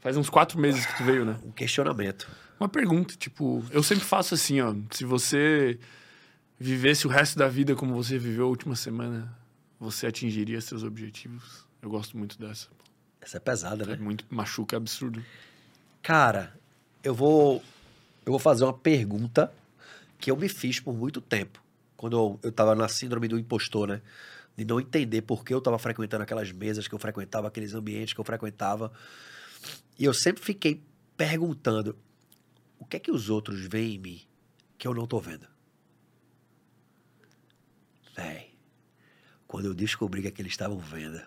[0.00, 1.36] Faz uns quatro meses que tu veio, né?
[1.44, 2.28] Um questionamento.
[2.58, 4.74] Uma pergunta, tipo, eu sempre faço assim, ó.
[4.90, 5.78] Se você
[6.58, 9.36] vivesse o resto da vida como você viveu a última semana,
[9.78, 11.66] você atingiria seus objetivos?
[11.82, 12.68] Eu gosto muito dessa.
[13.20, 13.96] Essa é pesada, É né?
[13.96, 15.22] muito machuca, absurdo.
[16.02, 16.58] Cara,
[17.02, 17.62] eu vou
[18.24, 19.52] eu vou fazer uma pergunta
[20.18, 21.62] que eu me fiz por muito tempo.
[21.96, 24.02] Quando eu, eu tava na síndrome do impostor, né?
[24.56, 28.14] De não entender por que eu tava frequentando aquelas mesas que eu frequentava, aqueles ambientes
[28.14, 28.90] que eu frequentava.
[29.98, 30.82] E eu sempre fiquei
[31.16, 31.96] perguntando:
[32.78, 34.20] o que é que os outros veem em mim
[34.78, 35.46] que eu não tô vendo?
[38.16, 38.54] Véi,
[39.46, 41.20] quando eu descobri que aqueles estavam vendo,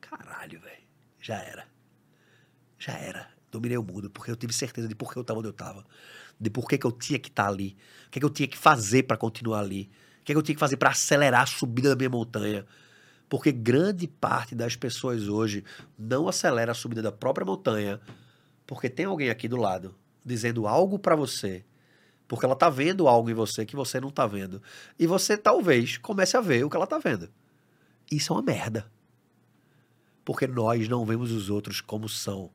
[0.00, 0.82] caralho, velho,
[1.20, 1.66] já era.
[2.78, 3.28] Já era.
[3.50, 5.84] Dominei o mundo, porque eu tive certeza de por que eu estava onde eu estava.
[6.40, 7.76] De por que, que eu tinha que estar ali.
[8.06, 9.90] O que, que eu tinha que fazer para continuar ali.
[10.20, 12.66] O que, que eu tinha que fazer para acelerar a subida da minha montanha.
[13.28, 15.64] Porque grande parte das pessoas hoje
[15.98, 18.00] não acelera a subida da própria montanha
[18.68, 21.64] porque tem alguém aqui do lado dizendo algo para você.
[22.28, 24.62] Porque ela tá vendo algo em você que você não tá vendo.
[24.98, 27.30] E você talvez comece a ver o que ela tá vendo.
[28.12, 28.88] Isso é uma merda.
[30.26, 32.50] Porque nós não vemos os outros como são,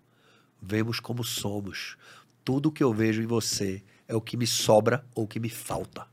[0.62, 1.98] vemos como somos.
[2.46, 6.06] Tudo que eu vejo em você é o que me sobra ou que me falta.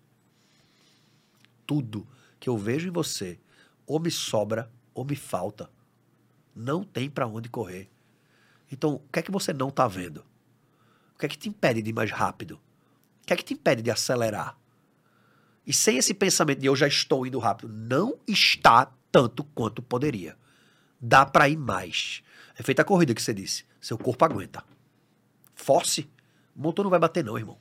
[1.66, 2.08] Tudo
[2.40, 3.38] que eu vejo em você
[3.86, 5.70] ou me sobra ou me falta.
[6.56, 7.90] Não tem para onde correr.
[8.72, 10.24] Então, o que é que você não tá vendo?
[11.14, 12.58] O que é que te impede de ir mais rápido?
[13.30, 14.58] O que é que te impede de acelerar?
[15.64, 20.36] E sem esse pensamento de eu já estou indo rápido, não está tanto quanto poderia.
[21.00, 22.24] Dá para ir mais.
[22.58, 23.64] É feita a corrida que você disse.
[23.80, 24.64] Seu corpo aguenta.
[25.54, 26.10] Force.
[26.56, 27.56] O motor não vai bater, não, irmão.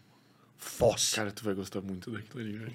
[0.57, 1.15] Force.
[1.15, 2.73] Cara, tu vai gostar muito daquilo ali, velho.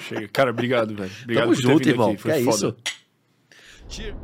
[0.00, 0.28] Chega.
[0.28, 1.12] Cara, obrigado, velho.
[1.22, 2.16] Obrigado Tamo junto, irmão.
[2.16, 2.56] Foi é foda.
[2.56, 2.76] isso?
[3.88, 4.16] Cheers.